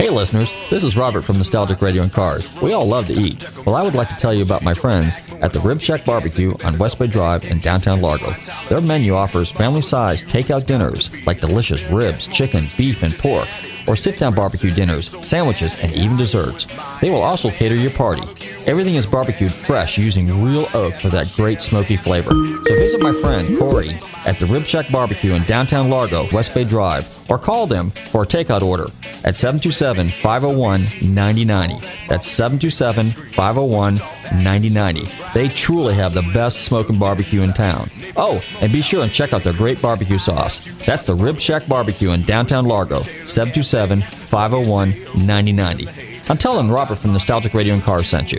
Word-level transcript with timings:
Hey 0.00 0.08
listeners, 0.08 0.50
this 0.70 0.82
is 0.82 0.96
Robert 0.96 1.20
from 1.24 1.36
Nostalgic 1.36 1.82
Radio 1.82 2.02
and 2.02 2.10
Cars. 2.10 2.50
We 2.62 2.72
all 2.72 2.86
love 2.86 3.06
to 3.08 3.12
eat. 3.12 3.44
Well, 3.66 3.76
I 3.76 3.82
would 3.82 3.94
like 3.94 4.08
to 4.08 4.16
tell 4.16 4.32
you 4.32 4.42
about 4.42 4.62
my 4.62 4.72
friends 4.72 5.18
at 5.42 5.52
the 5.52 5.60
Rib 5.60 5.78
Shack 5.78 6.06
Barbecue 6.06 6.54
on 6.64 6.78
West 6.78 6.98
Bay 6.98 7.06
Drive 7.06 7.44
in 7.44 7.58
downtown 7.58 8.00
Largo. 8.00 8.34
Their 8.70 8.80
menu 8.80 9.14
offers 9.14 9.50
family-sized 9.50 10.26
takeout 10.26 10.64
dinners 10.64 11.10
like 11.26 11.42
delicious 11.42 11.84
ribs, 11.84 12.26
chicken, 12.28 12.64
beef, 12.78 13.02
and 13.02 13.12
pork, 13.18 13.46
or 13.86 13.94
sit-down 13.94 14.34
barbecue 14.34 14.70
dinners, 14.70 15.14
sandwiches, 15.20 15.78
and 15.80 15.92
even 15.92 16.16
desserts. 16.16 16.66
They 17.02 17.10
will 17.10 17.20
also 17.20 17.50
cater 17.50 17.74
your 17.74 17.90
party. 17.90 18.22
Everything 18.70 18.94
is 18.94 19.04
barbecued 19.04 19.52
fresh 19.52 19.98
using 19.98 20.44
real 20.44 20.68
oak 20.74 20.94
for 20.94 21.08
that 21.08 21.28
great 21.34 21.60
smoky 21.60 21.96
flavor. 21.96 22.30
So 22.30 22.74
visit 22.76 23.00
my 23.00 23.12
friend 23.14 23.58
Corey 23.58 23.98
at 24.26 24.38
the 24.38 24.46
Rib 24.46 24.64
Shack 24.64 24.88
Barbecue 24.92 25.34
in 25.34 25.42
downtown 25.42 25.90
Largo, 25.90 26.28
West 26.30 26.54
Bay 26.54 26.62
Drive, 26.62 27.08
or 27.28 27.36
call 27.36 27.66
them 27.66 27.90
for 28.12 28.22
a 28.22 28.26
takeout 28.26 28.62
order 28.62 28.86
at 29.24 29.34
727 29.34 30.10
501 30.10 30.82
9090. 31.02 31.84
That's 32.08 32.28
727 32.28 33.06
501 33.32 33.96
9090. 34.40 35.04
They 35.34 35.48
truly 35.48 35.94
have 35.94 36.14
the 36.14 36.22
best 36.32 36.62
smoking 36.62 36.96
barbecue 36.96 37.42
in 37.42 37.52
town. 37.52 37.90
Oh, 38.14 38.40
and 38.60 38.72
be 38.72 38.82
sure 38.82 39.02
and 39.02 39.12
check 39.12 39.32
out 39.32 39.42
their 39.42 39.52
great 39.52 39.82
barbecue 39.82 40.18
sauce. 40.18 40.64
That's 40.86 41.02
the 41.02 41.14
Rib 41.16 41.40
Shack 41.40 41.66
Barbecue 41.66 42.12
in 42.12 42.22
downtown 42.22 42.66
Largo, 42.66 43.02
727 43.02 44.00
501 44.02 44.90
9090. 45.26 46.09
I'm 46.30 46.38
telling 46.38 46.70
Robert 46.70 46.94
from 46.94 47.12
Nostalgic 47.12 47.54
Radio 47.54 47.74
and 47.74 47.82
Cars 47.82 48.06
sent 48.08 48.30
you. 48.30 48.38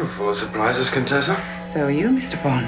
You're 0.00 0.08
full 0.08 0.30
of 0.30 0.36
surprises, 0.38 0.88
Contessa. 0.88 1.38
So 1.74 1.84
are 1.84 1.90
you, 1.90 2.08
Mr. 2.08 2.42
Bond. 2.42 2.66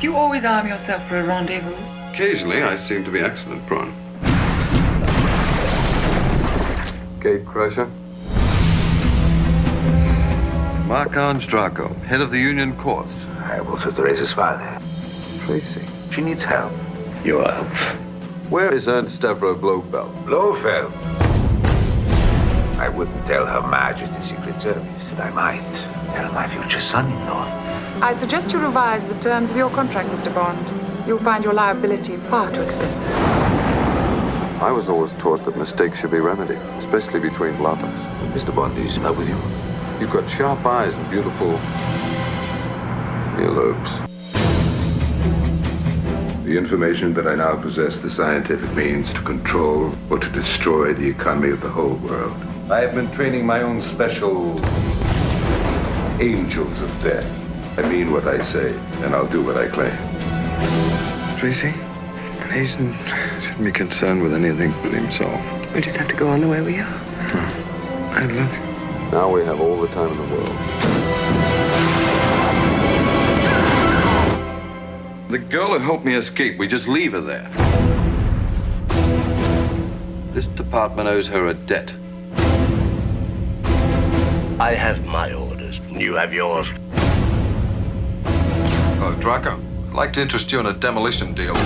Do 0.00 0.06
you 0.06 0.14
always 0.14 0.44
arm 0.44 0.68
yourself 0.68 1.04
for 1.08 1.18
a 1.18 1.24
rendezvous? 1.24 1.74
Occasionally, 2.12 2.62
I 2.62 2.76
seem 2.76 3.04
to 3.04 3.10
be 3.10 3.18
excellent, 3.18 3.66
Prawn. 3.66 3.92
Gate 7.20 7.44
crusher. 7.44 7.90
Mark 10.86 11.10
Draco, 11.48 11.92
head 12.06 12.20
of 12.20 12.30
the 12.30 12.38
Union 12.38 12.76
Corse. 12.76 13.10
I 13.40 13.56
have 13.56 13.68
also 13.68 13.90
Therese's 13.90 14.32
father. 14.32 14.80
Tracy. 15.40 15.84
She 16.12 16.20
needs 16.20 16.44
help. 16.44 16.72
Your 17.24 17.42
help. 17.50 17.66
Where 18.50 18.72
is 18.72 18.86
Ernst 18.86 19.20
Stavro 19.20 19.60
Blofeld? 19.60 20.14
Blofeld. 20.26 21.21
I 22.82 22.88
wouldn't 22.88 23.24
tell 23.26 23.46
Her 23.46 23.64
Majesty's 23.68 24.24
Secret 24.24 24.60
Service, 24.60 24.84
but 25.10 25.20
I 25.20 25.30
might 25.30 25.72
tell 26.16 26.32
my 26.32 26.48
future 26.48 26.80
son-in-law. 26.80 27.44
I 28.02 28.16
suggest 28.16 28.52
you 28.52 28.58
revise 28.58 29.06
the 29.06 29.16
terms 29.20 29.52
of 29.52 29.56
your 29.56 29.70
contract, 29.70 30.08
Mr. 30.08 30.34
Bond. 30.34 30.58
You'll 31.06 31.20
find 31.20 31.44
your 31.44 31.52
liability 31.52 32.16
far 32.16 32.50
too 32.50 32.60
expensive. 32.60 33.08
I 34.60 34.72
was 34.72 34.88
always 34.88 35.12
taught 35.12 35.44
that 35.44 35.56
mistakes 35.56 36.00
should 36.00 36.10
be 36.10 36.18
remedied, 36.18 36.58
especially 36.76 37.20
between 37.20 37.56
lovers. 37.62 37.88
Mr. 38.34 38.52
Bond 38.52 38.76
is 38.78 38.96
in 38.96 39.04
love 39.04 39.16
with 39.16 39.28
you. 39.28 39.38
You've 40.00 40.12
got 40.12 40.28
sharp 40.28 40.66
eyes 40.66 40.96
and 40.96 41.08
beautiful 41.08 41.52
earlobes. 43.38 44.04
The 46.44 46.58
information 46.58 47.14
that 47.14 47.28
I 47.28 47.36
now 47.36 47.54
possess 47.54 48.00
the 48.00 48.10
scientific 48.10 48.74
means 48.74 49.14
to 49.14 49.20
control 49.20 49.94
or 50.10 50.18
to 50.18 50.28
destroy 50.30 50.92
the 50.94 51.08
economy 51.08 51.50
of 51.50 51.60
the 51.60 51.68
whole 51.68 51.94
world. 51.94 52.34
I 52.72 52.80
have 52.80 52.94
been 52.94 53.10
training 53.10 53.44
my 53.44 53.60
own 53.60 53.82
special 53.82 54.58
angels 56.22 56.80
of 56.80 56.88
death. 57.02 57.26
I 57.78 57.86
mean 57.86 58.10
what 58.10 58.26
I 58.26 58.40
say, 58.40 58.72
and 59.02 59.14
I'll 59.14 59.26
do 59.26 59.42
what 59.42 59.58
I 59.58 59.68
claim. 59.68 59.94
Tracy, 61.36 61.68
an 61.68 62.52
agent 62.54 62.96
shouldn't 63.42 63.64
be 63.64 63.72
concerned 63.72 64.22
with 64.22 64.32
anything 64.32 64.72
but 64.82 64.90
himself. 64.90 65.74
We 65.74 65.82
just 65.82 65.98
have 65.98 66.08
to 66.08 66.16
go 66.16 66.28
on 66.28 66.40
the 66.40 66.48
way 66.48 66.62
we 66.62 66.78
are. 66.78 67.00
I 68.14 68.24
love 68.24 68.54
you. 68.56 69.10
Now 69.12 69.30
we 69.30 69.44
have 69.44 69.60
all 69.60 69.78
the 69.78 69.88
time 69.88 70.08
in 70.10 70.16
the 70.16 70.34
world. 70.34 70.56
The 75.28 75.38
girl 75.38 75.74
who 75.74 75.78
helped 75.78 76.06
me 76.06 76.14
escape, 76.14 76.56
we 76.58 76.66
just 76.68 76.88
leave 76.88 77.12
her 77.12 77.20
there. 77.20 77.50
This 80.32 80.46
department 80.46 81.10
owes 81.10 81.26
her 81.26 81.48
a 81.48 81.54
debt. 81.54 81.92
I 84.62 84.74
have 84.74 85.04
my 85.04 85.32
orders. 85.32 85.80
And 85.80 86.00
you 86.00 86.14
have 86.14 86.32
yours. 86.32 86.68
Oh, 89.04 89.16
Draco, 89.18 89.60
I'd 89.88 89.92
like 89.92 90.12
to 90.12 90.22
interest 90.22 90.52
you 90.52 90.60
in 90.60 90.66
a 90.66 90.72
demolition 90.72 91.34
deal. 91.34 91.56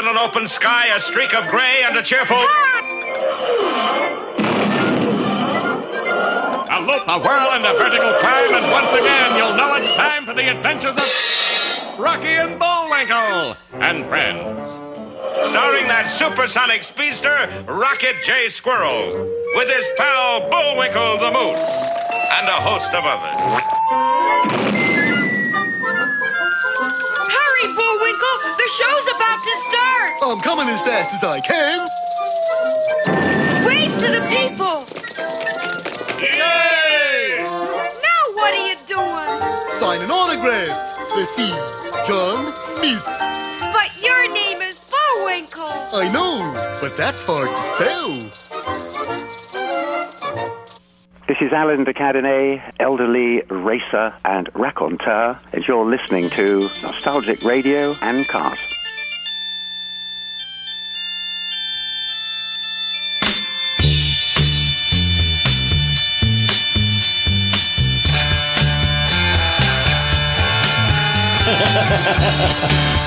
In 0.00 0.06
an 0.06 0.16
open 0.16 0.48
sky, 0.48 0.86
a 0.96 1.00
streak 1.00 1.34
of 1.34 1.46
gray, 1.48 1.82
and 1.84 1.94
a 1.94 2.02
cheerful. 2.02 2.38
A 6.72 6.80
loop, 6.80 7.04
a 7.06 7.18
whirl, 7.20 7.52
and 7.52 7.66
a 7.66 7.74
vertical 7.76 8.12
climb, 8.20 8.54
and 8.54 8.72
once 8.72 8.92
again 8.94 9.36
you'll 9.36 9.54
know 9.56 9.74
it's 9.74 9.92
time 9.92 10.24
for 10.24 10.32
the 10.32 10.48
adventures 10.48 10.96
of 10.96 11.98
Rocky 12.00 12.32
and 12.32 12.58
Bullwinkle 12.58 13.56
and 13.72 14.08
friends. 14.08 14.70
Starring 15.50 15.86
that 15.88 16.16
supersonic 16.18 16.82
speedster, 16.82 17.64
Rocket 17.68 18.16
J. 18.24 18.48
Squirrel, 18.48 19.28
with 19.56 19.68
his 19.68 19.84
pal 19.98 20.48
Bullwinkle 20.48 21.18
the 21.18 21.30
Moose, 21.30 21.60
and 21.60 22.48
a 22.48 22.56
host 22.64 22.88
of 22.94 23.04
others. 23.04 23.36
Hurry, 27.28 27.66
Bullwinkle! 27.76 28.36
The 28.56 28.70
show's 28.78 29.06
about 29.14 29.44
to 29.44 29.56
start! 29.68 29.79
I'm 30.22 30.40
coming 30.42 30.68
as 30.68 30.80
fast 30.82 31.14
as 31.14 31.24
I 31.24 31.40
can. 31.40 31.88
Wave 33.66 33.98
to 33.98 34.06
the 34.06 34.20
people! 34.28 34.86
Yay! 36.20 37.38
Now 37.40 38.34
what 38.34 38.52
are 38.52 38.68
you 38.68 38.76
doing? 38.86 39.80
Signing 39.80 40.10
autographs. 40.10 41.00
Let's 41.16 41.34
see. 41.36 41.50
John 42.06 42.52
Smith. 42.76 43.02
But 43.04 43.96
your 44.02 44.32
name 44.32 44.60
is 44.60 44.76
Bullwinkle! 44.90 45.62
I 45.64 46.08
know, 46.12 46.52
but 46.82 46.96
that's 46.98 47.22
hard 47.22 47.48
to 47.48 47.62
spell. 47.76 48.30
This 51.28 51.40
is 51.40 51.52
Alan 51.52 51.84
de 51.84 51.94
Cadenet, 51.94 52.60
elderly 52.78 53.42
racer 53.48 54.12
and 54.24 54.50
raconteur, 54.54 55.38
as 55.52 55.66
you're 55.66 55.86
listening 55.86 56.28
to 56.30 56.68
Nostalgic 56.82 57.42
Radio 57.42 57.96
and 58.02 58.28
Cars. 58.28 58.58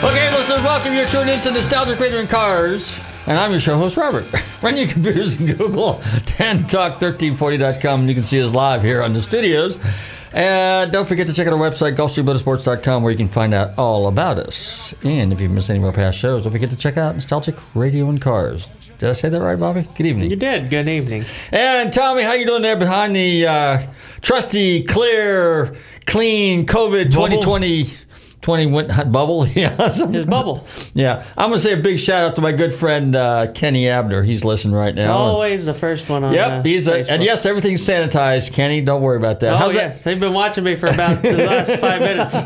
Okay, 0.00 0.30
listeners, 0.30 0.62
welcome. 0.62 0.94
You're 0.94 1.08
tuned 1.08 1.28
into 1.28 1.50
Nostalgic 1.50 1.98
Radio 1.98 2.20
and 2.20 2.28
Cars. 2.28 2.98
And 3.26 3.36
I'm 3.36 3.50
your 3.50 3.58
show 3.60 3.76
host, 3.76 3.96
Robert. 3.96 4.26
Run 4.62 4.76
your 4.76 4.86
computers 4.86 5.34
and 5.34 5.58
Google 5.58 5.94
10talk1340.com 6.38 8.00
and 8.00 8.08
you 8.08 8.14
can 8.14 8.22
see 8.22 8.40
us 8.40 8.54
live 8.54 8.82
here 8.84 9.02
on 9.02 9.12
the 9.12 9.20
studios. 9.20 9.76
And 10.32 10.92
don't 10.92 11.06
forget 11.08 11.26
to 11.26 11.32
check 11.34 11.48
out 11.48 11.52
our 11.52 11.58
website, 11.58 11.96
GulfstreamMotorsports.com, 11.96 13.02
where 13.02 13.10
you 13.10 13.18
can 13.18 13.28
find 13.28 13.52
out 13.52 13.76
all 13.76 14.06
about 14.06 14.38
us. 14.38 14.94
And 15.02 15.32
if 15.32 15.40
you 15.40 15.48
missed 15.48 15.68
any 15.68 15.80
of 15.80 15.84
our 15.84 15.92
past 15.92 16.16
shows, 16.16 16.44
don't 16.44 16.52
forget 16.52 16.70
to 16.70 16.76
check 16.76 16.96
out 16.96 17.16
Nostalgic 17.16 17.56
Radio 17.74 18.08
and 18.08 18.22
Cars. 18.22 18.68
Did 18.98 19.10
I 19.10 19.12
say 19.12 19.28
that 19.28 19.40
right, 19.40 19.58
Bobby? 19.58 19.86
Good 19.96 20.06
evening. 20.06 20.30
You 20.30 20.36
did. 20.36 20.70
Good 20.70 20.88
evening. 20.88 21.24
And 21.52 21.92
Tommy, 21.92 22.22
how 22.22 22.32
you 22.32 22.46
doing 22.46 22.62
there 22.62 22.76
behind 22.76 23.14
the 23.14 23.46
uh, 23.46 23.86
trusty, 24.22 24.82
clear, 24.84 25.76
clean 26.08 26.66
COVID 26.66 27.12
2020 27.12 27.90
20 28.40 28.66
went 28.66 28.88
bubble? 29.12 29.46
Yeah. 29.58 29.88
His 29.90 30.24
bubble. 30.24 30.66
Yeah. 30.94 31.24
I'm 31.36 31.50
going 31.50 31.60
to 31.60 31.62
say 31.62 31.72
a 31.74 31.76
big 31.76 31.98
shout 31.98 32.22
out 32.30 32.36
to 32.36 32.40
my 32.40 32.52
good 32.52 32.72
friend 32.72 33.14
uh, 33.14 33.52
Kenny 33.52 33.88
Abner. 33.88 34.22
He's 34.22 34.44
listening 34.44 34.74
right 34.74 34.94
now. 34.94 35.16
Always 35.16 35.66
the 35.66 35.74
first 35.74 36.08
one 36.08 36.24
on 36.24 36.32
Yep, 36.32 36.50
uh, 36.50 36.62
he's 36.62 36.86
a, 36.86 37.10
and 37.10 37.22
yes, 37.22 37.44
everything's 37.44 37.84
sanitized. 37.84 38.52
Kenny, 38.52 38.80
don't 38.80 39.02
worry 39.02 39.16
about 39.16 39.40
that. 39.40 39.52
Oh, 39.52 39.56
how's 39.56 39.74
yes. 39.74 40.02
They've 40.02 40.18
been 40.18 40.32
watching 40.32 40.64
me 40.64 40.76
for 40.76 40.86
about 40.86 41.22
the 41.22 41.32
last 41.44 41.76
five 41.80 42.00
minutes. 42.00 42.36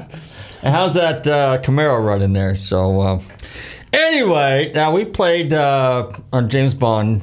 How's 0.62 0.94
that 0.94 1.26
uh, 1.28 1.60
Camaro 1.62 2.04
running 2.04 2.32
there? 2.32 2.56
So, 2.56 3.00
uh, 3.00 3.22
anyway, 3.92 4.72
now 4.74 4.92
we 4.92 5.04
played 5.04 5.52
uh, 5.52 6.12
a 6.32 6.42
James 6.42 6.72
Bond 6.74 7.20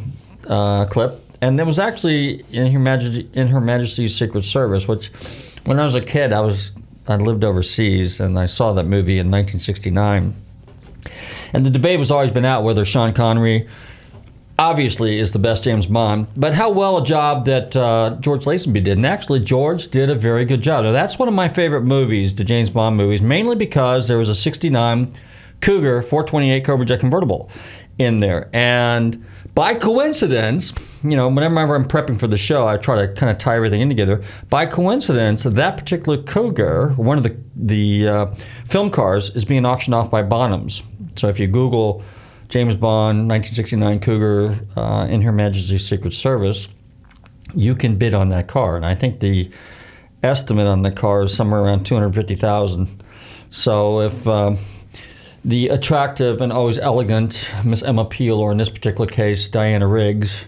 uh, 0.48 0.86
clip, 0.86 1.22
and 1.42 1.60
it 1.60 1.66
was 1.66 1.80
actually 1.80 2.46
in 2.52 2.72
Her 2.72 2.80
Majesty 2.80 3.30
in 3.34 3.48
Her 3.48 3.62
Majesty's 3.62 4.16
Secret 4.18 4.44
Service, 4.44 4.88
which 4.88 5.12
when 5.70 5.80
I 5.80 5.86
was 5.86 5.94
a 5.94 6.02
kid, 6.02 6.34
I 6.34 6.42
was 6.42 6.72
I 7.08 7.18
lived 7.18 7.44
overseas, 7.44 8.20
and 8.20 8.40
I 8.40 8.48
saw 8.48 8.74
that 8.74 8.86
movie 8.86 9.20
in 9.20 9.30
1969. 9.30 10.34
And 11.54 11.66
the 11.66 11.70
debate 11.70 12.00
has 12.00 12.10
always 12.10 12.32
been 12.32 12.44
out 12.44 12.64
whether 12.64 12.84
Sean 12.84 13.14
Connery 13.14 13.70
obviously 14.58 15.20
is 15.20 15.32
the 15.32 15.38
best 15.38 15.64
James 15.64 15.86
Bond, 15.86 16.26
but 16.36 16.56
how 16.56 16.72
well 16.72 16.98
a 16.98 17.06
job 17.06 17.46
that 17.46 17.76
uh, 17.76 18.18
George 18.20 18.46
Lazenby 18.46 18.84
did. 18.84 18.98
And 18.98 19.06
actually, 19.06 19.42
George 19.42 19.90
did 19.90 20.10
a 20.10 20.16
very 20.16 20.44
good 20.44 20.62
job. 20.62 20.86
Now, 20.86 20.92
that's 20.92 21.20
one 21.20 21.28
of 21.28 21.36
my 21.36 21.48
favorite 21.48 21.84
movies, 21.84 22.34
the 22.34 22.44
James 22.44 22.72
Bond 22.72 22.98
movies, 22.98 23.22
mainly 23.22 23.56
because 23.56 24.08
there 24.08 24.18
was 24.18 24.30
a 24.30 24.36
69 24.36 25.14
Cougar 25.62 26.02
428 26.02 26.66
Cobra 26.66 26.86
Jet 26.88 27.00
convertible 27.00 27.52
in 28.00 28.18
there. 28.18 28.50
And 28.54 29.24
by 29.60 29.76
coincidence, 29.76 30.72
you 31.04 31.18
know, 31.18 31.28
whenever 31.28 31.76
I'm 31.76 31.86
prepping 31.86 32.18
for 32.18 32.28
the 32.28 32.38
show, 32.38 32.66
I 32.66 32.78
try 32.78 33.06
to 33.06 33.14
kind 33.14 33.30
of 33.30 33.38
tie 33.40 33.58
everything 33.58 33.82
in 33.82 33.90
together. 33.90 34.24
By 34.50 34.66
coincidence, 34.66 35.44
that 35.44 35.76
particular 35.76 36.24
Cougar, 36.24 36.94
one 36.96 37.18
of 37.18 37.26
the 37.26 37.36
the 37.58 38.08
uh, 38.08 38.36
film 38.66 38.90
cars, 38.90 39.32
is 39.32 39.44
being 39.44 39.66
auctioned 39.66 39.94
off 39.94 40.10
by 40.10 40.24
Bonhams. 40.24 40.82
So 41.18 41.28
if 41.28 41.42
you 41.42 41.48
Google 41.48 42.02
James 42.48 42.78
Bond 42.78 43.28
1969 43.28 44.00
Cougar 44.00 44.58
uh, 44.78 45.08
in 45.10 45.22
Her 45.22 45.34
Majesty's 45.34 45.86
Secret 45.86 46.14
Service, 46.14 46.70
you 47.54 47.76
can 47.76 47.98
bid 47.98 48.14
on 48.14 48.30
that 48.30 48.48
car, 48.48 48.78
and 48.78 48.86
I 48.86 48.96
think 48.96 49.20
the 49.20 49.52
estimate 50.24 50.68
on 50.68 50.84
the 50.84 50.92
car 50.92 51.24
is 51.24 51.36
somewhere 51.36 51.60
around 51.60 51.86
250,000. 51.86 53.04
So 53.52 54.00
if 54.00 54.26
um, 54.26 54.58
the 55.50 55.70
attractive 55.70 56.42
and 56.42 56.54
always 56.54 56.78
elegant 56.78 57.50
Miss 57.66 57.82
Emma 57.82 58.06
Peel, 58.06 58.40
or 58.40 58.52
in 58.52 58.58
this 58.58 58.70
particular 58.70 59.08
case 59.08 59.50
Diana 59.50 59.88
Riggs, 59.88 60.46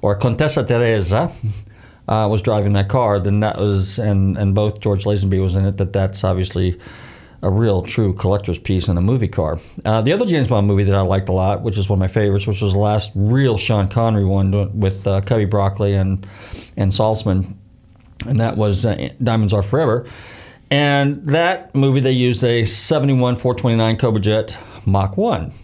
or 0.00 0.14
Contessa 0.14 0.64
Teresa, 0.64 1.32
uh, 2.08 2.28
was 2.30 2.40
driving 2.40 2.72
that 2.74 2.88
car, 2.88 3.18
then 3.18 3.40
that 3.40 3.58
was, 3.58 3.98
and 3.98 4.38
and 4.38 4.54
both 4.54 4.80
George 4.80 5.04
Lazenby 5.04 5.42
was 5.42 5.56
in 5.56 5.66
it. 5.66 5.76
That 5.76 5.92
that's 5.92 6.22
obviously 6.22 6.78
a 7.42 7.50
real 7.50 7.82
true 7.82 8.14
collector's 8.14 8.58
piece 8.58 8.86
in 8.88 8.96
a 8.96 9.00
movie 9.00 9.28
car. 9.28 9.58
Uh, 9.84 10.00
the 10.00 10.12
other 10.12 10.24
James 10.24 10.46
Bond 10.46 10.66
movie 10.66 10.84
that 10.84 10.94
I 10.94 11.02
liked 11.02 11.28
a 11.28 11.32
lot, 11.32 11.62
which 11.62 11.76
is 11.76 11.88
one 11.88 11.98
of 11.98 12.00
my 12.00 12.08
favorites, 12.08 12.46
which 12.46 12.62
was 12.62 12.72
the 12.72 12.78
last 12.78 13.10
real 13.14 13.58
Sean 13.58 13.88
Connery 13.88 14.24
one 14.24 14.78
with 14.78 15.06
uh, 15.06 15.20
Cubby 15.22 15.46
Broccoli 15.46 15.94
and 15.94 16.26
and 16.76 16.92
Saltzman, 16.92 17.54
and 18.26 18.38
that 18.38 18.56
was 18.56 18.86
uh, 18.86 19.08
Diamonds 19.20 19.52
Are 19.52 19.62
Forever. 19.62 20.06
And 20.74 21.24
that 21.28 21.72
movie, 21.72 22.00
they 22.00 22.10
used 22.10 22.42
a 22.42 22.64
71 22.64 23.36
429 23.36 23.96
Cobra 23.96 24.20
Jet 24.20 24.58
Mach 24.86 25.16
1. 25.16 25.54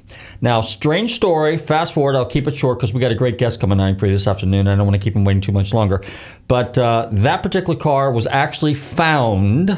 Now, 0.41 0.61
strange 0.61 1.17
story. 1.17 1.59
Fast 1.59 1.95
forward, 1.95 2.15
I'll 2.15 2.25
keep 2.25 2.47
it 2.47 2.55
short 2.55 2.79
because 2.79 2.95
we 2.95 3.01
got 3.01 3.11
a 3.11 3.17
great 3.17 3.37
guest 3.37 3.59
coming 3.59 3.81
on 3.81 3.99
for 3.99 4.07
you 4.07 4.13
this 4.13 4.29
afternoon. 4.29 4.69
I 4.69 4.77
don't 4.77 4.87
want 4.87 4.95
to 4.95 5.03
keep 5.03 5.17
him 5.17 5.25
waiting 5.25 5.41
too 5.41 5.51
much 5.51 5.75
longer. 5.75 6.01
But 6.47 6.79
uh, 6.79 7.09
that 7.11 7.43
particular 7.43 7.77
car 7.77 8.13
was 8.13 8.29
actually 8.29 8.75
found 8.75 9.77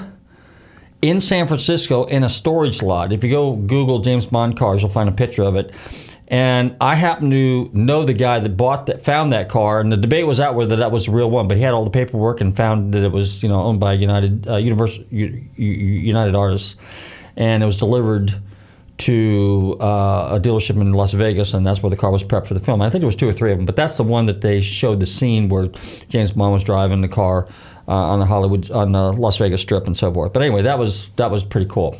in 1.01 1.19
San 1.19 1.49
Francisco 1.49 2.05
in 2.05 2.25
a 2.25 2.29
storage 2.29 2.83
lot. 2.83 3.11
If 3.11 3.25
you 3.25 3.31
go 3.31 3.57
Google 3.57 4.01
James 4.01 4.27
Bond 4.27 4.59
cars, 4.59 4.83
you'll 4.83 4.91
find 4.91 5.09
a 5.09 5.13
picture 5.13 5.45
of 5.45 5.57
it. 5.57 5.73
And 6.29 6.77
I 6.81 6.95
happen 6.95 7.31
to 7.31 7.71
know 7.75 8.05
the 8.05 8.15
guy 8.15 8.39
that 8.39 8.57
bought 8.57 8.87
that, 8.87 9.05
found 9.05 9.33
that 9.33 9.49
car, 9.49 9.81
and 9.81 9.93
the 9.93 9.97
debate 9.97 10.27
was 10.27 10.41
out 10.41 10.55
whether 10.55 10.77
that 10.77 10.91
was 10.91 11.07
the 11.07 11.13
real 11.13 11.31
one. 11.31 11.47
But 11.47 11.59
he 11.59 11.63
had 11.63 11.75
all 11.75 11.85
the 11.85 11.91
paperwork 11.91 12.41
and 12.41 12.57
found 12.57 12.95
that 12.95 13.03
it 13.03 13.13
was, 13.13 13.43
you 13.43 13.49
know, 13.49 13.61
owned 13.61 13.81
by 13.81 13.93
United 13.93 14.49
uh, 14.49 14.57
Universal 14.57 15.05
U, 15.11 15.45
U, 15.57 15.67
United 15.67 16.35
Artists, 16.35 16.77
and 17.37 17.63
it 17.63 17.67
was 17.67 17.77
delivered 17.77 18.35
to 18.99 19.77
uh, 19.81 20.37
a 20.37 20.41
dealership 20.41 20.81
in 20.81 20.93
Las 20.93 21.13
Vegas, 21.13 21.55
and 21.55 21.67
that's 21.67 21.83
where 21.83 21.91
the 21.91 21.97
car 21.97 22.11
was 22.11 22.23
prepped 22.23 22.47
for 22.47 22.55
the 22.55 22.61
film. 22.61 22.81
I 22.81 22.89
think 22.89 23.01
there 23.01 23.07
was 23.07 23.17
two 23.17 23.29
or 23.29 23.33
three 23.33 23.51
of 23.51 23.59
them, 23.59 23.67
but 23.67 23.75
that's 23.77 23.97
the 23.97 24.05
one 24.05 24.27
that 24.27 24.43
they 24.43 24.61
showed 24.61 25.01
the 25.01 25.07
scene 25.07 25.49
where 25.49 25.69
James 26.09 26.31
Bond 26.31 26.53
was 26.53 26.63
driving 26.63 27.01
the 27.01 27.09
car 27.09 27.49
uh, 27.89 27.93
on 27.93 28.21
the 28.21 28.27
Hollywood, 28.27 28.71
on 28.71 28.93
the 28.93 29.13
Las 29.13 29.39
Vegas 29.39 29.61
Strip, 29.61 29.87
and 29.87 29.97
so 29.97 30.13
forth. 30.13 30.33
But 30.33 30.43
anyway, 30.43 30.63
that 30.63 30.79
was 30.79 31.11
that 31.17 31.31
was 31.31 31.43
pretty 31.43 31.67
cool. 31.69 31.99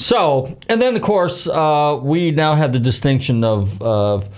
So, 0.00 0.56
and 0.66 0.80
then 0.80 0.96
of 0.96 1.02
course, 1.02 1.46
uh, 1.46 2.00
we 2.02 2.30
now 2.30 2.54
have 2.54 2.72
the 2.72 2.80
distinction 2.80 3.44
of. 3.44 3.80
of 3.82 4.28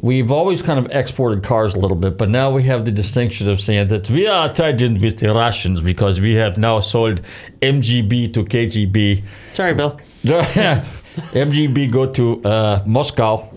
We've 0.00 0.30
always 0.30 0.62
kind 0.62 0.78
of 0.78 0.86
exported 0.92 1.42
cars 1.42 1.74
a 1.74 1.80
little 1.80 1.96
bit, 1.96 2.16
but 2.16 2.28
now 2.28 2.52
we 2.52 2.62
have 2.62 2.84
the 2.84 2.92
distinction 2.92 3.50
of 3.50 3.60
saying 3.60 3.88
that 3.88 4.08
we 4.08 4.28
are 4.28 4.54
tied 4.54 4.80
in 4.80 5.00
with 5.00 5.18
the 5.18 5.34
Russians 5.34 5.80
because 5.80 6.20
we 6.20 6.34
have 6.36 6.56
now 6.56 6.78
sold 6.78 7.20
MGB 7.62 8.32
to 8.34 8.44
KGB. 8.44 9.24
Sorry, 9.54 9.74
Bill. 9.74 10.00
MGB 10.22 11.90
go 11.90 12.06
to 12.12 12.44
uh, 12.44 12.84
Moscow, 12.86 13.52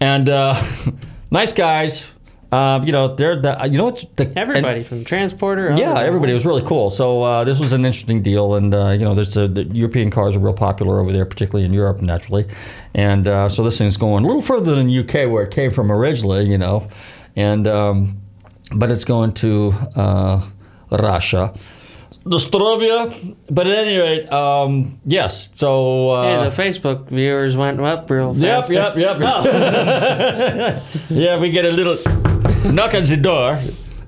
and 0.00 0.28
uh, 0.28 0.60
nice 1.30 1.52
guys. 1.52 2.04
Um, 2.56 2.84
you 2.86 2.92
know, 2.92 3.14
they're 3.14 3.36
the 3.36 3.52
you 3.70 3.76
know 3.76 3.84
what's 3.84 4.04
the 4.16 4.26
Everybody 4.38 4.82
from 4.82 5.04
Transporter. 5.04 5.74
yeah, 5.76 5.90
other- 5.92 6.06
everybody. 6.06 6.32
It 6.32 6.34
was 6.40 6.46
really 6.46 6.66
cool. 6.66 6.90
So 6.90 7.22
uh, 7.22 7.44
this 7.44 7.58
was 7.58 7.72
an 7.72 7.84
interesting 7.84 8.22
deal, 8.22 8.54
and 8.54 8.74
uh, 8.74 8.90
you 8.98 9.04
know, 9.04 9.14
there's 9.14 9.36
a, 9.36 9.46
the 9.48 9.64
European 9.64 10.10
cars 10.10 10.36
are 10.36 10.38
real 10.38 10.54
popular 10.54 11.00
over 11.00 11.12
there, 11.12 11.26
particularly 11.26 11.66
in 11.66 11.72
Europe, 11.74 12.00
naturally. 12.00 12.46
And 12.94 13.28
uh, 13.28 13.48
so 13.48 13.62
this 13.62 13.76
thing's 13.78 13.96
going 13.98 14.24
a 14.24 14.26
little 14.26 14.42
further 14.42 14.74
than 14.74 14.86
UK, 15.02 15.30
where 15.30 15.42
it 15.44 15.50
came 15.50 15.70
from 15.70 15.92
originally, 15.92 16.44
you 16.48 16.58
know, 16.58 16.88
and 17.36 17.66
um, 17.66 18.20
but 18.74 18.90
it's 18.90 19.04
going 19.04 19.32
to 19.44 19.74
uh, 19.94 20.48
Russia. 20.90 21.52
Nostrovia, 22.24 23.36
but 23.50 23.68
at 23.68 23.86
any 23.86 23.96
rate, 23.98 24.32
um, 24.32 25.00
yes. 25.06 25.48
So 25.54 26.10
uh, 26.10 26.22
Hey, 26.22 26.50
the 26.50 26.62
Facebook 26.62 27.08
viewers 27.08 27.54
went 27.56 27.80
up 27.80 28.10
real 28.10 28.34
fast. 28.34 28.68
Yep, 28.68 28.96
yep, 28.96 29.20
yep. 29.20 29.44
yeah, 31.08 31.38
we 31.38 31.52
get 31.52 31.64
a 31.66 31.70
little 31.70 31.96
knock 32.72 32.94
on 32.94 33.04
the 33.04 33.18
door. 33.20 33.58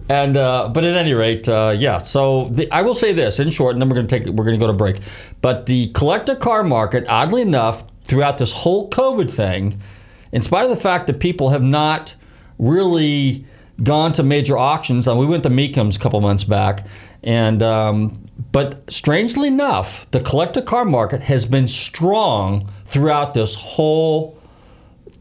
And 0.08 0.38
uh, 0.38 0.70
but 0.73 0.85
at 0.85 0.97
any 0.97 1.12
rate, 1.12 1.47
uh, 1.49 1.75
yeah. 1.78 1.99
So 1.99 2.49
the, 2.49 2.70
I 2.73 2.80
will 2.80 2.94
say 2.94 3.12
this 3.12 3.40
in 3.40 3.50
short, 3.50 3.75
and 3.75 3.82
then 3.82 3.90
we're 3.90 3.97
going 3.97 4.06
to 4.06 4.18
take 4.18 4.26
we're 4.26 4.44
to 4.50 4.56
go 4.56 4.66
to 4.66 4.73
break. 4.73 5.00
But 5.42 5.66
the 5.66 5.88
collector 5.88 6.35
car 6.35 6.64
market, 6.64 7.04
oddly 7.08 7.42
enough, 7.42 7.85
throughout 8.04 8.38
this 8.38 8.50
whole 8.50 8.88
COVID 8.88 9.30
thing, 9.30 9.80
in 10.32 10.40
spite 10.40 10.64
of 10.64 10.70
the 10.70 10.76
fact 10.76 11.08
that 11.08 11.20
people 11.20 11.50
have 11.50 11.62
not 11.62 12.14
really 12.58 13.44
gone 13.82 14.12
to 14.12 14.23
major 14.23 14.56
auctions, 14.56 15.06
and 15.06 15.18
we 15.18 15.26
went 15.26 15.42
to 15.42 15.50
Mecum's 15.50 15.97
a 15.97 15.99
couple 15.99 16.20
months 16.23 16.42
back, 16.42 16.87
and 17.23 17.62
um, 17.62 18.28
but 18.50 18.82
strangely 18.90 19.49
enough, 19.49 20.11
the 20.11 20.20
collector 20.20 20.62
car 20.62 20.87
market 20.87 21.20
has 21.20 21.44
been 21.44 21.68
strong 21.68 22.70
throughout 22.87 23.35
this 23.35 23.54
whole 23.54 24.38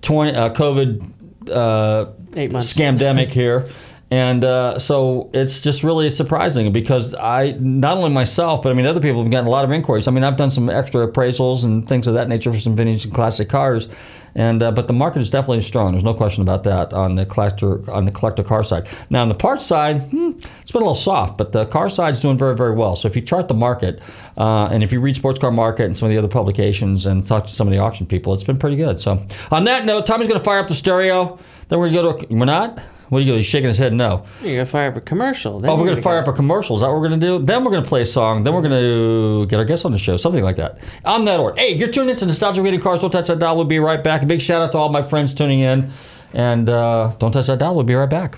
20 0.01 0.31
uh, 0.31 0.53
COVID 0.53 1.49
uh, 1.49 2.05
Eight 2.37 2.51
months. 2.51 2.73
scamdemic 2.73 3.27
here. 3.31 3.69
And 4.09 4.45
uh, 4.45 4.79
so 4.79 5.29
it's 5.33 5.59
just 5.59 5.83
really 5.83 6.09
surprising 6.09 6.71
because 6.71 7.13
I, 7.13 7.57
not 7.59 7.97
only 7.97 8.09
myself, 8.09 8.63
but 8.63 8.69
I 8.69 8.73
mean, 8.73 8.85
other 8.85 9.01
people 9.01 9.21
have 9.21 9.29
gotten 9.29 9.47
a 9.47 9.49
lot 9.49 9.65
of 9.65 9.71
inquiries. 9.71 10.07
I 10.07 10.11
mean, 10.11 10.23
I've 10.23 10.37
done 10.37 10.49
some 10.49 10.69
extra 10.69 11.05
appraisals 11.05 11.65
and 11.65 11.87
things 11.87 12.07
of 12.07 12.13
that 12.13 12.29
nature 12.29 12.53
for 12.53 12.59
some 12.59 12.73
vintage 12.73 13.03
and 13.03 13.13
classic 13.13 13.49
cars. 13.49 13.89
And 14.33 14.61
uh, 14.61 14.71
but 14.71 14.87
the 14.87 14.93
market 14.93 15.19
is 15.19 15.31
definitely 15.31 15.61
strong. 15.61 15.91
There's 15.93 16.03
no 16.03 16.13
question 16.13 16.43
about 16.43 16.63
that 16.65 16.93
on 16.93 17.15
the 17.15 17.25
collector 17.25 17.89
on 17.89 18.05
the 18.05 18.11
collector 18.11 18.43
car 18.43 18.63
side. 18.63 18.87
Now 19.09 19.23
on 19.23 19.29
the 19.29 19.35
parts 19.35 19.65
side, 19.65 20.01
hmm, 20.11 20.33
it's 20.61 20.71
been 20.71 20.83
a 20.83 20.85
little 20.85 20.93
soft, 20.93 21.39
but 21.39 21.53
the 21.53 21.65
car 21.65 21.89
side 21.89 22.13
is 22.13 22.21
doing 22.21 22.37
very 22.37 22.55
very 22.55 22.75
well. 22.75 22.95
So 22.95 23.07
if 23.07 23.15
you 23.15 23.23
chart 23.23 23.47
the 23.47 23.55
market, 23.55 23.99
uh, 24.37 24.67
and 24.71 24.83
if 24.83 24.93
you 24.93 25.01
read 25.01 25.15
Sports 25.15 25.39
Car 25.39 25.49
Market 25.49 25.85
and 25.85 25.97
some 25.97 26.05
of 26.05 26.11
the 26.11 26.19
other 26.19 26.27
publications 26.27 27.07
and 27.07 27.25
talk 27.25 27.47
to 27.47 27.51
some 27.51 27.67
of 27.67 27.71
the 27.71 27.79
auction 27.79 28.05
people, 28.05 28.31
it's 28.31 28.43
been 28.43 28.59
pretty 28.59 28.75
good. 28.75 28.99
So 28.99 29.25
on 29.49 29.63
that 29.63 29.85
note, 29.85 30.05
Tommy's 30.05 30.27
going 30.27 30.39
to 30.39 30.45
fire 30.45 30.59
up 30.59 30.67
the 30.67 30.75
stereo. 30.75 31.39
Then 31.69 31.79
we're 31.79 31.89
going 31.89 32.05
to 32.19 32.21
go 32.23 32.27
to. 32.27 32.33
We're 32.35 32.45
not. 32.45 32.79
What 33.09 33.19
are 33.19 33.21
you 33.21 33.27
going? 33.27 33.37
He's 33.39 33.45
shaking 33.45 33.69
his 33.69 33.77
head. 33.77 33.93
No. 33.93 34.25
You're 34.41 34.55
gonna 34.57 34.65
fire 34.65 34.89
up 34.91 34.97
a 34.97 35.01
commercial. 35.01 35.59
then 35.61 35.69
Oh, 35.71 35.75
we're 35.77 35.85
going 35.85 35.95
to 35.95 36.01
fire 36.01 36.21
go- 36.21 36.27
up 36.29 36.33
a 36.33 36.35
commercial. 36.35 36.75
Is 36.75 36.81
that 36.81 36.87
what 36.87 36.99
we're 36.99 37.07
going 37.07 37.19
to 37.19 37.25
do? 37.39 37.39
Then 37.45 37.63
we're 37.63 37.71
going 37.71 37.83
to 37.83 37.87
play 37.87 38.01
a 38.01 38.05
song. 38.05 38.43
Then 38.43 38.53
we're 38.53 38.61
going 38.61 38.73
to 38.73 39.45
get 39.49 39.59
our 39.59 39.65
guests 39.65 39.85
on 39.85 39.93
the 39.93 39.97
show. 39.97 40.17
Something 40.17 40.43
like 40.43 40.57
that. 40.57 40.79
On 41.05 41.23
that 41.25 41.39
order. 41.39 41.55
Hey, 41.57 41.73
you're 41.73 41.87
tuned 41.87 42.09
into 42.09 42.25
Nostalgia 42.25 42.61
Radio 42.61 42.81
Cars. 42.81 42.99
Don't 42.99 43.11
touch 43.11 43.27
that 43.27 43.39
dial. 43.39 43.55
We'll 43.55 43.63
be 43.65 43.79
right 43.79 44.03
back. 44.03 44.23
A 44.23 44.25
big 44.25 44.41
shout 44.41 44.61
out 44.61 44.73
to 44.73 44.77
all 44.77 44.89
my 44.89 45.03
friends 45.03 45.33
tuning 45.33 45.61
in. 45.61 45.89
And 46.33 46.67
uh, 46.69 47.13
don't 47.19 47.31
touch 47.31 47.47
that 47.47 47.59
dial. 47.59 47.75
We'll 47.75 47.85
be 47.85 47.95
right 47.95 48.09
back. 48.09 48.37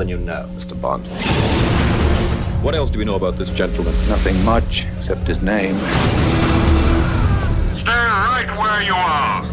than 0.00 0.08
you 0.08 0.16
know, 0.16 0.48
Mr. 0.54 0.80
Bond. 0.80 1.06
What 2.64 2.74
else 2.74 2.88
do 2.90 2.98
we 2.98 3.04
know 3.04 3.16
about 3.16 3.36
this 3.36 3.50
gentleman? 3.50 3.94
Nothing 4.08 4.42
much, 4.44 4.86
except 4.98 5.28
his 5.28 5.42
name. 5.42 5.74
Stay 7.76 7.84
right 7.84 8.48
where 8.58 8.82
you 8.82 8.94
are. 8.94 9.44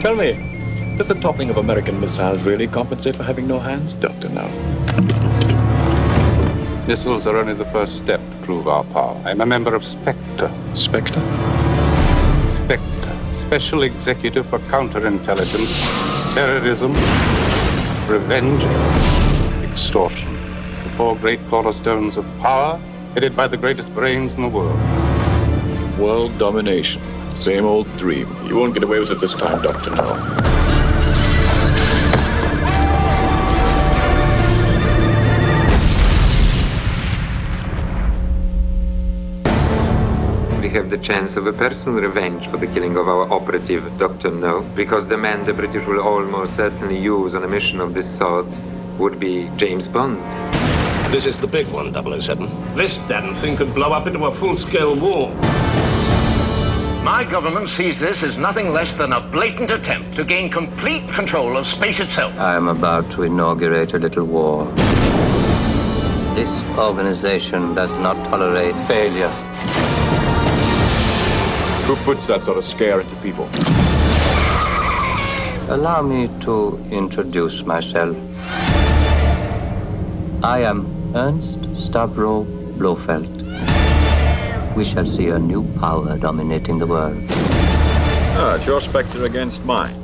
Tell 0.00 0.16
me, 0.16 0.96
does 0.96 1.08
the 1.08 1.14
toppling 1.16 1.50
of 1.50 1.58
American 1.58 2.00
missiles 2.00 2.44
really 2.44 2.66
compensate 2.66 3.16
for 3.16 3.24
having 3.24 3.46
no 3.46 3.58
hands? 3.58 3.92
Doctor, 3.92 4.30
no. 4.30 4.48
Missiles 6.86 7.26
are 7.26 7.36
only 7.36 7.52
the 7.52 7.66
first 7.66 7.98
step 7.98 8.20
to 8.20 8.36
prove 8.46 8.68
our 8.68 8.84
power. 8.84 9.20
I'm 9.26 9.42
a 9.42 9.46
member 9.46 9.74
of 9.74 9.84
Spectre. 9.84 10.50
Spectre? 10.74 11.63
Special 13.34 13.82
Executive 13.82 14.46
for 14.46 14.60
Counterintelligence, 14.60 16.34
Terrorism, 16.34 16.92
Revenge, 18.08 18.62
Extortion. 19.68 20.32
The 20.84 20.90
four 20.90 21.16
great 21.16 21.40
cornerstones 21.48 22.16
of 22.16 22.24
power, 22.40 22.78
headed 23.12 23.34
by 23.34 23.48
the 23.48 23.56
greatest 23.56 23.92
brains 23.92 24.36
in 24.36 24.42
the 24.42 24.48
world. 24.48 24.78
World 25.98 26.38
domination. 26.38 27.02
Same 27.34 27.64
old 27.64 27.88
dream. 27.96 28.28
You 28.46 28.56
won't 28.56 28.72
get 28.72 28.84
away 28.84 29.00
with 29.00 29.10
it 29.10 29.20
this 29.20 29.34
time, 29.34 29.60
Doctor 29.62 29.90
No. 29.90 30.53
Have 40.74 40.90
the 40.90 40.98
chance 40.98 41.36
of 41.36 41.46
a 41.46 41.52
personal 41.52 42.00
revenge 42.00 42.48
for 42.48 42.56
the 42.56 42.66
killing 42.66 42.96
of 42.96 43.06
our 43.06 43.32
operative, 43.32 43.84
Dr. 43.96 44.32
No, 44.32 44.62
because 44.74 45.06
the 45.06 45.16
man 45.16 45.46
the 45.46 45.54
British 45.54 45.86
will 45.86 46.00
almost 46.00 46.56
certainly 46.56 46.98
use 46.98 47.32
on 47.36 47.44
a 47.44 47.48
mission 47.48 47.80
of 47.80 47.94
this 47.94 48.18
sort 48.18 48.46
would 48.98 49.20
be 49.20 49.48
James 49.56 49.86
Bond. 49.86 50.18
This 51.12 51.26
is 51.26 51.38
the 51.38 51.46
big 51.46 51.68
one, 51.68 51.94
007. 51.94 52.74
This 52.74 52.98
damn 53.06 53.32
thing 53.34 53.56
could 53.56 53.72
blow 53.72 53.92
up 53.92 54.08
into 54.08 54.24
a 54.24 54.34
full-scale 54.34 54.96
war. 54.96 55.32
My 57.04 57.24
government 57.30 57.68
sees 57.68 58.00
this 58.00 58.24
as 58.24 58.36
nothing 58.36 58.72
less 58.72 58.96
than 58.96 59.12
a 59.12 59.20
blatant 59.20 59.70
attempt 59.70 60.16
to 60.16 60.24
gain 60.24 60.50
complete 60.50 61.08
control 61.10 61.56
of 61.56 61.68
space 61.68 62.00
itself. 62.00 62.36
I 62.36 62.56
am 62.56 62.66
about 62.66 63.12
to 63.12 63.22
inaugurate 63.22 63.94
a 63.94 63.98
little 63.98 64.24
war. 64.24 64.64
This 66.34 66.64
organization 66.76 67.76
does 67.76 67.94
not 67.94 68.16
tolerate 68.26 68.76
failure. 68.76 69.32
Who 71.86 71.96
puts 71.96 72.26
that 72.26 72.42
sort 72.42 72.56
of 72.56 72.64
scare 72.64 73.00
into 73.00 73.14
people? 73.16 73.48
Allow 75.68 76.00
me 76.02 76.28
to 76.40 76.82
introduce 76.90 77.64
myself. 77.64 78.16
I 80.42 80.60
am 80.60 80.86
Ernst 81.14 81.60
Stavro 81.74 82.44
Blofeld. 82.78 83.28
we 84.76 84.84
shall 84.84 85.06
see 85.06 85.28
a 85.28 85.38
new 85.38 85.62
power 85.78 86.16
dominating 86.18 86.78
the 86.78 86.86
world. 86.86 87.16
Ah, 88.36 88.56
it's 88.56 88.66
your 88.66 88.80
spectre 88.80 89.24
against 89.24 89.64
mine. 89.64 90.03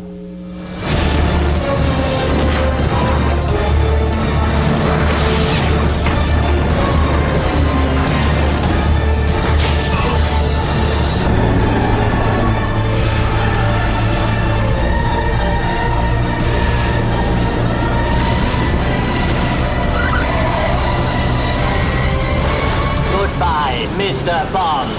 Mr. 24.21 24.53
Bond. 24.53 24.91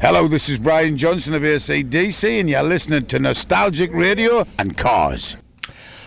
Hello, 0.00 0.26
this 0.26 0.48
is 0.48 0.56
Brian 0.56 0.96
Johnson 0.96 1.34
of 1.34 1.42
ACDC, 1.42 2.40
and 2.40 2.48
you're 2.48 2.62
listening 2.62 3.04
to 3.06 3.18
Nostalgic 3.18 3.92
Radio 3.92 4.46
and 4.58 4.74
Cars. 4.74 5.36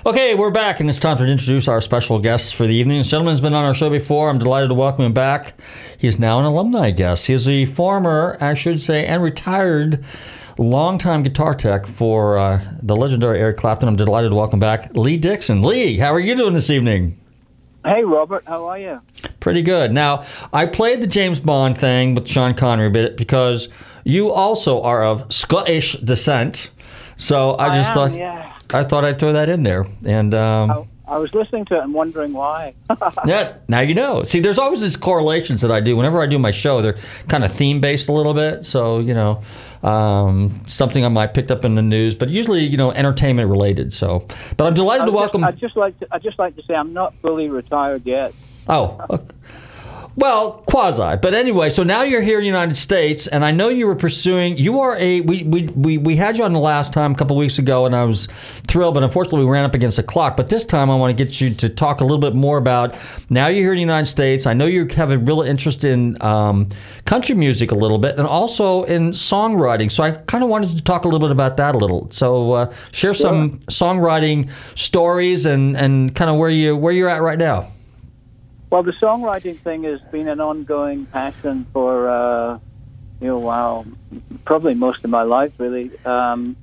Okay, 0.04 0.34
we're 0.34 0.50
back, 0.50 0.80
and 0.80 0.90
it's 0.90 0.98
time 0.98 1.18
to 1.18 1.26
introduce 1.26 1.68
our 1.68 1.82
special 1.82 2.18
guests 2.18 2.52
for 2.52 2.66
the 2.66 2.74
evening. 2.74 2.98
This 2.98 3.10
gentleman's 3.10 3.42
been 3.42 3.54
on 3.54 3.66
our 3.66 3.76
show 3.76 3.92
before. 3.92 4.32
I'm 4.32 4.40
delighted 4.40 4.70
to 4.70 4.74
welcome 4.74 5.06
him 5.06 5.14
back. 5.14 5.60
He's 6.00 6.18
now 6.18 6.40
an 6.40 6.46
alumni 6.46 6.90
guest. 6.90 7.28
He's 7.28 7.48
a 7.48 7.66
former, 7.66 8.38
I 8.42 8.56
should 8.56 8.82
say, 8.82 9.06
and 9.06 9.22
retired 9.22 10.04
longtime 10.58 11.24
guitar 11.24 11.54
tech 11.54 11.86
for 11.86 12.38
uh, 12.38 12.62
the 12.82 12.96
legendary 12.96 13.40
Eric 13.40 13.58
Clapton. 13.58 13.88
I'm 13.88 13.96
delighted 13.96 14.30
to 14.30 14.36
welcome 14.36 14.60
back 14.60 14.96
Lee 14.96 15.18
Dickson. 15.18 15.62
Lee, 15.62 15.98
how 15.98 16.14
are 16.14 16.20
you 16.20 16.36
doing 16.36 16.54
this 16.54 16.70
evening? 16.70 17.20
Hey, 17.86 18.04
Robert, 18.04 18.44
how 18.46 18.66
are 18.66 18.78
you? 18.78 19.02
Pretty 19.40 19.62
good. 19.62 19.94
Now, 19.94 20.26
I 20.52 20.66
played 20.66 21.02
the 21.02 21.08
James 21.08 21.40
Bond 21.40 21.78
thing 21.78 22.16
with 22.16 22.28
Sean 22.28 22.54
Connery 22.54 22.88
a 22.88 22.90
bit 22.90 23.16
because 23.16 23.70
you 24.04 24.32
also 24.32 24.82
are 24.82 25.04
of 25.04 25.32
Scottish 25.32 25.94
descent. 25.94 26.72
So 27.16 27.52
I, 27.52 27.68
I 27.68 27.78
just 27.78 27.90
am, 27.92 27.96
thought 27.96 28.18
yeah. 28.18 28.54
I 28.74 28.84
thought 28.84 29.06
I'd 29.06 29.20
throw 29.20 29.34
that 29.34 29.48
in 29.50 29.64
there. 29.64 29.86
And 30.06 30.34
um, 30.34 30.88
I 31.08 31.18
was 31.18 31.34
listening 31.34 31.66
to 31.66 31.78
it 31.78 31.84
and 31.84 31.94
wondering 31.94 32.34
why. 32.34 32.74
yeah, 33.26 33.56
now 33.70 33.80
you 33.80 33.96
know. 33.96 34.24
See, 34.24 34.42
there's 34.42 34.60
always 34.60 34.82
these 34.82 34.98
correlations 34.98 35.62
that 35.62 35.72
I 35.72 35.80
do. 35.80 35.96
Whenever 35.96 36.22
I 36.22 36.28
do 36.28 36.38
my 36.38 36.52
show, 36.52 36.82
they're 36.82 36.98
kind 37.30 37.46
of 37.46 37.54
theme 37.54 37.80
based 37.80 38.10
a 38.10 38.12
little 38.12 38.34
bit. 38.34 38.66
So 38.66 39.00
you 39.00 39.14
know, 39.14 39.42
um, 39.84 40.62
something 40.66 41.06
I 41.06 41.10
might 41.10 41.34
picked 41.34 41.52
up 41.52 41.66
in 41.66 41.76
the 41.76 41.82
news, 41.82 42.16
but 42.16 42.30
usually 42.30 42.64
you 42.64 42.78
know 42.78 42.92
entertainment 42.92 43.50
related. 43.50 43.94
So, 43.94 44.26
but 44.58 44.66
I'm 44.66 44.74
delighted 44.74 45.06
to 45.06 45.12
welcome. 45.12 45.44
I 45.44 45.52
just 45.52 45.78
like 45.78 45.98
to, 46.00 46.08
I 46.12 46.20
just 46.20 46.40
like 46.40 46.56
to 46.56 46.64
say 46.64 46.74
I'm 46.76 46.94
not 46.94 47.14
fully 47.22 47.50
retired 47.50 48.06
yet. 48.06 48.34
Oh, 48.70 49.06
okay. 49.10 49.34
Well, 50.18 50.64
quasi. 50.66 51.16
But 51.22 51.36
anyway, 51.36 51.70
so 51.70 51.84
now 51.84 52.02
you're 52.02 52.24
here 52.24 52.40
in 52.40 52.42
the 52.42 52.48
United 52.48 52.76
States, 52.76 53.28
and 53.28 53.46
I 53.46 53.52
know 53.52 53.70
you 53.70 53.86
were 53.86 53.96
pursuing. 53.96 54.58
You 54.58 54.80
are 54.80 54.98
a. 54.98 55.22
We 55.22 55.44
we 55.44 55.68
we, 55.76 56.00
we 56.00 56.16
had 56.16 56.36
you 56.40 56.44
on 56.44 56.54
the 56.54 56.60
last 56.60 56.92
time 56.92 57.12
a 57.12 57.16
couple 57.16 57.38
weeks 57.38 57.60
ago, 57.60 57.86
and 57.86 57.96
I 57.96 58.04
was 58.04 58.28
thrilled, 58.68 58.96
but 58.96 59.04
unfortunately 59.04 59.46
we 59.46 59.52
ran 59.52 59.64
up 59.64 59.76
against 59.76 59.98
the 59.98 60.04
clock. 60.04 60.36
But 60.36 60.50
this 60.50 60.66
time 60.66 60.90
I 60.90 60.96
want 60.96 61.16
to 61.16 61.24
get 61.24 61.40
you 61.40 61.54
to 61.54 61.70
talk 61.70 62.02
a 62.02 62.04
little 62.04 62.18
bit 62.18 62.34
more 62.34 62.58
about. 62.58 62.96
Now 63.30 63.48
you're 63.48 63.62
here 63.62 63.74
in 63.74 63.78
the 63.78 63.82
United 63.82 64.08
States. 64.08 64.48
I 64.48 64.56
know 64.56 64.66
you 64.66 64.88
have 64.88 65.12
a 65.12 65.20
real 65.20 65.42
interest 65.42 65.84
in 65.84 66.20
um, 66.24 66.68
country 67.06 67.36
music 67.36 67.72
a 67.72 67.76
little 67.76 68.00
bit, 68.00 68.18
and 68.18 68.26
also 68.26 68.86
in 68.86 69.12
songwriting. 69.12 69.92
So 69.92 70.02
I 70.02 70.12
kind 70.12 70.44
of 70.44 70.50
wanted 70.50 70.76
to 70.76 70.82
talk 70.82 71.06
a 71.06 71.08
little 71.08 71.28
bit 71.28 71.32
about 71.32 71.58
that 71.58 71.76
a 71.76 71.78
little. 71.78 72.10
So 72.10 72.54
uh, 72.54 72.74
share 72.92 73.14
some 73.14 73.60
songwriting 73.70 74.50
stories 74.74 75.46
and 75.46 75.78
and 75.78 76.16
kind 76.16 76.32
of 76.32 76.38
where 76.38 76.50
you 76.50 76.76
where 76.76 76.92
you're 76.92 77.10
at 77.10 77.22
right 77.22 77.38
now. 77.38 77.72
Well, 78.72 78.84
the 78.84 78.94
songwriting 79.02 79.62
thing 79.64 79.84
has 79.86 80.02
been 80.12 80.28
an 80.28 80.42
ongoing 80.42 81.08
passion 81.08 81.68
for, 81.74 82.10
uh, 82.10 82.60
you 83.22 83.28
know, 83.28 83.40
wow, 83.40 83.86
probably 84.46 84.76
most 84.76 85.00
of 85.04 85.10
my 85.10 85.24
life, 85.24 85.54
really. 85.60 85.92
Um, 86.06 86.58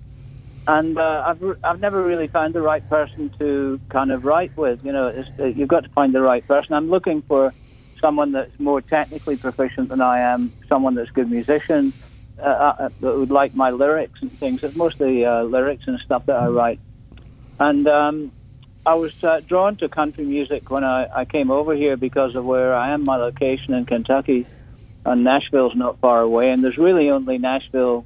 and 0.67 0.99
uh, 0.99 1.25
I've 1.27 1.43
I've 1.65 1.81
never 1.81 2.03
really 2.05 2.29
found 2.29 2.55
the 2.55 2.63
right 2.63 2.89
person 2.89 3.31
to 3.41 3.81
kind 3.93 4.13
of 4.13 4.25
write 4.25 4.53
with. 4.57 4.81
You 4.83 4.93
know, 4.93 5.13
uh, 5.39 5.45
you've 5.47 5.69
got 5.69 5.85
to 5.85 5.91
find 5.91 6.15
the 6.15 6.23
right 6.23 6.47
person. 6.47 6.75
I'm 6.75 6.91
looking 6.91 7.23
for 7.29 7.55
someone 8.01 8.33
that's 8.33 8.53
more 8.59 8.83
technically 8.83 9.37
proficient 9.37 9.91
than 9.91 10.01
I 10.03 10.21
am, 10.35 10.53
someone 10.69 10.95
that's 10.95 11.11
a 11.11 11.15
good 11.15 11.31
musician, 11.31 11.95
uh, 12.43 12.49
uh, 12.49 12.91
that 13.01 13.19
would 13.19 13.31
like 13.31 13.55
my 13.55 13.71
lyrics 13.71 14.21
and 14.23 14.39
things. 14.41 14.61
It's 14.63 14.77
mostly 14.77 15.25
lyrics 15.27 15.85
and 15.87 16.01
stuff 16.05 16.25
that 16.27 16.37
I 16.37 16.49
write. 16.49 16.81
And 17.61 17.89
um, 17.89 18.33
I 18.87 18.95
was 18.95 19.13
uh, 19.25 19.41
drawn 19.41 19.77
to 19.77 19.89
country 19.89 20.25
music 20.25 20.71
when 20.71 20.85
I, 20.85 21.21
I 21.21 21.25
came 21.25 21.51
over 21.51 21.75
here 21.75 21.97
because 21.97 22.35
of 22.35 22.45
where 22.45 22.75
I 22.75 22.91
am, 22.91 23.05
my 23.05 23.17
location 23.17 23.73
in 23.73 23.87
Kentucky, 23.87 24.47
and 25.07 25.25
Nashville's 25.25 25.75
not 25.75 25.99
far 26.01 26.21
away. 26.21 26.51
And 26.51 26.63
there's 26.63 26.77
really 26.77 27.09
only 27.09 27.39
Nashville, 27.39 28.05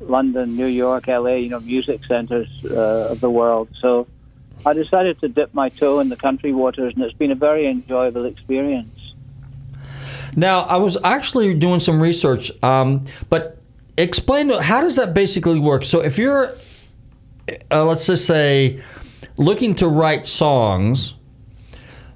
London, 0.00 0.56
New 0.56 0.66
York, 0.66 1.06
LA, 1.06 1.36
you 1.36 1.48
know, 1.48 1.60
music 1.60 2.04
centers 2.04 2.48
uh, 2.64 3.08
of 3.10 3.20
the 3.20 3.30
world. 3.30 3.68
So 3.80 4.06
I 4.66 4.74
decided 4.74 5.18
to 5.20 5.28
dip 5.28 5.54
my 5.54 5.70
toe 5.70 6.00
in 6.00 6.10
the 6.10 6.16
country 6.16 6.52
waters, 6.52 6.92
and 6.94 7.02
it's 7.04 7.16
been 7.16 7.30
a 7.30 7.36
very 7.36 7.66
enjoyable 7.66 8.26
experience. 8.26 8.94
Now, 10.36 10.60
I 10.62 10.76
was 10.76 10.98
actually 11.04 11.54
doing 11.54 11.80
some 11.80 12.00
research, 12.00 12.52
um, 12.62 13.04
but 13.30 13.58
explain 13.96 14.50
how 14.50 14.82
does 14.82 14.96
that 14.96 15.14
basically 15.14 15.58
work? 15.58 15.84
So, 15.84 16.00
if 16.00 16.18
you're, 16.18 16.52
uh, 17.70 17.84
let's 17.84 18.06
just 18.06 18.26
say, 18.26 18.82
looking 19.38 19.74
to 19.76 19.88
write 19.88 20.26
songs, 20.26 21.14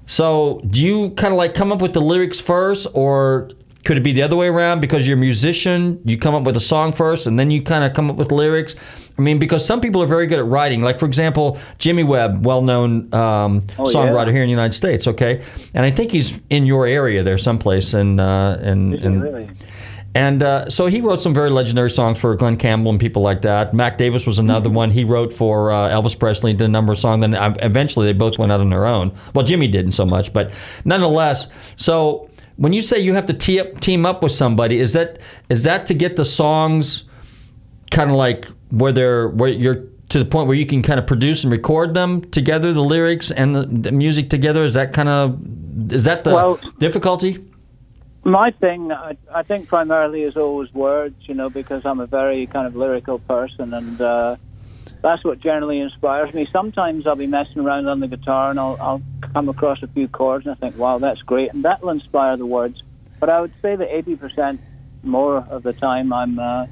so 0.05 0.61
do 0.69 0.81
you 0.81 1.09
kind 1.11 1.33
of 1.33 1.37
like 1.37 1.53
come 1.53 1.71
up 1.71 1.81
with 1.81 1.93
the 1.93 2.01
lyrics 2.01 2.39
first, 2.39 2.87
or 2.93 3.49
could 3.85 3.97
it 3.97 4.01
be 4.01 4.11
the 4.13 4.21
other 4.21 4.35
way 4.35 4.47
around? 4.47 4.79
Because 4.79 5.07
you're 5.07 5.17
a 5.17 5.19
musician, 5.19 5.99
you 6.05 6.17
come 6.17 6.35
up 6.35 6.43
with 6.43 6.55
a 6.57 6.61
song 6.61 6.91
first, 6.91 7.25
and 7.27 7.39
then 7.39 7.49
you 7.51 7.61
kind 7.61 7.83
of 7.83 7.93
come 7.93 8.09
up 8.09 8.17
with 8.17 8.31
lyrics. 8.31 8.75
I 9.17 9.21
mean, 9.21 9.37
because 9.37 9.63
some 9.63 9.79
people 9.79 10.01
are 10.01 10.07
very 10.07 10.25
good 10.25 10.39
at 10.39 10.45
writing. 10.45 10.81
Like, 10.81 10.97
for 10.99 11.05
example, 11.05 11.59
Jimmy 11.77 12.03
Webb, 12.03 12.45
well-known 12.45 13.13
um, 13.13 13.63
Oh, 13.77 13.87
yeah. 13.87 13.95
songwriter 13.95 14.31
here 14.31 14.41
in 14.41 14.47
the 14.47 14.51
United 14.51 14.73
States. 14.73 15.05
Okay, 15.07 15.43
and 15.75 15.85
I 15.85 15.91
think 15.91 16.11
he's 16.11 16.41
in 16.49 16.65
your 16.65 16.87
area 16.87 17.21
there 17.23 17.37
someplace. 17.37 17.93
And 17.93 18.19
uh, 18.19 18.57
and 18.61 18.95
and 18.95 19.21
really? 19.21 19.49
And 20.15 20.43
uh, 20.43 20.69
so 20.69 20.85
he 20.85 21.01
wrote 21.01 21.21
some 21.23 21.33
very 21.33 21.49
legendary 21.49 21.89
songs 21.89 22.19
for 22.19 22.35
Glen 22.35 22.55
Campbell 22.55 22.91
and 22.91 22.99
people 22.99 23.23
like 23.23 23.41
that. 23.41 23.73
Mac 23.73 23.97
Davis 23.97 24.27
was 24.27 24.37
another 24.37 24.69
Mm-hmm. 24.69 24.75
one. 24.75 24.91
He 24.91 25.03
wrote 25.03 25.33
for 25.33 25.71
uh, 25.71 25.89
Elvis 25.89 26.17
Presley, 26.17 26.53
did 26.53 26.65
a 26.65 26.67
number 26.67 26.93
of 26.93 26.99
songs. 26.99 27.21
Then 27.21 27.33
uh, 27.33 27.55
eventually 27.61 28.05
they 28.05 28.13
both 28.13 28.37
went 28.37 28.51
out 28.51 28.59
on 28.59 28.69
their 28.69 28.85
own. 28.85 29.11
Well, 29.33 29.43
Jimmy 29.43 29.67
didn't 29.67 29.93
so 29.93 30.05
much, 30.05 30.31
but 30.31 30.51
nonetheless. 30.85 31.47
So 31.77 32.29
when 32.57 32.73
you 32.73 32.83
say 32.83 32.99
you 32.99 33.13
have 33.15 33.25
to 33.25 33.33
tee 33.33 33.59
up, 33.59 33.79
team 33.79 34.05
up 34.05 34.21
with 34.21 34.31
somebody, 34.31 34.79
is 34.79 34.93
that 34.93 35.17
is 35.49 35.63
that 35.63 35.87
to 35.87 35.95
get 35.95 36.15
the 36.15 36.25
songs 36.25 37.05
kind 37.89 38.11
of 38.11 38.15
like 38.15 38.45
where 38.69 38.91
they're 38.91 39.29
where 39.29 39.49
you're 39.49 39.83
to 40.09 40.19
the 40.19 40.25
point 40.25 40.45
where 40.47 40.55
you 40.55 40.65
can 40.67 40.83
kind 40.83 40.99
of 40.99 41.07
produce 41.07 41.43
and 41.43 41.51
record 41.51 41.95
them 41.95 42.21
together, 42.29 42.71
the 42.71 42.81
lyrics 42.81 43.31
and 43.31 43.55
the, 43.55 43.65
the 43.65 43.91
music 43.91 44.29
together? 44.29 44.63
Is 44.63 44.75
that 44.75 44.93
kind 44.93 45.09
of 45.09 45.39
is 45.91 46.03
that 46.03 46.23
the 46.23 46.35
Well- 46.35 46.59
difficulty? 46.77 47.43
My 48.25 48.51
thing, 48.61 48.91
I, 48.91 49.17
I 49.33 49.43
think, 49.43 49.67
primarily 49.67 50.23
is 50.23 50.37
always 50.37 50.73
words, 50.73 51.15
you 51.27 51.35
know, 51.35 51.49
because 51.49 51.81
I'm 51.85 51.99
a 51.99 52.07
very 52.07 52.47
kind 52.47 52.67
of 52.67 52.75
lyrical 52.75 53.19
person, 53.19 53.73
and 53.73 53.99
uh, 53.99 54.37
that's 55.03 55.23
what 55.25 55.41
generally 55.41 55.79
inspires 55.79 56.33
me. 56.33 56.47
Sometimes 56.51 57.05
I'll 57.05 57.17
be 57.17 57.27
messing 57.27 57.61
around 57.61 57.87
on 57.87 57.99
the 57.99 58.07
guitar 58.07 58.49
and 58.49 58.59
I'll, 58.59 58.77
I'll 58.79 59.03
come 59.33 59.49
across 59.49 59.79
a 59.83 59.87
few 59.89 60.07
chords 60.07 60.45
and 60.45 60.53
I 60.53 60.55
think, 60.55 60.77
wow, 60.77 60.99
that's 60.99 61.21
great, 61.21 61.53
and 61.53 61.65
that'll 61.65 61.89
inspire 61.89 62.37
the 62.37 62.45
words. 62.45 62.81
But 63.19 63.29
I 63.29 63.41
would 63.41 63.53
say 63.61 63.75
that 63.75 63.89
80% 63.89 64.59
more 65.03 65.37
of 65.37 65.63
the 65.63 65.73
time 65.73 66.13
I'm 66.13 66.39
uh, 66.39 66.65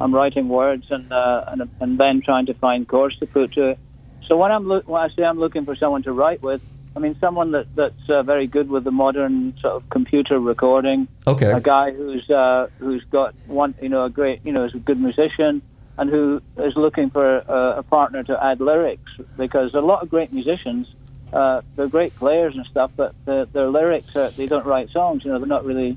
I'm 0.00 0.14
writing 0.14 0.48
words 0.48 0.84
and, 0.90 1.12
uh, 1.12 1.44
and 1.48 1.70
and 1.80 1.98
then 1.98 2.22
trying 2.24 2.46
to 2.46 2.54
find 2.54 2.86
chords 2.86 3.16
to 3.18 3.26
put 3.26 3.52
to 3.54 3.70
it. 3.70 3.78
So 4.26 4.36
when 4.36 4.52
I'm 4.52 4.66
look, 4.68 4.86
when 4.88 5.00
I 5.02 5.08
say 5.16 5.24
I'm 5.24 5.38
looking 5.38 5.64
for 5.64 5.74
someone 5.76 6.02
to 6.04 6.12
write 6.12 6.42
with, 6.42 6.60
I 6.98 7.00
mean 7.00 7.16
someone 7.20 7.52
that 7.52 7.76
that's 7.76 8.10
uh, 8.10 8.24
very 8.24 8.48
good 8.48 8.68
with 8.68 8.82
the 8.82 8.90
modern 8.90 9.56
sort 9.60 9.74
of 9.74 9.88
computer 9.88 10.40
recording. 10.40 11.06
Okay. 11.28 11.52
A 11.52 11.60
guy 11.60 11.92
who's 11.92 12.28
uh, 12.28 12.66
who's 12.80 13.04
got 13.04 13.36
one, 13.46 13.76
you 13.80 13.88
know, 13.88 14.04
a 14.04 14.10
great, 14.10 14.44
you 14.44 14.50
know, 14.50 14.64
is 14.64 14.74
a 14.74 14.78
good 14.78 15.00
musician 15.00 15.62
and 15.96 16.10
who 16.10 16.42
is 16.56 16.74
looking 16.74 17.10
for 17.10 17.38
a, 17.38 17.78
a 17.78 17.82
partner 17.84 18.24
to 18.24 18.44
add 18.44 18.60
lyrics 18.60 19.12
because 19.36 19.74
a 19.74 19.80
lot 19.80 20.02
of 20.02 20.10
great 20.10 20.32
musicians. 20.32 20.88
Uh, 21.32 21.60
they're 21.76 21.86
great 21.86 22.16
players 22.16 22.56
and 22.56 22.64
stuff, 22.66 22.90
but 22.96 23.14
the, 23.26 23.46
their 23.52 23.68
lyrics 23.68 24.16
are, 24.16 24.30
they 24.30 24.46
don't 24.46 24.64
write 24.64 24.88
songs. 24.88 25.22
You 25.24 25.30
know, 25.30 25.38
they're 25.38 25.46
not 25.46 25.64
really 25.64 25.96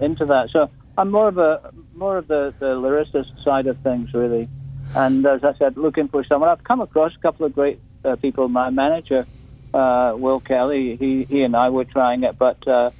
into 0.00 0.26
that. 0.26 0.50
So 0.50 0.68
I'm 0.98 1.10
more 1.10 1.28
of 1.28 1.38
a 1.38 1.72
more 1.94 2.18
of 2.18 2.28
the, 2.28 2.52
the 2.58 2.74
lyricist 2.74 3.42
side 3.42 3.68
of 3.68 3.78
things, 3.78 4.12
really. 4.12 4.50
And 4.94 5.24
as 5.24 5.44
I 5.44 5.54
said, 5.54 5.78
looking 5.78 6.08
for 6.08 6.22
someone. 6.24 6.50
I've 6.50 6.64
come 6.64 6.82
across 6.82 7.14
a 7.14 7.20
couple 7.20 7.46
of 7.46 7.54
great 7.54 7.80
uh, 8.04 8.16
people. 8.16 8.48
My 8.48 8.68
manager, 8.68 9.24
uh, 9.74 10.14
Will 10.16 10.40
Kelly, 10.40 10.96
he 10.96 11.24
he 11.24 11.42
and 11.42 11.56
I 11.56 11.70
were 11.70 11.84
trying 11.84 12.24
it, 12.24 12.38
but 12.38 12.66
uh, 12.66 12.90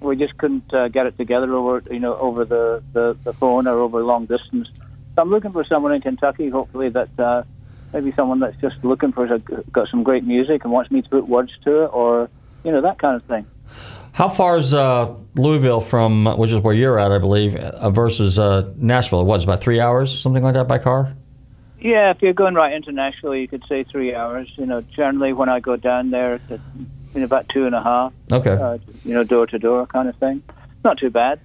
we 0.00 0.16
just 0.16 0.36
couldn't 0.38 0.72
uh, 0.72 0.88
get 0.88 1.06
it 1.06 1.16
together 1.16 1.52
over 1.54 1.82
you 1.90 2.00
know 2.00 2.16
over 2.16 2.44
the, 2.44 2.82
the, 2.92 3.16
the 3.24 3.32
phone 3.32 3.66
or 3.66 3.78
over 3.80 4.02
long 4.02 4.26
distance. 4.26 4.68
So 5.14 5.22
I'm 5.22 5.30
looking 5.30 5.52
for 5.52 5.64
someone 5.64 5.92
in 5.92 6.00
Kentucky, 6.00 6.48
hopefully 6.48 6.90
that 6.90 7.18
uh, 7.18 7.42
maybe 7.92 8.12
someone 8.12 8.40
that's 8.40 8.60
just 8.60 8.76
looking 8.82 9.12
for 9.12 9.38
got 9.38 9.88
some 9.88 10.02
great 10.02 10.24
music 10.24 10.64
and 10.64 10.72
wants 10.72 10.90
me 10.90 11.02
to 11.02 11.08
put 11.08 11.28
words 11.28 11.52
to 11.64 11.84
it, 11.84 11.86
or 11.92 12.28
you 12.64 12.72
know 12.72 12.82
that 12.82 12.98
kind 12.98 13.16
of 13.16 13.22
thing. 13.24 13.46
How 14.12 14.30
far 14.30 14.56
is 14.56 14.72
uh, 14.72 15.14
Louisville 15.34 15.82
from, 15.82 16.24
which 16.38 16.50
is 16.50 16.60
where 16.60 16.72
you're 16.72 16.98
at, 16.98 17.12
I 17.12 17.18
believe, 17.18 17.54
uh, 17.54 17.90
versus 17.90 18.38
uh, 18.38 18.72
Nashville? 18.76 19.22
What, 19.26 19.44
about 19.44 19.60
three 19.60 19.78
hours, 19.78 20.18
something 20.18 20.42
like 20.42 20.54
that 20.54 20.66
by 20.66 20.78
car? 20.78 21.14
Yeah, 21.86 22.10
if 22.10 22.20
you're 22.20 22.32
going 22.32 22.54
right 22.54 22.72
internationally, 22.72 23.42
you 23.42 23.46
could 23.46 23.62
say 23.68 23.84
three 23.84 24.12
hours. 24.12 24.52
You 24.56 24.66
know, 24.66 24.80
generally 24.80 25.32
when 25.32 25.48
I 25.48 25.60
go 25.60 25.76
down 25.76 26.10
there, 26.10 26.40
it's 26.48 26.62
in 27.14 27.22
about 27.22 27.48
two 27.48 27.64
and 27.64 27.76
a 27.76 27.80
half. 27.80 28.12
Okay. 28.32 28.50
Uh, 28.50 28.78
you 29.04 29.14
know, 29.14 29.22
door 29.22 29.46
to 29.46 29.56
door 29.56 29.86
kind 29.86 30.08
of 30.08 30.16
thing. 30.16 30.42
Not 30.84 30.98
too 30.98 31.10
bad. 31.10 31.38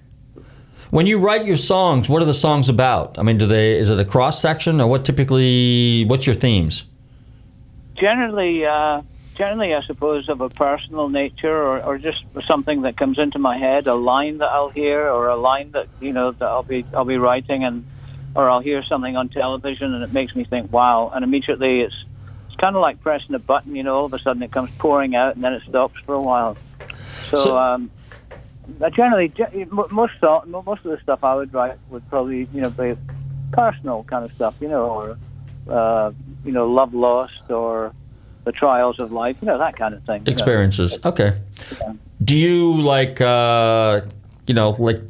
When 0.90 1.06
you 1.06 1.20
write 1.20 1.46
your 1.46 1.56
songs, 1.56 2.08
what 2.08 2.22
are 2.22 2.24
the 2.24 2.34
songs 2.34 2.68
about? 2.68 3.20
I 3.20 3.22
mean, 3.22 3.38
do 3.38 3.46
they 3.46 3.78
is 3.78 3.88
it 3.88 4.00
a 4.00 4.04
cross 4.04 4.42
section 4.42 4.80
or 4.80 4.88
what 4.88 5.04
typically? 5.04 6.06
What's 6.06 6.26
your 6.26 6.34
themes? 6.34 6.86
Generally, 7.94 8.66
uh, 8.66 9.02
generally, 9.36 9.76
I 9.76 9.82
suppose 9.82 10.28
of 10.28 10.40
a 10.40 10.48
personal 10.48 11.08
nature, 11.08 11.56
or, 11.56 11.80
or 11.84 11.98
just 11.98 12.24
something 12.44 12.82
that 12.82 12.96
comes 12.96 13.20
into 13.20 13.38
my 13.38 13.58
head, 13.58 13.86
a 13.86 13.94
line 13.94 14.38
that 14.38 14.48
I'll 14.48 14.70
hear, 14.70 15.08
or 15.08 15.28
a 15.28 15.36
line 15.36 15.70
that 15.70 15.86
you 16.00 16.12
know 16.12 16.32
that 16.32 16.44
I'll 16.44 16.64
be 16.64 16.84
I'll 16.92 17.04
be 17.04 17.16
writing, 17.16 17.62
and 17.62 17.86
or 18.34 18.48
I'll 18.50 18.60
hear 18.60 18.82
something 18.82 19.16
on 19.16 19.28
television, 19.28 19.94
and 19.94 20.02
it 20.02 20.12
makes 20.12 20.34
me 20.34 20.44
think, 20.44 20.72
wow, 20.72 21.10
and 21.14 21.24
immediately 21.24 21.80
it's 21.80 22.04
it's 22.46 22.56
kind 22.56 22.76
of 22.76 22.82
like 22.82 23.00
pressing 23.00 23.34
a 23.34 23.38
button, 23.38 23.74
you 23.76 23.82
know. 23.82 23.96
All 23.96 24.04
of 24.06 24.14
a 24.14 24.18
sudden, 24.18 24.42
it 24.42 24.52
comes 24.52 24.70
pouring 24.78 25.14
out, 25.14 25.34
and 25.34 25.44
then 25.44 25.52
it 25.52 25.62
stops 25.68 25.98
for 26.04 26.14
a 26.14 26.22
while. 26.22 26.56
So. 27.30 27.36
So- 27.36 27.58
um, 27.58 27.90
generally, 28.94 29.32
most 29.90 30.12
song, 30.20 30.44
most 30.48 30.84
of 30.84 30.92
the 30.92 30.98
stuff 31.02 31.24
I 31.24 31.34
would 31.34 31.52
write 31.52 31.78
would 31.90 32.08
probably, 32.08 32.48
you 32.54 32.60
know, 32.60 32.70
be 32.70 32.94
personal 33.50 34.04
kind 34.04 34.24
of 34.24 34.32
stuff, 34.36 34.54
you 34.60 34.68
know, 34.68 34.86
or 34.86 35.18
uh, 35.68 36.12
you 36.44 36.52
know, 36.52 36.68
love 36.70 36.94
lost 36.94 37.50
or 37.50 37.92
the 38.44 38.52
trials 38.52 38.98
of 38.98 39.12
life, 39.12 39.36
you 39.40 39.46
know, 39.46 39.58
that 39.58 39.76
kind 39.76 39.94
of 39.94 40.02
thing. 40.04 40.22
you 40.22 40.26
know. 40.26 40.32
Experiences. 40.32 40.98
Okay. 41.04 41.38
Do 42.24 42.36
you 42.36 42.80
like, 42.82 43.20
uh, 43.20 44.02
you 44.46 44.54
know, 44.54 44.70
like, 44.78 45.00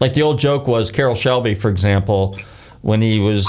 like 0.00 0.14
the 0.14 0.22
old 0.22 0.38
joke 0.38 0.66
was 0.66 0.90
Carroll 0.90 1.14
Shelby, 1.14 1.54
for 1.54 1.70
example, 1.70 2.38
when 2.82 3.00
he 3.00 3.18
was 3.18 3.48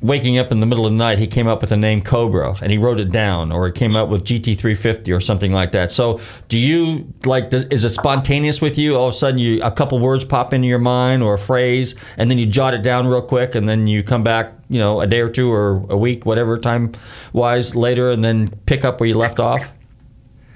waking 0.00 0.38
up 0.38 0.52
in 0.52 0.60
the 0.60 0.66
middle 0.66 0.86
of 0.86 0.92
the 0.92 0.96
night, 0.96 1.18
he 1.18 1.26
came 1.26 1.48
up 1.48 1.60
with 1.60 1.70
the 1.70 1.76
name 1.76 2.00
Cobra 2.02 2.56
and 2.62 2.70
he 2.70 2.78
wrote 2.78 3.00
it 3.00 3.10
down, 3.10 3.50
or 3.50 3.66
he 3.66 3.72
came 3.72 3.96
up 3.96 4.08
with 4.08 4.24
GT350 4.24 5.14
or 5.14 5.20
something 5.20 5.52
like 5.52 5.72
that. 5.72 5.90
So, 5.90 6.20
do 6.48 6.58
you 6.58 7.12
like? 7.24 7.50
Does, 7.50 7.64
is 7.64 7.84
it 7.84 7.90
spontaneous 7.90 8.60
with 8.60 8.78
you? 8.78 8.96
All 8.96 9.08
of 9.08 9.14
a 9.14 9.16
sudden, 9.16 9.38
you 9.38 9.60
a 9.62 9.70
couple 9.70 9.98
words 9.98 10.24
pop 10.24 10.52
into 10.52 10.68
your 10.68 10.78
mind 10.78 11.22
or 11.22 11.34
a 11.34 11.38
phrase, 11.38 11.94
and 12.16 12.30
then 12.30 12.38
you 12.38 12.46
jot 12.46 12.74
it 12.74 12.82
down 12.82 13.06
real 13.06 13.22
quick, 13.22 13.54
and 13.54 13.68
then 13.68 13.86
you 13.86 14.02
come 14.02 14.22
back, 14.22 14.52
you 14.68 14.78
know, 14.78 15.00
a 15.00 15.06
day 15.06 15.20
or 15.20 15.30
two 15.30 15.50
or 15.50 15.84
a 15.90 15.96
week, 15.96 16.24
whatever 16.26 16.56
time 16.58 16.92
wise 17.32 17.74
later, 17.74 18.10
and 18.10 18.24
then 18.24 18.48
pick 18.66 18.84
up 18.84 19.00
where 19.00 19.08
you 19.08 19.14
left 19.14 19.40
off. 19.40 19.62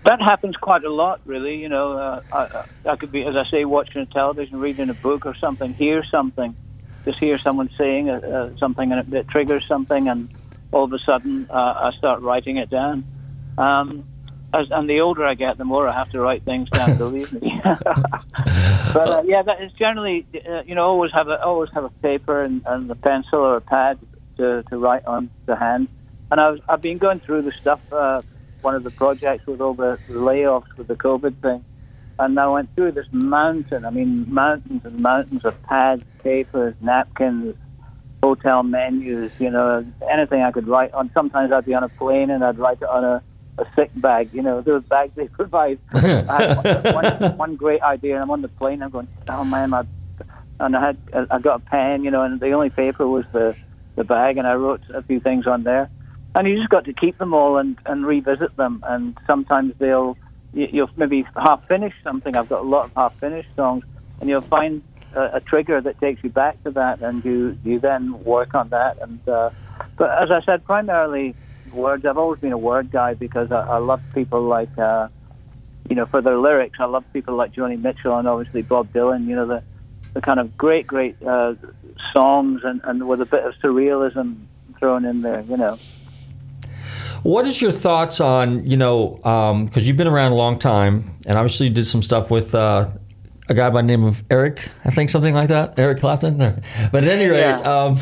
That 0.05 0.21
happens 0.21 0.57
quite 0.57 0.83
a 0.83 0.93
lot, 0.93 1.21
really. 1.25 1.57
You 1.57 1.69
know, 1.69 1.93
uh, 1.93 2.23
I, 2.33 2.91
I 2.91 2.97
could 2.97 3.13
be, 3.13 3.25
as 3.25 3.37
I 3.37 3.45
say, 3.45 3.65
watching 3.65 4.05
television, 4.07 4.59
reading 4.59 4.91
a 4.91 4.95
book 4.95 5.27
or 5.27 5.35
something, 5.37 5.75
hear 5.75 6.03
something, 6.05 6.57
just 7.05 7.19
hear 7.19 7.39
someone 7.39 7.71
saying 7.77 8.11
uh, 8.11 8.15
uh, 8.15 8.59
something, 8.59 8.93
and 8.93 9.15
it, 9.15 9.29
triggers 9.29 9.67
something, 9.67 10.09
and 10.09 10.29
all 10.71 10.85
of 10.85 10.93
a 10.93 10.99
sudden 10.99 11.49
uh, 11.51 11.91
I 11.93 11.97
start 11.97 12.21
writing 12.23 12.57
it 12.57 12.71
down. 12.71 13.05
Um, 13.59 14.05
as, 14.55 14.71
and 14.71 14.89
the 14.89 15.01
older 15.01 15.25
I 15.25 15.35
get, 15.35 15.57
the 15.57 15.65
more 15.65 15.89
I 15.89 15.95
have 15.95 16.11
to 16.11 16.21
write 16.21 16.45
things 16.45 16.69
down. 16.71 16.97
believe 16.99 17.33
me. 17.33 17.61
but 17.65 19.09
uh, 19.09 19.23
yeah, 19.25 19.43
that 19.43 19.63
is 19.63 19.73
generally, 19.73 20.27
uh, 20.49 20.63
you 20.67 20.75
know, 20.75 20.85
always 20.85 21.13
have 21.13 21.29
a 21.29 21.43
always 21.43 21.71
have 21.73 21.85
a 21.85 21.91
paper 21.91 22.41
and, 22.41 22.63
and 22.67 22.91
a 22.91 22.95
pencil 22.95 23.41
or 23.41 23.57
a 23.57 23.61
pad 23.61 23.99
to, 24.37 24.63
to 24.65 24.79
write 24.79 25.05
on 25.07 25.31
the 25.47 25.57
hand. 25.57 25.89
And 26.31 26.41
I 26.41 26.51
was, 26.51 26.61
I've 26.69 26.83
been 26.83 26.99
going 26.99 27.21
through 27.21 27.43
the 27.43 27.53
stuff. 27.53 27.81
Uh, 27.93 28.23
one 28.63 28.75
of 28.75 28.85
the 28.85 28.91
projects 28.91 29.47
with 29.47 29.61
all 29.61 29.75
the 29.75 29.99
layoffs 30.09 30.77
with 30.77 30.87
the 30.87 30.95
COVID 30.95 31.37
thing, 31.43 31.65
and 32.25 32.39
I 32.39 32.47
went 32.49 32.75
through 32.75 32.93
this 32.93 33.07
mountain. 33.13 33.85
I 33.85 33.91
mean, 33.91 34.33
mountains 34.33 34.83
and 34.85 35.01
mountains 35.01 35.45
of 35.45 35.61
pads, 35.65 36.05
papers, 36.23 36.75
napkins, 36.81 37.57
hotel 38.23 38.63
menus. 38.63 39.33
You 39.39 39.51
know, 39.51 39.85
anything 40.11 40.43
I 40.43 40.53
could 40.53 40.69
write 40.69 40.93
on. 40.93 41.11
Sometimes 41.15 41.53
I'd 41.53 41.65
be 41.65 41.75
on 41.75 41.85
a 41.85 41.89
plane 41.89 42.31
and 42.31 42.45
I'd 42.45 42.59
write 42.59 42.79
it 42.81 42.89
on 42.89 43.05
a 43.05 43.23
a 43.59 43.67
sick 43.77 43.91
bag, 43.95 44.31
you 44.33 44.43
know, 44.43 44.61
those 44.61 44.83
bags 44.85 45.13
they 45.15 45.29
provide. 45.41 45.79
I 45.93 46.55
had 46.65 46.95
one, 46.95 47.37
one 47.37 47.57
great 47.57 47.83
idea, 47.83 48.15
and 48.15 48.23
I'm 48.23 48.31
on 48.31 48.43
the 48.43 48.49
plane. 48.49 48.83
I'm 48.83 48.91
going, 48.91 49.09
oh 49.29 49.45
man, 49.45 49.75
I, 49.75 49.85
and 50.61 50.77
I 50.77 50.87
had 50.87 50.97
I 51.31 51.39
got 51.39 51.61
a 51.61 51.65
pen, 51.65 52.05
you 52.05 52.11
know, 52.11 52.23
and 52.23 52.41
the 52.41 52.53
only 52.53 52.71
paper 52.71 53.07
was 53.07 53.25
the 53.33 53.55
the 53.97 54.05
bag, 54.05 54.39
and 54.39 54.47
I 54.47 54.55
wrote 54.55 54.83
a 54.93 55.03
few 55.03 55.21
things 55.21 55.47
on 55.47 55.65
there. 55.65 55.91
And 56.35 56.49
you 56.49 56.57
just 56.57 56.71
got 56.71 56.87
to 56.87 56.95
keep 56.95 57.19
them 57.19 57.35
all 57.35 57.59
and 57.59 57.77
and 57.85 58.07
revisit 58.07 58.57
them. 58.57 58.83
And 58.87 59.19
sometimes 59.27 59.75
they'll 59.79 60.17
you'll 60.53 60.91
maybe 60.97 61.25
half 61.37 61.67
finish 61.67 61.95
something. 62.03 62.37
I've 62.37 62.49
got 62.49 62.61
a 62.61 62.69
lot 62.69 62.87
of 62.87 62.93
half 62.95 63.19
finished 63.19 63.49
songs, 63.57 63.85
and 64.21 64.29
you'll 64.29 64.41
find 64.41 64.83
a, 65.15 65.37
a 65.37 65.41
trigger 65.41 65.81
that 65.81 66.01
takes 66.01 66.23
you 66.23 66.31
back 66.31 66.63
to 66.65 66.71
that, 66.73 67.01
and 67.01 67.25
you 67.25 67.59
you 67.65 67.81
then 67.81 68.23
work 68.25 68.55
on 68.55 68.69
that. 68.71 68.99
And 69.01 69.27
uh, 69.29 69.51
but 69.97 70.11
as 70.23 70.31
I 70.31 70.43
said, 70.45 70.65
primarily 70.65 71.35
words. 71.73 72.05
I've 72.05 72.19
always 72.19 72.41
been 72.41 72.53
a 72.53 72.59
word 72.59 72.91
guy 72.91 73.15
because 73.15 73.51
I, 73.51 73.61
I 73.61 73.79
love 73.79 74.01
people 74.15 74.43
like, 74.43 74.77
uh, 74.79 75.09
you 75.89 75.97
know, 75.97 76.07
for 76.07 76.21
their 76.21 76.39
lyrics. 76.39 76.79
I 76.81 76.85
love 76.85 77.05
people 77.13 77.35
like 77.35 77.53
Joni 77.55 77.81
Mitchell 77.81 78.17
and 78.17 78.29
obviously 78.29 78.63
Bob 78.63 78.93
Dylan. 78.93 79.27
You 79.27 79.37
know, 79.37 79.47
the 79.47 79.63
the 80.15 80.21
kind 80.21 80.39
of 80.39 80.57
great, 80.57 80.87
great 80.87 81.17
uh, 81.23 81.55
songs 82.13 82.63
and, 82.65 82.83
and 82.85 83.09
with 83.09 83.21
a 83.23 83.27
bit 83.27 83.45
of 83.45 83.55
surrealism 83.63 84.45
thrown 84.79 85.05
in 85.05 85.23
there. 85.23 85.41
You 85.43 85.57
know. 85.57 85.79
What 87.23 87.47
is 87.47 87.61
your 87.63 87.73
thoughts 87.73 88.21
on 88.21 88.65
you 88.69 88.77
know 88.77 89.19
because 89.67 89.87
you've 89.87 89.97
been 89.97 90.09
around 90.09 90.33
a 90.33 90.37
long 90.37 90.59
time 90.59 91.17
and 91.27 91.39
obviously 91.39 91.69
you 91.69 91.73
did 91.75 91.87
some 91.87 92.03
stuff 92.03 92.31
with 92.31 92.55
uh, 92.55 92.89
a 93.49 93.55
guy 93.55 93.71
by 93.71 93.83
the 93.83 93.87
name 93.87 94.05
of 94.05 94.23
Eric, 94.31 94.69
I 94.85 94.91
think 94.91 95.11
something 95.11 95.35
like 95.35 95.49
that, 95.49 95.75
Eric 95.79 95.99
Clapton. 96.01 96.37
But 96.93 97.05
at 97.05 97.11
any 97.11 97.27
rate, 97.27 97.41
Yeah. 97.41 97.61
um, 97.61 97.99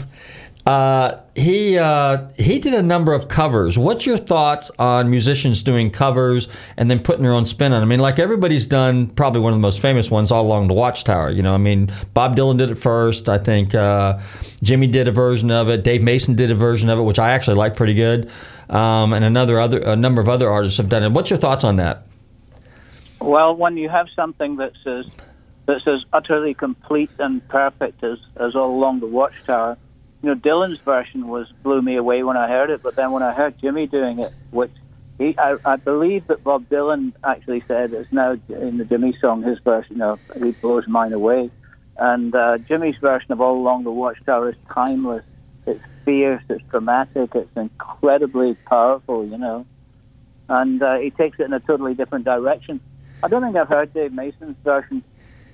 uh, 0.67 1.17
he 1.41 1.79
uh, 1.79 2.29
he 2.37 2.59
did 2.59 2.75
a 2.75 2.83
number 2.83 3.13
of 3.13 3.29
covers. 3.29 3.79
What's 3.79 4.07
your 4.07 4.19
thoughts 4.19 4.71
on 4.79 5.11
musicians 5.11 5.63
doing 5.63 5.91
covers 5.91 6.49
and 6.77 6.91
then 6.91 7.01
putting 7.01 7.23
their 7.23 7.33
own 7.33 7.47
spin 7.47 7.73
on? 7.73 7.83
I 7.83 7.85
mean, 7.85 8.01
like 8.01 8.19
everybody's 8.19 8.67
done 8.67 9.09
probably 9.09 9.41
one 9.41 9.53
of 9.53 9.59
the 9.59 9.63
most 9.63 9.81
famous 9.81 10.11
ones 10.11 10.31
all 10.31 10.43
along 10.43 10.69
the 10.69 10.75
Watchtower. 10.75 11.31
You 11.31 11.43
know, 11.43 11.55
I 11.55 11.59
mean, 11.59 11.93
Bob 12.15 12.37
Dylan 12.37 12.59
did 12.59 12.71
it 12.71 12.77
first. 12.77 13.29
I 13.29 13.39
think 13.39 13.75
uh, 13.75 14.19
Jimi 14.63 14.91
did 14.91 15.09
a 15.09 15.13
version 15.13 15.51
of 15.51 15.69
it. 15.69 15.83
Dave 15.83 16.03
Mason 16.03 16.35
did 16.35 16.51
a 16.51 16.55
version 16.55 16.89
of 16.89 16.99
it, 16.99 17.03
which 17.03 17.19
I 17.19 17.31
actually 17.31 17.57
like 17.57 17.77
pretty 17.77 17.95
good. 17.95 18.31
Um, 18.69 19.13
and 19.13 19.25
another 19.25 19.59
other 19.59 19.79
a 19.81 19.97
number 19.97 20.21
of 20.21 20.29
other 20.29 20.49
artists 20.49 20.77
have 20.77 20.89
done 20.89 21.03
it. 21.03 21.11
What's 21.13 21.31
your 21.31 21.39
thoughts 21.39 21.65
on 21.65 21.77
that? 21.77 22.07
Well, 23.21 23.57
when 23.57 23.77
you 23.77 23.89
have 23.89 24.07
something 24.15 24.57
that's 24.57 24.87
as 24.87 25.07
that's 25.67 25.87
as 25.87 26.05
utterly 26.13 26.55
complete 26.55 27.11
and 27.19 27.47
perfect 27.49 28.03
as 28.05 28.19
as 28.37 28.55
all 28.55 28.71
along 28.71 29.01
the 29.01 29.07
Watchtower, 29.07 29.77
you 30.23 30.29
know, 30.29 30.35
Dylan's 30.35 30.81
version 30.81 31.29
was 31.29 31.51
blew 31.63 31.81
me 31.81 31.97
away 31.97 32.23
when 32.23 32.37
I 32.37 32.49
heard 32.49 32.71
it. 32.71 32.83
But 32.83 32.97
then 32.97 33.11
when 33.11 33.23
I 33.23 33.33
heard 33.33 33.59
Jimi 33.59 33.91
doing 33.91 34.19
it, 34.19 34.33
which 34.51 34.73
he, 35.19 35.35
I, 35.39 35.57
I 35.65 35.77
believe 35.77 36.27
that 36.27 36.45
Bob 36.45 36.69
Dylan 36.69 37.13
actually 37.25 37.63
said 37.67 37.93
it's 37.93 38.13
now 38.13 38.33
in 38.49 38.79
the 38.79 38.85
Jimi 38.85 39.19
song, 39.21 39.43
his 39.43 39.59
version 39.61 40.03
of 40.03 40.19
he 40.43 40.51
blows 40.53 40.87
mine 40.87 41.13
away. 41.13 41.51
And 41.97 42.35
uh, 42.35 42.59
Jimi's 42.59 42.99
version 42.99 43.33
of 43.33 43.41
All 43.41 43.59
Along 43.59 43.85
the 43.85 43.91
Watchtower 43.91 44.51
is 44.51 44.57
timeless. 44.73 45.25
It's 45.67 45.83
fierce. 46.05 46.43
It's 46.49 46.65
dramatic. 46.71 47.35
It's 47.35 47.57
incredibly 47.57 48.55
powerful. 48.67 49.27
You 49.27 49.39
know, 49.39 49.67
and 50.49 50.83
uh, 50.83 50.97
he 50.97 51.11
takes 51.11 51.41
it 51.41 51.45
in 51.45 51.53
a 51.55 51.61
totally 51.61 51.95
different 51.95 52.27
direction. 52.27 52.81
I 53.23 53.29
don't 53.29 53.43
think 53.43 53.57
I've 53.57 53.69
heard 53.69 53.93
Dave 53.93 54.13
Mason's 54.13 54.57
version, 54.65 55.03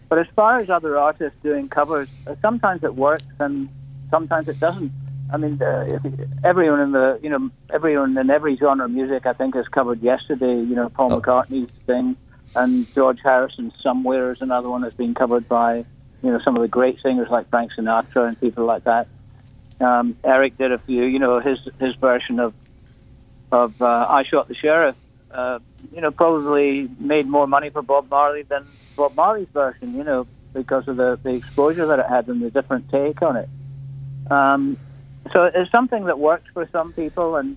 but 0.08 0.18
as 0.18 0.26
far 0.36 0.60
as 0.60 0.70
other 0.70 0.96
artists 0.98 1.36
doing 1.42 1.68
covers, 1.68 2.08
sometimes 2.40 2.84
it 2.84 2.94
works 2.94 3.24
and 3.40 3.68
sometimes 4.10 4.48
it 4.48 4.60
doesn't. 4.60 4.92
I 5.32 5.38
mean, 5.38 5.60
uh, 5.60 5.98
everyone 6.44 6.80
in 6.80 6.92
the 6.92 7.18
you 7.22 7.30
know 7.30 7.50
everyone 7.72 8.16
in 8.16 8.30
every 8.30 8.56
genre 8.56 8.84
of 8.84 8.90
music, 8.90 9.26
I 9.26 9.32
think, 9.32 9.54
has 9.56 9.66
covered 9.68 10.02
yesterday. 10.02 10.54
You 10.54 10.76
know, 10.76 10.88
Paul 10.88 11.20
McCartney's 11.20 11.70
thing, 11.86 12.16
and 12.54 12.92
George 12.94 13.18
Harrison's 13.24 13.74
"Somewhere" 13.82 14.32
is 14.32 14.40
another 14.40 14.68
one 14.68 14.82
that's 14.82 14.96
been 14.96 15.14
covered 15.14 15.48
by 15.48 15.84
you 16.22 16.30
know 16.30 16.40
some 16.44 16.56
of 16.56 16.62
the 16.62 16.68
great 16.68 17.00
singers 17.02 17.28
like 17.28 17.48
Frank 17.50 17.72
Sinatra 17.72 18.28
and 18.28 18.40
people 18.40 18.64
like 18.64 18.84
that. 18.84 19.08
Um, 19.80 20.16
Eric 20.24 20.56
did 20.58 20.72
a 20.72 20.78
few. 20.78 21.04
You 21.04 21.18
know, 21.18 21.40
his 21.40 21.58
his 21.80 21.94
version 21.96 22.38
of 22.38 22.54
of 23.50 23.80
uh, 23.82 24.06
"I 24.08 24.22
Shot 24.24 24.48
the 24.48 24.54
Sheriff." 24.54 24.96
Uh, 25.30 25.58
you 25.92 26.00
know, 26.00 26.12
probably 26.12 26.88
made 26.98 27.26
more 27.26 27.46
money 27.46 27.70
for 27.70 27.82
Bob 27.82 28.08
Marley 28.10 28.42
than 28.42 28.64
Bob 28.94 29.16
Marley's 29.16 29.48
version. 29.52 29.94
You 29.94 30.04
know, 30.04 30.26
because 30.52 30.86
of 30.88 30.96
the 30.96 31.18
the 31.22 31.30
exposure 31.30 31.86
that 31.86 31.98
it 31.98 32.06
had 32.06 32.28
and 32.28 32.40
the 32.42 32.50
different 32.50 32.90
take 32.90 33.22
on 33.22 33.36
it. 33.36 33.48
Um, 34.30 34.76
so 35.32 35.44
it's 35.44 35.70
something 35.70 36.04
that 36.06 36.18
works 36.18 36.48
for 36.52 36.68
some 36.70 36.92
people, 36.92 37.36
and 37.36 37.56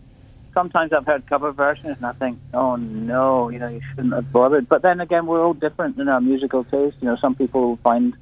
sometimes 0.53 0.91
I've 0.93 1.05
heard 1.05 1.27
cover 1.27 1.51
versions, 1.51 1.97
and 1.97 2.05
I 2.05 2.13
think, 2.13 2.39
oh 2.53 2.75
no, 2.75 3.49
you 3.49 3.59
know, 3.59 3.67
you 3.67 3.81
shouldn't 3.89 4.13
have 4.13 4.31
bothered. 4.31 4.67
But 4.67 4.81
then 4.81 4.99
again, 4.99 5.25
we're 5.25 5.43
all 5.43 5.53
different 5.53 5.99
in 5.99 6.07
our 6.07 6.21
musical 6.21 6.63
taste. 6.63 6.97
You 7.01 7.07
know, 7.07 7.15
some 7.17 7.35
people 7.35 7.77
find 7.83 8.15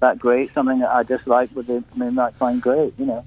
that 0.00 0.18
great, 0.18 0.52
something 0.54 0.80
that 0.80 0.90
I 0.90 1.02
dislike, 1.02 1.50
but 1.54 1.66
they 1.66 1.82
may 1.96 2.10
not 2.10 2.34
find 2.36 2.60
great. 2.60 2.94
You 2.98 3.06
know. 3.06 3.24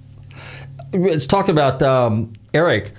Let's 0.94 1.28
talk 1.28 1.48
about 1.48 1.82
um, 1.82 2.34
Eric. 2.54 2.94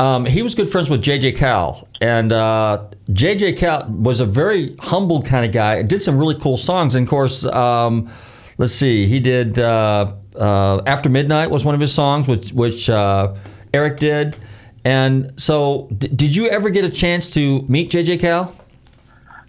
um, 0.00 0.24
he 0.24 0.42
was 0.42 0.54
good 0.54 0.68
friends 0.68 0.90
with 0.90 1.02
J.J. 1.02 1.32
Cale, 1.32 1.88
and 2.00 2.32
uh, 2.32 2.84
J.J. 3.12 3.54
Cale 3.54 3.86
was 3.88 4.20
a 4.20 4.26
very 4.26 4.74
humble 4.80 5.22
kind 5.22 5.44
of 5.44 5.52
guy. 5.52 5.82
Did 5.82 6.00
some 6.02 6.18
really 6.18 6.38
cool 6.40 6.56
songs, 6.56 6.94
and 6.94 7.06
of 7.06 7.10
course, 7.10 7.44
um, 7.46 8.10
let's 8.58 8.72
see, 8.72 9.06
he 9.06 9.20
did 9.20 9.58
uh, 9.58 10.12
uh, 10.34 10.82
"After 10.86 11.08
Midnight" 11.08 11.50
was 11.50 11.64
one 11.64 11.74
of 11.74 11.80
his 11.80 11.92
songs, 11.92 12.28
which 12.28 12.52
which 12.52 12.90
uh, 12.90 13.34
Eric 13.72 13.98
did. 13.98 14.36
And 14.84 15.32
so, 15.40 15.88
d- 15.96 16.08
did 16.08 16.36
you 16.36 16.48
ever 16.48 16.68
get 16.68 16.84
a 16.84 16.90
chance 16.90 17.30
to 17.30 17.62
meet 17.62 17.90
J.J. 17.90 18.18
Cale? 18.18 18.54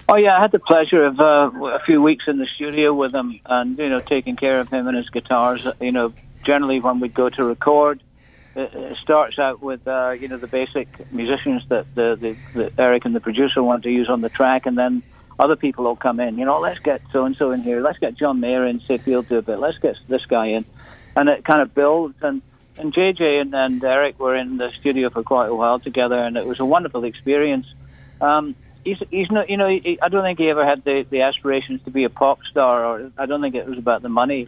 Oh 0.08 0.16
yeah, 0.16 0.38
I 0.38 0.42
had 0.42 0.52
the 0.52 0.60
pleasure 0.60 1.04
of 1.04 1.20
uh, 1.20 1.52
a 1.74 1.80
few 1.86 2.02
weeks 2.02 2.26
in 2.28 2.38
the 2.38 2.46
studio 2.46 2.94
with 2.94 3.14
him, 3.14 3.40
and 3.46 3.78
you 3.78 3.90
know, 3.90 4.00
taking 4.00 4.36
care 4.36 4.60
of 4.60 4.70
him 4.70 4.88
and 4.88 4.96
his 4.96 5.10
guitars. 5.10 5.68
You 5.82 5.92
know, 5.92 6.14
generally 6.44 6.80
when 6.80 7.00
we 7.00 7.10
go 7.10 7.28
to 7.30 7.44
record, 7.44 8.02
it, 8.56 8.74
it 8.74 8.98
starts 8.98 9.40
out 9.40 9.62
with 9.62 9.88
uh, 9.88 10.12
you 10.12 10.28
know 10.28 10.38
the 10.38 10.48
basic 10.48 11.12
musicians 11.12 11.64
that 11.70 11.88
the, 11.96 12.16
the, 12.22 12.38
the 12.54 12.82
Eric 12.82 13.06
and 13.06 13.16
the 13.16 13.20
producer 13.20 13.64
want 13.64 13.84
to 13.84 13.90
use 13.90 14.08
on 14.08 14.22
the 14.22 14.30
track, 14.30 14.68
and 14.68 14.78
then 14.78 15.02
other 15.40 15.56
people 15.56 15.86
will 15.86 15.96
come 15.96 16.20
in. 16.20 16.38
You 16.38 16.46
know, 16.46 16.60
let's 16.60 16.80
get 16.80 17.02
so 17.12 17.26
and 17.26 17.36
so 17.36 17.52
in 17.52 17.62
here. 17.64 17.82
Let's 17.82 17.98
get 18.00 18.16
John 18.16 18.40
Mayer 18.40 18.66
in, 18.66 18.82
say 18.82 18.98
he'll 19.00 19.24
do 19.24 19.38
a 19.38 19.42
bit. 19.42 19.60
Let's 19.60 19.80
get 19.80 19.98
this 20.08 20.26
guy 20.28 20.48
in, 20.48 20.66
and 21.16 21.30
it 21.30 21.46
kind 21.46 21.62
of 21.62 21.74
builds. 21.74 22.16
And 22.22 22.42
and 22.78 22.94
JJ 22.94 23.42
and, 23.42 23.56
and 23.56 23.84
Eric 23.84 24.20
were 24.20 24.36
in 24.36 24.58
the 24.58 24.72
studio 24.72 25.10
for 25.10 25.24
quite 25.24 25.48
a 25.48 25.56
while 25.56 25.80
together, 25.80 26.18
and 26.18 26.38
it 26.38 26.46
was 26.46 26.60
a 26.60 26.66
wonderful 26.66 27.04
experience. 27.06 27.68
Um, 28.20 28.56
he's 28.84 29.02
he's 29.10 29.32
not 29.32 29.50
you 29.50 29.58
know 29.58 29.68
he, 29.68 30.00
I 30.02 30.10
don't 30.10 30.24
think 30.24 30.40
he 30.40 30.50
ever 30.50 30.66
had 30.66 30.84
the, 30.84 31.06
the 31.10 31.22
aspirations 31.22 31.82
to 31.84 31.92
be 31.92 32.04
a 32.04 32.10
pop 32.10 32.44
star, 32.44 32.86
or 32.86 33.12
I 33.18 33.26
don't 33.26 33.42
think 33.42 33.56
it 33.56 33.68
was 33.68 33.78
about 33.78 34.02
the 34.02 34.10
money. 34.10 34.48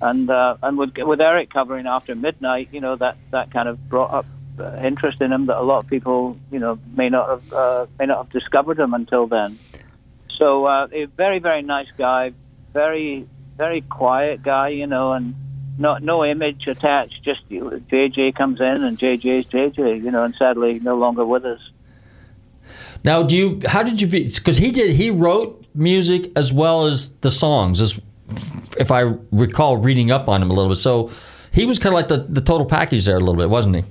And 0.00 0.30
uh, 0.30 0.56
and 0.62 0.78
with 0.78 0.96
with 0.96 1.20
Eric 1.20 1.50
covering 1.50 1.86
after 1.86 2.14
midnight, 2.14 2.68
you 2.72 2.80
know 2.80 2.96
that 2.96 3.16
that 3.30 3.50
kind 3.50 3.68
of 3.68 3.88
brought 3.88 4.12
up 4.12 4.26
uh, 4.58 4.80
interest 4.82 5.20
in 5.20 5.32
him 5.32 5.46
that 5.46 5.58
a 5.58 5.62
lot 5.62 5.84
of 5.84 5.90
people 5.90 6.38
you 6.50 6.58
know 6.58 6.78
may 6.94 7.08
not 7.08 7.28
have 7.28 7.52
uh, 7.52 7.86
may 7.98 8.06
not 8.06 8.18
have 8.18 8.30
discovered 8.30 8.78
him 8.78 8.94
until 8.94 9.26
then. 9.26 9.58
So 10.28 10.64
uh, 10.64 10.88
a 10.90 11.04
very 11.04 11.38
very 11.38 11.62
nice 11.62 11.88
guy, 11.98 12.32
very 12.72 13.26
very 13.56 13.82
quiet 13.82 14.42
guy, 14.42 14.68
you 14.68 14.86
know, 14.86 15.12
and 15.12 15.34
not 15.80 16.02
no 16.02 16.24
image 16.24 16.66
attached. 16.66 17.22
Just 17.22 17.48
JJ 17.48 18.34
comes 18.34 18.60
in 18.60 18.84
and 18.84 18.98
JJ's 18.98 19.46
JJ, 19.46 20.02
you 20.04 20.10
know, 20.10 20.22
and 20.24 20.34
sadly 20.38 20.78
no 20.78 20.96
longer 20.96 21.24
with 21.24 21.44
us. 21.44 21.60
Now, 23.02 23.22
do 23.22 23.36
you? 23.36 23.60
How 23.66 23.82
did 23.82 24.00
you? 24.00 24.06
Because 24.06 24.58
he 24.58 24.70
did. 24.70 24.94
He 24.94 25.10
wrote 25.10 25.64
music 25.74 26.30
as 26.36 26.52
well 26.52 26.86
as 26.86 27.10
the 27.20 27.30
songs, 27.30 27.80
as 27.80 27.98
if 28.78 28.90
I 28.90 29.00
recall 29.32 29.78
reading 29.78 30.10
up 30.10 30.28
on 30.28 30.42
him 30.42 30.50
a 30.50 30.54
little 30.54 30.70
bit. 30.70 30.76
So 30.76 31.10
he 31.50 31.64
was 31.64 31.78
kind 31.78 31.94
of 31.94 31.96
like 31.96 32.08
the 32.08 32.26
the 32.28 32.42
total 32.42 32.66
package 32.66 33.06
there 33.06 33.16
a 33.16 33.20
little 33.20 33.36
bit, 33.36 33.48
wasn't 33.48 33.76
he? 33.76 33.84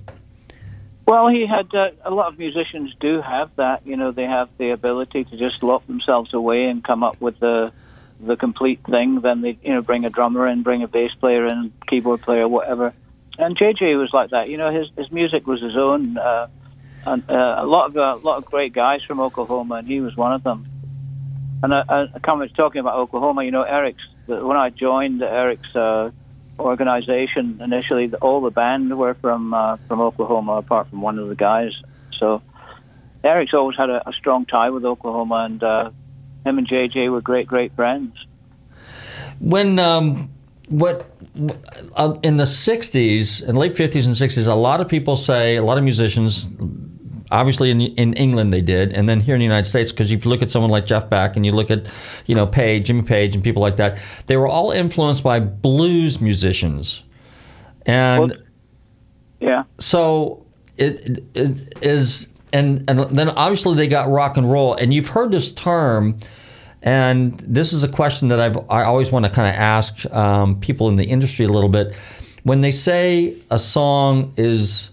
Well, 1.07 1.27
he 1.27 1.47
had 1.47 1.73
uh, 1.73 1.89
a 2.03 2.11
lot 2.11 2.27
of 2.31 2.37
musicians 2.37 2.93
do 2.99 3.19
have 3.19 3.49
that. 3.55 3.85
You 3.85 3.97
know, 3.97 4.11
they 4.11 4.25
have 4.25 4.47
the 4.59 4.69
ability 4.69 5.23
to 5.25 5.37
just 5.37 5.63
lock 5.63 5.85
themselves 5.87 6.35
away 6.35 6.65
and 6.65 6.83
come 6.83 7.03
up 7.03 7.19
with 7.19 7.39
the 7.39 7.73
the 8.19 8.35
complete 8.35 8.81
thing. 8.89 9.21
Then 9.21 9.41
they, 9.41 9.57
you 9.61 9.73
know, 9.73 9.81
bring 9.81 10.05
a 10.05 10.09
drummer 10.09 10.47
in, 10.47 10.63
bring 10.63 10.83
a 10.83 10.87
bass 10.87 11.13
player 11.15 11.45
in, 11.47 11.73
keyboard 11.87 12.21
player, 12.21 12.47
whatever. 12.47 12.93
And 13.37 13.57
JJ 13.57 13.97
was 13.97 14.11
like 14.13 14.31
that. 14.31 14.49
You 14.49 14.57
know, 14.57 14.71
his 14.71 14.89
his 14.97 15.11
music 15.11 15.47
was 15.47 15.61
his 15.61 15.77
own. 15.77 16.17
Uh, 16.17 16.47
and 17.05 17.23
uh, 17.29 17.55
a 17.59 17.65
lot 17.65 17.89
of 17.89 17.97
uh, 17.97 18.19
a 18.21 18.23
lot 18.25 18.37
of 18.37 18.45
great 18.45 18.73
guys 18.73 19.01
from 19.03 19.19
Oklahoma, 19.19 19.75
and 19.75 19.87
he 19.87 20.01
was 20.01 20.15
one 20.15 20.33
of 20.33 20.43
them. 20.43 20.67
And 21.63 21.73
I, 21.73 21.83
I, 21.87 22.01
I 22.15 22.19
come 22.19 22.47
talking 22.49 22.79
about 22.79 22.95
Oklahoma. 22.95 23.43
You 23.43 23.51
know, 23.51 23.63
Eric's 23.63 24.03
when 24.27 24.57
I 24.57 24.69
joined 24.69 25.21
Eric's 25.21 25.75
uh, 25.75 26.11
organization 26.59 27.61
initially, 27.63 28.07
the, 28.07 28.17
all 28.17 28.41
the 28.41 28.51
band 28.51 28.97
were 28.97 29.13
from 29.15 29.53
uh, 29.53 29.77
from 29.87 30.01
Oklahoma, 30.01 30.53
apart 30.53 30.89
from 30.89 31.01
one 31.01 31.19
of 31.19 31.29
the 31.29 31.35
guys. 31.35 31.81
So 32.11 32.41
Eric's 33.23 33.53
always 33.53 33.77
had 33.77 33.89
a, 33.89 34.07
a 34.07 34.13
strong 34.13 34.45
tie 34.45 34.69
with 34.69 34.85
Oklahoma, 34.85 35.45
and 35.45 35.63
uh, 35.63 35.91
him 36.45 36.57
and 36.57 36.67
JJ 36.67 37.11
were 37.11 37.21
great, 37.21 37.47
great 37.47 37.75
friends. 37.75 38.13
When 39.39 39.79
um, 39.79 40.29
what 40.69 41.11
uh, 41.95 42.17
in 42.23 42.37
the 42.37 42.43
'60s 42.43 43.47
and 43.47 43.57
late 43.57 43.73
'50s 43.73 44.05
and 44.05 44.15
'60s, 44.15 44.47
a 44.47 44.53
lot 44.53 44.81
of 44.81 44.87
people 44.87 45.15
say, 45.15 45.55
a 45.55 45.63
lot 45.63 45.77
of 45.77 45.83
musicians, 45.83 46.49
obviously 47.31 47.71
in, 47.71 47.81
in 47.81 48.13
England 48.13 48.53
they 48.53 48.61
did, 48.61 48.93
and 48.93 49.07
then 49.07 49.19
here 49.19 49.35
in 49.35 49.39
the 49.39 49.45
United 49.45 49.67
States, 49.67 49.91
because 49.91 50.11
if 50.11 50.25
you 50.25 50.29
look 50.29 50.41
at 50.41 50.51
someone 50.51 50.71
like 50.71 50.85
Jeff 50.85 51.09
Beck 51.09 51.35
and 51.35 51.45
you 51.45 51.51
look 51.51 51.71
at, 51.71 51.85
you 52.25 52.35
know, 52.35 52.47
Page, 52.47 52.85
Jimmy 52.85 53.01
Page, 53.01 53.35
and 53.35 53.43
people 53.43 53.61
like 53.61 53.77
that, 53.77 53.97
they 54.27 54.37
were 54.37 54.47
all 54.47 54.71
influenced 54.71 55.23
by 55.23 55.39
blues 55.39 56.21
musicians, 56.21 57.03
and 57.85 58.29
well, 58.29 58.39
yeah. 59.39 59.63
So 59.79 60.45
it, 60.77 61.23
it 61.33 61.77
is, 61.81 62.28
and 62.53 62.89
and 62.89 63.17
then 63.17 63.29
obviously 63.29 63.75
they 63.75 63.87
got 63.87 64.09
rock 64.09 64.37
and 64.37 64.49
roll, 64.49 64.75
and 64.75 64.93
you've 64.93 65.09
heard 65.09 65.31
this 65.31 65.51
term. 65.51 66.17
And 66.81 67.37
this 67.39 67.73
is 67.73 67.83
a 67.83 67.89
question 67.89 68.29
that 68.29 68.39
I've, 68.39 68.57
I 68.69 68.83
always 68.83 69.11
want 69.11 69.25
to 69.25 69.31
kind 69.31 69.49
of 69.49 69.53
ask 69.53 70.05
um, 70.13 70.61
people 70.61 70.87
in 70.87 70.95
the 70.95 71.03
industry 71.03 71.43
a 71.43 71.49
little 71.49 71.67
bit. 71.67 71.93
When 72.43 72.61
they 72.61 72.71
say 72.71 73.35
a 73.51 73.59
song 73.59 74.33
is 74.37 74.89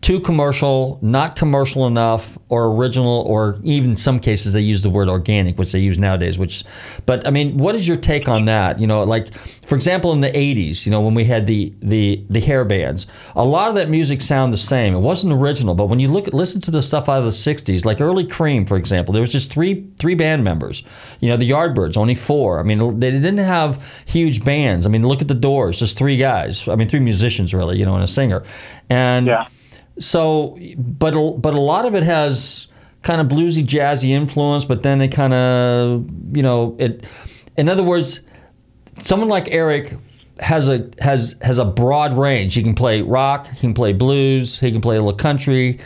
too 0.00 0.18
commercial, 0.18 0.98
not 1.02 1.36
commercial 1.36 1.86
enough, 1.86 2.38
or 2.48 2.74
original, 2.74 3.22
or 3.28 3.58
even 3.62 3.96
some 3.96 4.18
cases 4.18 4.54
they 4.54 4.60
use 4.60 4.82
the 4.82 4.88
word 4.88 5.10
organic, 5.10 5.58
which 5.58 5.72
they 5.72 5.78
use 5.78 5.98
nowadays. 5.98 6.38
Which, 6.38 6.64
but 7.04 7.26
I 7.26 7.30
mean, 7.30 7.58
what 7.58 7.74
is 7.74 7.86
your 7.86 7.98
take 7.98 8.26
on 8.26 8.46
that? 8.46 8.80
You 8.80 8.86
know, 8.86 9.02
like 9.02 9.36
for 9.66 9.74
example, 9.74 10.12
in 10.12 10.22
the 10.22 10.30
'80s, 10.30 10.86
you 10.86 10.90
know, 10.90 11.02
when 11.02 11.12
we 11.12 11.24
had 11.24 11.46
the 11.46 11.74
the 11.82 12.24
the 12.30 12.40
hair 12.40 12.64
bands, 12.64 13.06
a 13.36 13.44
lot 13.44 13.68
of 13.68 13.74
that 13.74 13.90
music 13.90 14.22
sounded 14.22 14.54
the 14.54 14.62
same. 14.62 14.94
It 14.94 15.00
wasn't 15.00 15.34
original, 15.34 15.74
but 15.74 15.86
when 15.86 16.00
you 16.00 16.08
look 16.08 16.28
listen 16.28 16.62
to 16.62 16.70
the 16.70 16.80
stuff 16.80 17.10
out 17.10 17.18
of 17.18 17.24
the 17.24 17.30
'60s, 17.30 17.84
like 17.84 18.00
early 18.00 18.26
Cream, 18.26 18.64
for 18.64 18.78
example, 18.78 19.12
there 19.12 19.20
was 19.20 19.30
just 19.30 19.52
three 19.52 19.86
three 19.98 20.14
band 20.14 20.42
members. 20.42 20.82
You 21.20 21.28
know, 21.28 21.36
the 21.36 21.50
Yardbirds 21.50 21.98
only 21.98 22.14
four. 22.14 22.58
I 22.58 22.62
mean, 22.62 23.00
they 23.00 23.10
didn't 23.10 23.36
have 23.36 24.02
huge 24.06 24.44
bands. 24.44 24.86
I 24.86 24.88
mean, 24.88 25.06
look 25.06 25.20
at 25.20 25.28
the 25.28 25.34
Doors, 25.34 25.78
just 25.78 25.98
three 25.98 26.16
guys. 26.16 26.66
I 26.68 26.74
mean, 26.74 26.88
three 26.88 27.00
musicians 27.00 27.52
really, 27.52 27.78
you 27.78 27.84
know, 27.84 27.94
and 27.94 28.04
a 28.04 28.08
singer, 28.08 28.44
and 28.88 29.26
yeah 29.26 29.46
so, 29.98 30.58
but 30.76 31.12
but 31.38 31.54
a 31.54 31.60
lot 31.60 31.84
of 31.84 31.94
it 31.94 32.02
has 32.02 32.68
kind 33.02 33.20
of 33.20 33.28
bluesy, 33.28 33.66
jazzy 33.66 34.10
influence, 34.10 34.64
but 34.64 34.82
then 34.82 35.00
it 35.00 35.08
kind 35.08 35.34
of, 35.34 36.06
you 36.36 36.42
know, 36.42 36.76
it. 36.78 37.04
In 37.56 37.68
other 37.68 37.82
words, 37.82 38.20
someone 39.02 39.28
like 39.28 39.48
Eric 39.48 39.96
has 40.38 40.68
a 40.68 40.88
has 41.00 41.36
has 41.42 41.58
a 41.58 41.64
broad 41.64 42.16
range. 42.16 42.54
He 42.54 42.62
can 42.62 42.74
play 42.74 43.02
rock, 43.02 43.48
he 43.48 43.60
can 43.60 43.74
play 43.74 43.92
blues, 43.92 44.58
he 44.58 44.72
can 44.72 44.80
play 44.80 44.96
a 44.96 45.00
little 45.00 45.18
country, 45.18 45.80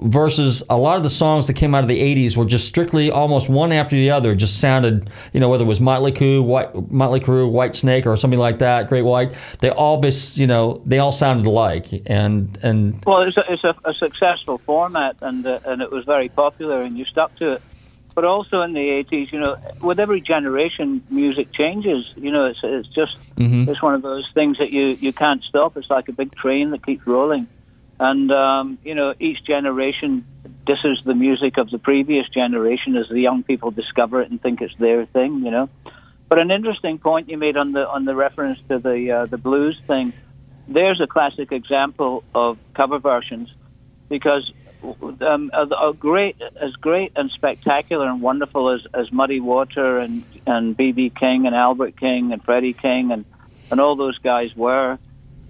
versus 0.00 0.62
a 0.70 0.76
lot 0.76 0.96
of 0.96 1.02
the 1.02 1.10
songs 1.10 1.46
that 1.46 1.54
came 1.54 1.74
out 1.74 1.82
of 1.82 1.88
the 1.88 2.00
80s 2.00 2.36
were 2.36 2.44
just 2.44 2.66
strictly 2.66 3.10
almost 3.10 3.48
one 3.48 3.72
after 3.72 3.96
the 3.96 4.10
other. 4.10 4.34
Just 4.34 4.60
sounded 4.60 5.10
you 5.32 5.40
know 5.40 5.48
whether 5.48 5.64
it 5.64 5.68
was 5.68 5.80
Motley 5.80 6.12
Crue 6.12 6.42
White 6.42 6.90
Motley 6.90 7.20
Crue 7.20 7.50
White 7.50 7.76
Snake 7.76 8.06
or 8.06 8.16
something 8.16 8.38
like 8.38 8.58
that 8.58 8.88
Great 8.88 9.02
White 9.02 9.34
they 9.60 9.70
all 9.70 10.00
bes, 10.00 10.38
you 10.38 10.46
know 10.46 10.82
they 10.86 10.98
all 10.98 11.12
sounded 11.12 11.46
alike. 11.46 11.88
And 12.06 12.58
and 12.62 13.02
well 13.06 13.22
it's 13.22 13.36
a, 13.36 13.52
it's 13.52 13.64
a, 13.64 13.74
a 13.84 13.94
successful 13.94 14.58
format 14.58 15.16
and 15.20 15.46
uh, 15.46 15.60
and 15.64 15.82
it 15.82 15.90
was 15.90 16.04
very 16.04 16.28
popular 16.28 16.82
and 16.82 16.96
you 16.96 17.04
stuck 17.04 17.34
to 17.36 17.52
it. 17.52 17.62
But 18.14 18.24
also 18.24 18.60
in 18.60 18.74
the 18.74 18.88
80s 19.04 19.32
you 19.32 19.40
know 19.40 19.56
with 19.82 19.98
every 20.00 20.20
generation 20.20 21.02
music 21.10 21.52
changes. 21.52 22.12
You 22.16 22.30
know 22.30 22.46
it's 22.46 22.60
it's 22.62 22.88
just 22.88 23.18
mm-hmm. 23.36 23.70
it's 23.70 23.82
one 23.82 23.94
of 23.94 24.02
those 24.02 24.30
things 24.32 24.58
that 24.58 24.70
you 24.70 24.98
you 25.00 25.12
can't 25.12 25.42
stop. 25.42 25.76
It's 25.76 25.90
like 25.90 26.08
a 26.08 26.12
big 26.12 26.34
train 26.34 26.70
that 26.70 26.84
keeps 26.84 27.06
rolling 27.06 27.48
and, 28.02 28.32
um, 28.32 28.78
you 28.82 28.96
know, 28.96 29.14
each 29.20 29.44
generation 29.44 30.26
disses 30.66 31.00
the 31.04 31.14
music 31.14 31.56
of 31.56 31.70
the 31.70 31.78
previous 31.78 32.28
generation 32.28 32.96
as 32.96 33.08
the 33.08 33.20
young 33.20 33.44
people 33.44 33.70
discover 33.70 34.20
it 34.20 34.28
and 34.28 34.42
think 34.42 34.60
it's 34.60 34.74
their 34.76 35.06
thing, 35.06 35.44
you 35.44 35.52
know. 35.52 35.68
But 36.28 36.40
an 36.40 36.50
interesting 36.50 36.98
point 36.98 37.28
you 37.28 37.38
made 37.38 37.56
on 37.56 37.70
the 37.70 37.88
on 37.88 38.04
the 38.04 38.16
reference 38.16 38.58
to 38.70 38.80
the 38.80 39.10
uh, 39.12 39.26
the 39.26 39.38
blues 39.38 39.80
thing, 39.86 40.12
there's 40.66 41.00
a 41.00 41.06
classic 41.06 41.52
example 41.52 42.24
of 42.34 42.58
cover 42.74 42.98
versions, 42.98 43.54
because 44.08 44.52
um, 45.20 45.52
a, 45.54 45.62
a 45.62 45.92
great 45.92 46.42
as 46.60 46.72
great 46.72 47.12
and 47.14 47.30
spectacular 47.30 48.08
and 48.08 48.20
wonderful 48.20 48.70
as, 48.70 48.80
as 48.94 49.12
Muddy 49.12 49.38
Water 49.38 49.98
and 49.98 50.24
and 50.44 50.76
BB 50.76 51.14
King 51.14 51.46
and 51.46 51.54
Albert 51.54 51.96
King 51.96 52.32
and 52.32 52.42
Freddie 52.42 52.72
King 52.72 53.12
and 53.12 53.24
and 53.70 53.80
all 53.80 53.94
those 53.94 54.18
guys 54.18 54.56
were, 54.56 54.98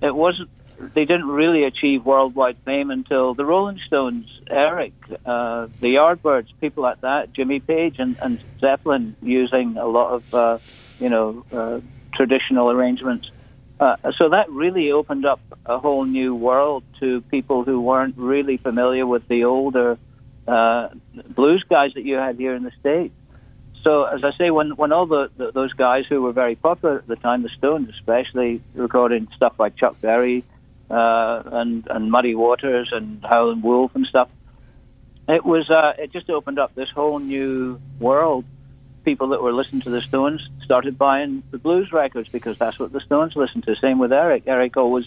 it 0.03 0.15
wasn't 0.15 0.51
they 0.79 1.05
didn't 1.05 1.29
really 1.29 1.65
achieve 1.65 2.05
worldwide 2.05 2.57
fame 2.65 2.91
until 2.91 3.35
the 3.35 3.45
Rolling 3.45 3.79
Stones, 3.87 4.27
Eric, 4.49 4.93
uh, 5.25 5.67
the 5.81 5.95
Yardbirds, 5.95 6.49
people 6.61 6.83
like 6.83 7.01
that, 7.03 7.33
Jimmy 7.33 7.61
Page 7.61 7.97
and, 7.99 8.17
and 8.21 8.41
Zeppelin 8.61 9.17
using 9.23 9.77
a 9.77 9.87
lot 9.87 10.13
of, 10.13 10.35
uh, 10.35 10.59
you 10.99 11.09
know, 11.09 11.45
uh, 11.53 11.81
traditional 12.13 12.71
arrangements. 12.71 13.31
Uh, 13.81 13.97
so 14.17 14.29
that 14.29 14.51
really 14.51 14.93
opened 14.93 15.25
up 15.27 15.41
a 15.67 15.79
whole 15.79 16.05
new 16.05 16.35
world 16.35 16.85
to 17.01 17.21
people 17.23 17.65
who 17.65 17.81
weren't 17.81 18.17
really 18.17 18.57
familiar 18.57 19.07
with 19.07 19.27
the 19.29 19.45
older 19.45 19.99
uh, 20.47 20.89
blues 21.35 21.65
guys 21.69 21.93
that 21.95 22.05
you 22.05 22.17
had 22.17 22.37
here 22.37 22.55
in 22.55 22.63
the 22.63 22.73
States. 22.81 23.15
So, 23.83 24.05
as 24.05 24.23
I 24.23 24.31
say, 24.39 24.51
when 24.51 24.71
when 24.77 24.93
all 24.93 25.07
the, 25.07 25.31
the, 25.37 25.51
those 25.51 25.73
guys 25.73 26.07
who 26.09 26.23
were 26.23 26.33
very 26.33 26.55
popular 26.55 26.99
at 26.99 27.07
the 27.09 27.17
time, 27.17 27.43
the 27.43 27.49
Stones 27.49 27.89
especially, 27.89 28.63
recording 28.75 29.27
stuff 29.35 29.55
like 29.59 29.75
Chuck 29.77 30.01
Berry, 30.01 30.45
uh, 30.93 31.43
and 31.47 31.87
and 31.89 32.11
Muddy 32.11 32.35
Waters 32.35 32.91
and 32.93 33.25
Howlin' 33.25 33.63
Wolf 33.63 33.93
and 33.95 34.07
stuff. 34.07 34.29
It 35.29 35.45
was 35.45 35.71
uh, 35.71 35.95
it 35.99 36.13
just 36.13 36.29
opened 36.29 36.59
up 36.59 36.75
this 36.75 36.91
whole 36.91 37.19
new 37.19 37.81
world. 37.99 38.45
People 39.05 39.29
that 39.29 39.43
were 39.43 39.53
listening 39.53 39.83
to 39.83 39.91
the 39.91 40.01
Stones 40.01 40.49
started 40.63 40.97
buying 40.97 41.43
the 41.51 41.59
blues 41.59 41.91
records 41.93 42.29
because 42.29 42.57
that's 42.59 42.79
what 42.79 42.93
the 42.93 43.01
Stones 43.01 43.35
listened 43.35 43.65
to. 43.65 43.75
Same 43.77 43.99
with 43.99 44.13
Eric. 44.13 44.45
Eric 44.47 44.77
always 44.77 45.07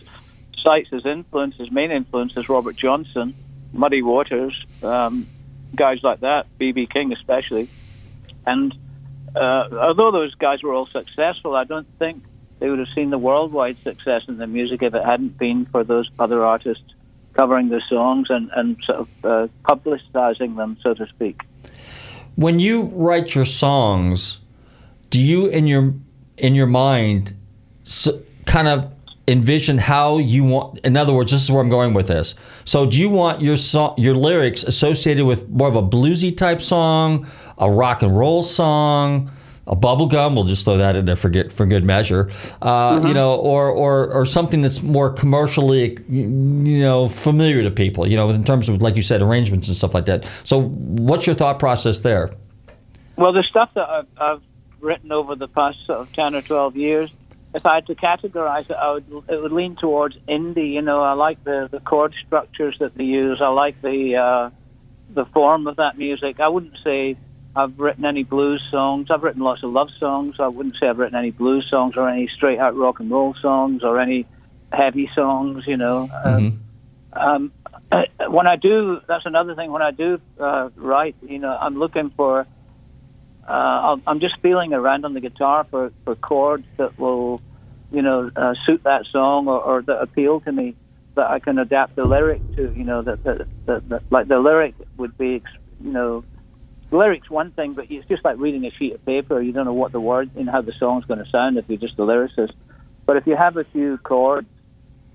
cites 0.57 0.89
his 0.89 1.05
influence, 1.05 1.55
his 1.55 1.71
main 1.71 1.91
influence 1.91 2.35
is 2.35 2.49
Robert 2.49 2.75
Johnson, 2.75 3.35
Muddy 3.71 4.01
Waters, 4.01 4.65
um, 4.81 5.27
guys 5.75 5.99
like 6.01 6.21
that, 6.21 6.47
BB 6.59 6.89
King 6.89 7.13
especially. 7.13 7.69
And 8.45 8.75
uh, 9.35 9.67
although 9.71 10.11
those 10.11 10.33
guys 10.35 10.63
were 10.63 10.73
all 10.73 10.87
successful, 10.87 11.55
I 11.55 11.65
don't 11.65 11.87
think 11.99 12.23
they 12.59 12.69
would 12.69 12.79
have 12.79 12.89
seen 12.95 13.09
the 13.09 13.17
worldwide 13.17 13.77
success 13.83 14.23
in 14.27 14.37
the 14.37 14.47
music 14.47 14.81
if 14.81 14.93
it 14.93 15.03
hadn't 15.03 15.37
been 15.37 15.65
for 15.65 15.83
those 15.83 16.09
other 16.19 16.43
artists 16.43 16.93
covering 17.33 17.69
the 17.69 17.81
songs 17.81 18.29
and, 18.29 18.49
and 18.55 18.81
sort 18.83 18.99
of 18.99 19.09
uh, 19.23 19.47
publicizing 19.63 20.55
them, 20.55 20.77
so 20.81 20.93
to 20.93 21.05
speak. 21.07 21.41
When 22.35 22.59
you 22.59 22.83
write 22.93 23.35
your 23.35 23.45
songs, 23.45 24.39
do 25.09 25.21
you 25.21 25.47
in 25.47 25.67
your 25.67 25.93
in 26.37 26.55
your 26.55 26.67
mind 26.67 27.33
so, 27.83 28.19
kind 28.45 28.67
of 28.67 28.91
envision 29.27 29.77
how 29.77 30.17
you 30.17 30.43
want 30.43 30.77
in 30.79 30.97
other 30.97 31.13
words 31.13 31.31
this 31.31 31.41
is 31.41 31.49
where 31.49 31.61
i'm 31.61 31.69
going 31.69 31.93
with 31.93 32.07
this 32.07 32.35
so 32.63 32.85
do 32.85 32.99
you 32.99 33.09
want 33.09 33.41
your 33.41 33.57
song 33.57 33.95
your 33.97 34.13
lyrics 34.13 34.63
associated 34.63 35.25
with 35.25 35.47
more 35.49 35.67
of 35.67 35.75
a 35.75 35.81
bluesy 35.81 36.35
type 36.35 36.61
song 36.61 37.25
a 37.57 37.71
rock 37.71 38.03
and 38.03 38.15
roll 38.15 38.43
song 38.43 39.31
a 39.67 39.75
bubble 39.75 40.07
gum 40.07 40.35
we'll 40.35 40.45
just 40.45 40.65
throw 40.65 40.77
that 40.77 40.95
in 40.95 41.05
there 41.05 41.15
for, 41.15 41.29
get, 41.29 41.51
for 41.51 41.65
good 41.65 41.83
measure 41.83 42.31
uh, 42.61 42.95
mm-hmm. 42.95 43.07
you 43.07 43.13
know 43.13 43.35
or, 43.35 43.69
or 43.69 44.11
or 44.11 44.25
something 44.25 44.61
that's 44.61 44.81
more 44.81 45.09
commercially 45.09 45.97
you 46.09 46.79
know 46.79 47.09
familiar 47.09 47.63
to 47.63 47.71
people 47.71 48.07
you 48.07 48.15
know 48.15 48.29
in 48.29 48.43
terms 48.43 48.69
of 48.69 48.81
like 48.81 48.95
you 48.95 49.03
said 49.03 49.21
arrangements 49.21 49.67
and 49.67 49.75
stuff 49.75 49.93
like 49.93 50.05
that 50.05 50.25
so 50.43 50.63
what's 50.63 51.25
your 51.25 51.35
thought 51.35 51.59
process 51.59 52.01
there 52.01 52.33
well 53.15 53.33
the 53.33 53.43
stuff 53.43 53.69
that 53.73 53.89
i've, 53.89 54.07
I've 54.17 54.41
written 54.79 55.11
over 55.11 55.35
the 55.35 55.47
past 55.47 55.77
sort 55.85 55.99
of 55.99 56.13
10 56.13 56.35
or 56.35 56.41
12 56.41 56.75
years 56.75 57.11
if 57.55 57.65
I 57.65 57.75
had 57.75 57.87
to 57.87 57.95
categorize 57.95 58.69
it, 58.69 58.75
I 58.75 58.91
would 58.91 59.05
it 59.29 59.41
would 59.41 59.53
lean 59.53 59.77
towards 59.77 60.17
indie. 60.27 60.73
You 60.73 60.81
know, 60.81 61.01
I 61.01 61.13
like 61.13 61.41
the, 61.45 61.69
the 61.71 61.79
chord 61.79 62.13
structures 62.25 62.77
that 62.79 62.95
they 62.95 63.05
use. 63.05 63.41
I 63.41 63.47
like 63.47 63.81
the 63.81 64.17
uh, 64.17 64.49
the 65.13 65.25
form 65.27 65.65
of 65.65 65.77
that 65.77 65.97
music. 65.97 66.41
I 66.41 66.49
wouldn't 66.49 66.77
say 66.83 67.15
I've 67.55 67.79
written 67.79 68.05
any 68.05 68.23
blues 68.23 68.67
songs. 68.69 69.09
I've 69.09 69.23
written 69.23 69.41
lots 69.41 69.63
of 69.63 69.71
love 69.71 69.89
songs. 69.97 70.35
I 70.39 70.47
wouldn't 70.47 70.77
say 70.77 70.87
I've 70.87 70.97
written 70.97 71.17
any 71.17 71.31
blues 71.31 71.67
songs 71.69 71.95
or 71.95 72.09
any 72.09 72.27
straight 72.27 72.59
out 72.59 72.75
rock 72.75 72.99
and 72.99 73.09
roll 73.09 73.33
songs 73.35 73.83
or 73.83 73.99
any 73.99 74.25
heavy 74.71 75.09
songs. 75.15 75.65
You 75.65 75.77
know, 75.77 76.09
mm-hmm. 76.11 77.17
um, 77.17 77.51
uh, 77.91 78.03
when 78.27 78.47
I 78.47 78.57
do, 78.57 78.99
that's 79.07 79.25
another 79.25 79.55
thing. 79.55 79.71
When 79.71 79.81
I 79.81 79.91
do 79.91 80.19
uh, 80.39 80.69
write, 80.75 81.15
you 81.21 81.39
know, 81.39 81.55
I'm 81.55 81.77
looking 81.77 82.09
for 82.09 82.45
uh, 83.47 83.97
I'm 84.07 84.19
just 84.19 84.39
feeling 84.41 84.73
around 84.73 85.05
on 85.05 85.13
the 85.13 85.21
guitar 85.21 85.65
for, 85.69 85.91
for 86.03 86.15
chords 86.15 86.65
that 86.77 86.97
will, 86.97 87.41
you 87.91 88.01
know, 88.01 88.31
uh, 88.35 88.55
suit 88.55 88.83
that 88.83 89.05
song 89.05 89.47
or, 89.47 89.61
or 89.61 89.81
that 89.83 90.01
appeal 90.01 90.39
to 90.41 90.51
me 90.51 90.75
that 91.13 91.29
I 91.29 91.39
can 91.39 91.59
adapt 91.59 91.95
the 91.95 92.05
lyric 92.05 92.41
to. 92.55 92.73
You 92.75 92.83
know, 92.83 93.01
that, 93.03 93.23
that, 93.23 93.47
that, 93.67 93.89
that 93.89 94.03
like 94.09 94.27
the 94.27 94.39
lyric 94.39 94.73
would 94.97 95.17
be, 95.17 95.43
you 95.83 95.91
know, 95.91 96.23
lyric's 96.95 97.29
one 97.29 97.51
thing, 97.51 97.73
but 97.73 97.89
it's 97.89 98.07
just 98.07 98.23
like 98.23 98.37
reading 98.37 98.65
a 98.65 98.71
sheet 98.71 98.93
of 98.93 99.05
paper. 99.05 99.41
You 99.41 99.51
don't 99.51 99.65
know 99.65 99.77
what 99.77 99.91
the 99.91 99.99
word 99.99 100.31
and 100.35 100.49
how 100.49 100.61
the 100.61 100.73
song's 100.73 101.05
going 101.05 101.23
to 101.23 101.29
sound 101.29 101.57
if 101.57 101.65
you're 101.67 101.77
just 101.77 101.97
a 101.99 102.01
lyricist. 102.01 102.53
But 103.05 103.17
if 103.17 103.27
you 103.27 103.35
have 103.35 103.57
a 103.57 103.63
few 103.65 103.97
chords 103.99 104.47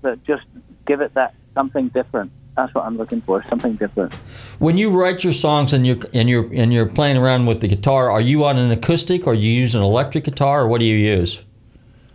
that 0.01 0.23
just 0.23 0.43
give 0.85 1.01
it 1.01 1.13
that 1.13 1.35
something 1.53 1.89
different, 1.89 2.31
that's 2.55 2.73
what 2.73 2.85
I'm 2.85 2.97
looking 2.97 3.21
for, 3.21 3.43
something 3.47 3.75
different. 3.75 4.13
When 4.59 4.77
you 4.77 4.89
write 4.91 5.23
your 5.23 5.33
songs 5.33 5.73
and 5.73 5.85
you're 5.87 5.99
and 6.13 6.29
you're 6.29 6.51
and 6.53 6.73
you're 6.73 6.85
playing 6.87 7.17
around 7.17 7.45
with 7.45 7.61
the 7.61 7.67
guitar, 7.67 8.11
are 8.11 8.21
you 8.21 8.45
on 8.45 8.57
an 8.57 8.71
acoustic 8.71 9.27
or 9.27 9.33
you 9.33 9.49
use 9.51 9.75
an 9.75 9.81
electric 9.81 10.25
guitar 10.25 10.61
or 10.61 10.67
what 10.67 10.79
do 10.79 10.85
you 10.85 10.95
use? 10.95 11.43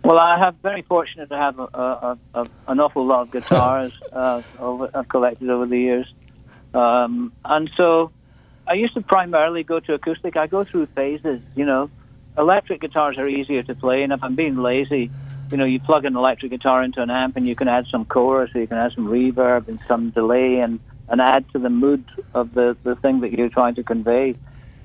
Well, 0.03 0.19
I 0.19 0.37
have 0.39 0.55
very 0.63 0.83
fortunate 0.83 1.29
to 1.29 1.35
have 1.35 1.59
a, 1.59 1.63
a, 1.63 2.17
a, 2.33 2.47
an 2.67 2.79
awful 2.79 3.05
lot 3.05 3.21
of 3.23 3.31
guitars 3.33 3.93
uh, 4.13 4.41
over, 4.59 4.89
I've 4.93 5.09
collected 5.09 5.49
over 5.49 5.65
the 5.65 5.77
years, 5.77 6.13
um, 6.73 7.33
and 7.43 7.69
so 7.75 8.11
I 8.67 8.73
used 8.73 8.93
to 8.95 9.01
primarily 9.01 9.63
go 9.63 9.79
to 9.79 9.93
acoustic. 9.93 10.35
I 10.35 10.47
go 10.47 10.65
through 10.65 10.87
phases, 10.87 11.41
you 11.55 11.65
know. 11.65 11.89
Electric 12.37 12.81
guitars 12.81 13.17
are 13.17 13.27
easier 13.27 13.63
to 13.63 13.73
play, 13.73 14.03
and 14.03 14.13
if 14.13 14.23
I'm 14.23 14.35
being 14.35 14.57
lazy, 14.57 15.09
you 15.49 15.57
know, 15.57 15.65
you 15.65 15.79
plug 15.79 16.05
an 16.05 16.15
electric 16.15 16.51
guitar 16.51 16.83
into 16.83 17.01
an 17.01 17.09
amp 17.09 17.37
and 17.37 17.47
you 17.47 17.55
can 17.55 17.67
add 17.67 17.87
some 17.89 18.05
chorus, 18.05 18.51
or 18.53 18.61
you 18.61 18.67
can 18.67 18.77
add 18.77 18.91
some 18.93 19.07
reverb 19.07 19.67
and 19.67 19.79
some 19.87 20.11
delay 20.11 20.59
and, 20.59 20.79
and 21.07 21.21
add 21.21 21.45
to 21.53 21.59
the 21.59 21.69
mood 21.69 22.05
of 22.33 22.53
the, 22.53 22.77
the 22.83 22.95
thing 22.95 23.21
that 23.21 23.31
you're 23.31 23.49
trying 23.49 23.75
to 23.75 23.83
convey. 23.83 24.35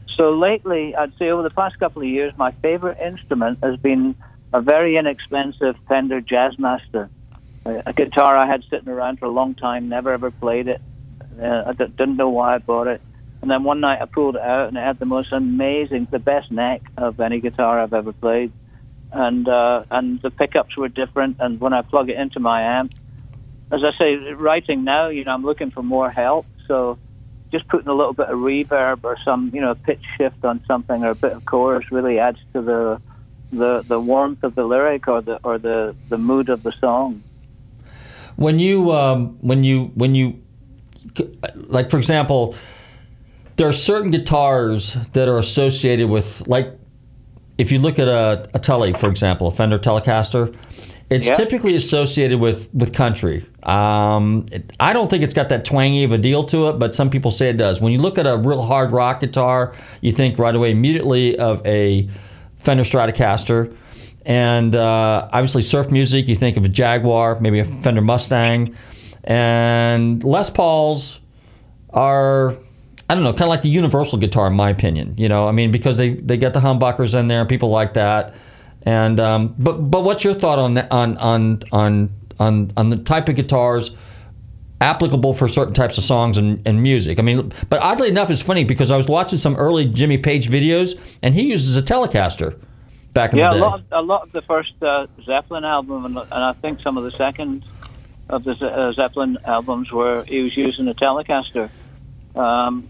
So 0.06 0.32
lately, 0.32 0.94
I'd 0.94 1.12
say 1.18 1.30
over 1.30 1.42
the 1.42 1.50
past 1.50 1.78
couple 1.78 2.02
of 2.02 2.08
years, 2.08 2.32
my 2.36 2.52
favorite 2.62 2.98
instrument 3.00 3.58
has 3.62 3.76
been 3.78 4.14
a 4.52 4.60
very 4.60 4.96
inexpensive 4.96 5.76
Fender 5.88 6.20
Jazzmaster, 6.20 7.10
a, 7.66 7.82
a 7.86 7.92
guitar 7.92 8.36
I 8.36 8.46
had 8.46 8.62
sitting 8.70 8.88
around 8.88 9.18
for 9.18 9.26
a 9.26 9.30
long 9.30 9.54
time, 9.54 9.88
never 9.88 10.12
ever 10.12 10.30
played 10.30 10.68
it. 10.68 10.80
Uh, 11.40 11.64
I 11.66 11.72
d- 11.72 11.92
didn't 11.98 12.16
know 12.16 12.28
why 12.28 12.54
I 12.54 12.58
bought 12.58 12.86
it. 12.86 13.02
And 13.42 13.50
then 13.50 13.64
one 13.64 13.80
night 13.80 14.00
I 14.00 14.06
pulled 14.06 14.36
it 14.36 14.42
out 14.42 14.68
and 14.68 14.76
it 14.76 14.80
had 14.80 14.98
the 14.98 15.04
most 15.04 15.32
amazing, 15.32 16.08
the 16.10 16.18
best 16.18 16.50
neck 16.50 16.82
of 16.96 17.20
any 17.20 17.40
guitar 17.40 17.80
I've 17.80 17.92
ever 17.92 18.12
played 18.12 18.52
and 19.12 19.46
uh, 19.46 19.84
and 19.90 20.20
the 20.22 20.30
pickups 20.30 20.76
were 20.76 20.88
different. 20.88 21.36
And 21.38 21.60
when 21.60 21.72
I 21.72 21.82
plug 21.82 22.08
it 22.10 22.16
into 22.16 22.40
my 22.40 22.62
amp, 22.62 22.94
as 23.70 23.84
I 23.84 23.92
say, 23.92 24.16
writing 24.16 24.84
now, 24.84 25.08
you 25.08 25.24
know, 25.24 25.32
I'm 25.32 25.44
looking 25.44 25.70
for 25.70 25.82
more 25.82 26.10
help. 26.10 26.46
So 26.66 26.98
just 27.50 27.68
putting 27.68 27.88
a 27.88 27.94
little 27.94 28.14
bit 28.14 28.28
of 28.28 28.38
reverb 28.38 29.04
or 29.04 29.18
some, 29.24 29.50
you 29.54 29.60
know, 29.60 29.74
pitch 29.74 30.02
shift 30.16 30.44
on 30.44 30.64
something 30.66 31.04
or 31.04 31.10
a 31.10 31.14
bit 31.14 31.32
of 31.32 31.44
chorus 31.44 31.90
really 31.92 32.18
adds 32.18 32.38
to 32.54 32.62
the 32.62 33.00
the 33.52 33.82
the 33.86 34.00
warmth 34.00 34.42
of 34.42 34.54
the 34.54 34.64
lyric 34.64 35.08
or 35.08 35.20
the 35.20 35.38
or 35.44 35.58
the 35.58 35.94
the 36.08 36.18
mood 36.18 36.48
of 36.48 36.62
the 36.62 36.72
song. 36.80 37.22
When 38.36 38.58
you 38.58 38.92
um, 38.92 39.36
when 39.42 39.62
you 39.62 39.90
when 39.94 40.14
you 40.14 40.42
like 41.54 41.90
for 41.90 41.98
example 41.98 42.54
there 43.56 43.68
are 43.68 43.72
certain 43.72 44.10
guitars 44.10 44.94
that 45.12 45.28
are 45.28 45.38
associated 45.38 46.08
with 46.08 46.46
like 46.46 46.78
if 47.58 47.70
you 47.70 47.78
look 47.78 47.98
at 47.98 48.08
a, 48.08 48.48
a 48.54 48.58
Tele, 48.58 48.92
for 48.94 49.08
example, 49.08 49.48
a 49.48 49.52
Fender 49.52 49.78
Telecaster, 49.78 50.54
it's 51.10 51.26
yeah. 51.26 51.34
typically 51.34 51.76
associated 51.76 52.40
with 52.40 52.72
with 52.74 52.94
country. 52.94 53.46
Um, 53.64 54.46
it, 54.50 54.72
I 54.80 54.92
don't 54.92 55.10
think 55.10 55.22
it's 55.22 55.34
got 55.34 55.48
that 55.50 55.64
twangy 55.64 56.04
of 56.04 56.12
a 56.12 56.18
deal 56.18 56.44
to 56.44 56.68
it, 56.70 56.78
but 56.78 56.94
some 56.94 57.10
people 57.10 57.30
say 57.30 57.50
it 57.50 57.58
does. 57.58 57.80
When 57.80 57.92
you 57.92 57.98
look 57.98 58.18
at 58.18 58.26
a 58.26 58.36
real 58.36 58.62
hard 58.62 58.92
rock 58.92 59.20
guitar, 59.20 59.74
you 60.00 60.12
think 60.12 60.38
right 60.38 60.54
away 60.54 60.70
immediately 60.70 61.38
of 61.38 61.64
a 61.66 62.08
Fender 62.58 62.84
Stratocaster, 62.84 63.76
and 64.24 64.74
uh, 64.74 65.28
obviously 65.32 65.62
surf 65.62 65.90
music, 65.90 66.28
you 66.28 66.34
think 66.34 66.56
of 66.56 66.64
a 66.64 66.68
Jaguar, 66.68 67.38
maybe 67.40 67.58
a 67.58 67.64
Fender 67.64 68.00
Mustang, 68.00 68.74
and 69.24 70.24
Les 70.24 70.48
Pauls 70.48 71.20
are 71.90 72.56
I 73.12 73.14
don't 73.14 73.24
know, 73.24 73.32
kind 73.32 73.42
of 73.42 73.48
like 73.48 73.60
the 73.60 73.68
universal 73.68 74.16
guitar, 74.16 74.46
in 74.46 74.54
my 74.54 74.70
opinion. 74.70 75.14
You 75.18 75.28
know, 75.28 75.46
I 75.46 75.52
mean, 75.52 75.70
because 75.70 75.98
they 75.98 76.14
they 76.14 76.38
get 76.38 76.54
the 76.54 76.60
humbuckers 76.60 77.12
in 77.12 77.28
there, 77.28 77.44
people 77.44 77.68
like 77.68 77.92
that. 77.92 78.32
And 78.84 79.20
um, 79.20 79.54
but 79.58 79.90
but 79.90 80.02
what's 80.02 80.24
your 80.24 80.32
thought 80.32 80.58
on 80.58 80.78
on 80.78 81.18
on 81.18 81.62
on 81.72 82.10
on 82.40 82.72
on 82.74 82.88
the 82.88 82.96
type 82.96 83.28
of 83.28 83.34
guitars 83.36 83.90
applicable 84.80 85.34
for 85.34 85.46
certain 85.46 85.74
types 85.74 85.98
of 85.98 86.04
songs 86.04 86.38
and, 86.38 86.66
and 86.66 86.82
music? 86.82 87.18
I 87.18 87.22
mean, 87.22 87.52
but 87.68 87.82
oddly 87.82 88.08
enough, 88.08 88.30
it's 88.30 88.40
funny 88.40 88.64
because 88.64 88.90
I 88.90 88.96
was 88.96 89.08
watching 89.08 89.36
some 89.36 89.56
early 89.56 89.84
Jimmy 89.84 90.16
Page 90.16 90.48
videos, 90.48 90.98
and 91.20 91.34
he 91.34 91.42
uses 91.42 91.76
a 91.76 91.82
Telecaster 91.82 92.58
back 93.12 93.34
in 93.34 93.40
yeah, 93.40 93.52
the 93.52 93.56
day. 93.56 93.60
Yeah, 93.60 93.66
a 93.66 93.68
lot, 93.68 93.80
of, 93.80 93.84
a 93.90 94.00
lot 94.00 94.22
of 94.22 94.32
the 94.32 94.40
first 94.40 94.72
uh, 94.82 95.06
Zeppelin 95.22 95.66
album, 95.66 96.06
and, 96.06 96.16
and, 96.16 96.32
I 96.32 96.54
think 96.54 96.80
some 96.80 96.96
of 96.96 97.04
the 97.04 97.10
second 97.10 97.62
of 98.30 98.44
the 98.44 98.52
uh, 98.52 98.90
Zeppelin 98.92 99.36
albums 99.44 99.92
were 99.92 100.24
he 100.24 100.40
was 100.40 100.56
using 100.56 100.88
a 100.88 100.94
Telecaster. 100.94 101.68
Um, 102.34 102.88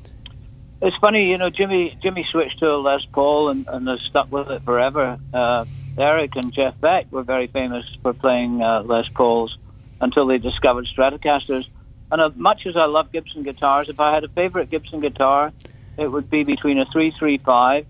it's 0.83 0.97
funny, 0.97 1.31
you 1.31 1.39
know, 1.39 1.49
Jimmy 1.49 1.97
Jimmy 2.03 2.25
switched 2.25 2.59
to 2.59 2.73
a 2.73 2.77
Les 2.77 3.07
Paul 3.07 3.51
and, 3.51 3.67
and 3.69 3.87
has 3.87 4.03
stuck 4.03 4.31
with 4.33 4.51
it 4.51 4.65
forever. 4.65 5.19
Uh, 5.33 5.65
Eric 5.97 6.35
and 6.35 6.53
Jeff 6.53 6.79
Beck 6.81 7.11
were 7.13 7.23
very 7.23 7.47
famous 7.47 7.85
for 8.03 8.13
playing 8.13 8.63
uh, 8.63 8.83
Les 8.83 9.09
Pauls 9.09 9.57
until 10.01 10.27
they 10.27 10.39
discovered 10.39 10.87
Stratocasters. 10.87 11.69
And 12.11 12.21
as 12.21 12.35
much 12.35 12.67
as 12.67 12.77
I 12.77 12.87
love 12.87 13.13
Gibson 13.13 13.45
guitars, 13.45 13.89
if 13.89 14.01
I 14.01 14.13
had 14.13 14.25
a 14.25 14.29
favorite 14.29 14.71
Gibson 14.71 15.01
guitar, 15.01 15.53
it 15.97 16.09
would 16.09 16.29
be 16.29 16.43
between 16.43 16.79
a 16.79 16.85
335 16.87 17.87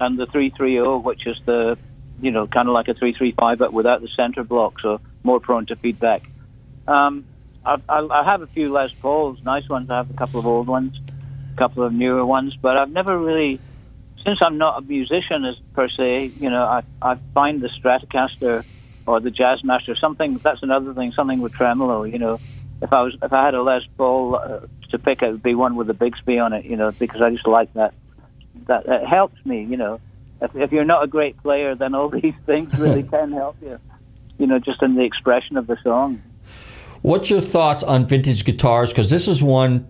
and 0.00 0.18
the 0.18 0.26
330, 0.26 1.04
which 1.04 1.26
is 1.26 1.40
the, 1.44 1.76
you 2.22 2.30
know, 2.30 2.46
kind 2.46 2.68
of 2.68 2.74
like 2.74 2.88
a 2.88 2.94
335 2.94 3.58
but 3.58 3.72
without 3.72 4.00
the 4.00 4.08
center 4.08 4.42
block, 4.42 4.80
so 4.80 5.00
more 5.22 5.40
prone 5.40 5.66
to 5.66 5.76
feedback. 5.76 6.22
Um, 6.88 7.26
I, 7.66 7.78
I 7.88 8.24
have 8.24 8.40
a 8.42 8.46
few 8.46 8.72
Les 8.72 8.92
Pauls, 8.92 9.42
nice 9.44 9.68
ones. 9.68 9.90
I 9.90 9.96
have 9.98 10.10
a 10.10 10.14
couple 10.14 10.40
of 10.40 10.46
old 10.46 10.68
ones 10.68 10.98
couple 11.54 11.82
of 11.82 11.92
newer 11.92 12.24
ones, 12.24 12.56
but 12.56 12.76
I've 12.76 12.90
never 12.90 13.18
really, 13.18 13.60
since 14.24 14.40
I'm 14.42 14.58
not 14.58 14.78
a 14.78 14.80
musician 14.82 15.44
as 15.44 15.56
per 15.74 15.88
se, 15.88 16.32
you 16.38 16.50
know, 16.50 16.64
I, 16.64 16.82
I 17.02 17.18
find 17.32 17.60
the 17.60 17.68
Stratocaster 17.68 18.64
or 19.06 19.20
the 19.20 19.30
Jazzmaster. 19.30 19.98
Something 19.98 20.38
that's 20.38 20.62
another 20.62 20.94
thing. 20.94 21.12
Something 21.12 21.40
with 21.40 21.52
tremolo. 21.52 22.04
You 22.04 22.18
know, 22.18 22.40
if 22.82 22.92
I 22.92 23.02
was 23.02 23.16
if 23.22 23.32
I 23.32 23.44
had 23.44 23.54
a 23.54 23.62
Les 23.62 23.82
Paul 23.96 24.36
uh, 24.36 24.60
to 24.90 24.98
pick, 24.98 25.22
it 25.22 25.30
would 25.30 25.42
be 25.42 25.54
one 25.54 25.76
with 25.76 25.90
a 25.90 25.94
Bigsby 25.94 26.42
on 26.42 26.52
it. 26.52 26.64
You 26.64 26.76
know, 26.76 26.90
because 26.92 27.20
I 27.20 27.30
just 27.30 27.46
like 27.46 27.72
that. 27.74 27.94
That 28.66 28.86
it 28.86 29.06
helps 29.06 29.44
me. 29.44 29.64
You 29.64 29.76
know, 29.76 30.00
if, 30.40 30.54
if 30.56 30.72
you're 30.72 30.84
not 30.84 31.04
a 31.04 31.06
great 31.06 31.36
player, 31.42 31.74
then 31.74 31.94
all 31.94 32.08
these 32.20 32.34
things 32.46 32.78
really 32.78 33.02
can 33.14 33.32
help 33.32 33.56
you. 33.62 33.78
You 34.38 34.46
know, 34.46 34.58
just 34.58 34.82
in 34.82 34.94
the 34.94 35.04
expression 35.04 35.56
of 35.56 35.66
the 35.66 35.76
song. 35.82 36.22
What's 37.02 37.28
your 37.28 37.42
thoughts 37.42 37.82
on 37.82 38.06
vintage 38.06 38.44
guitars? 38.44 38.88
Because 38.88 39.10
this 39.10 39.28
is 39.28 39.42
one, 39.42 39.86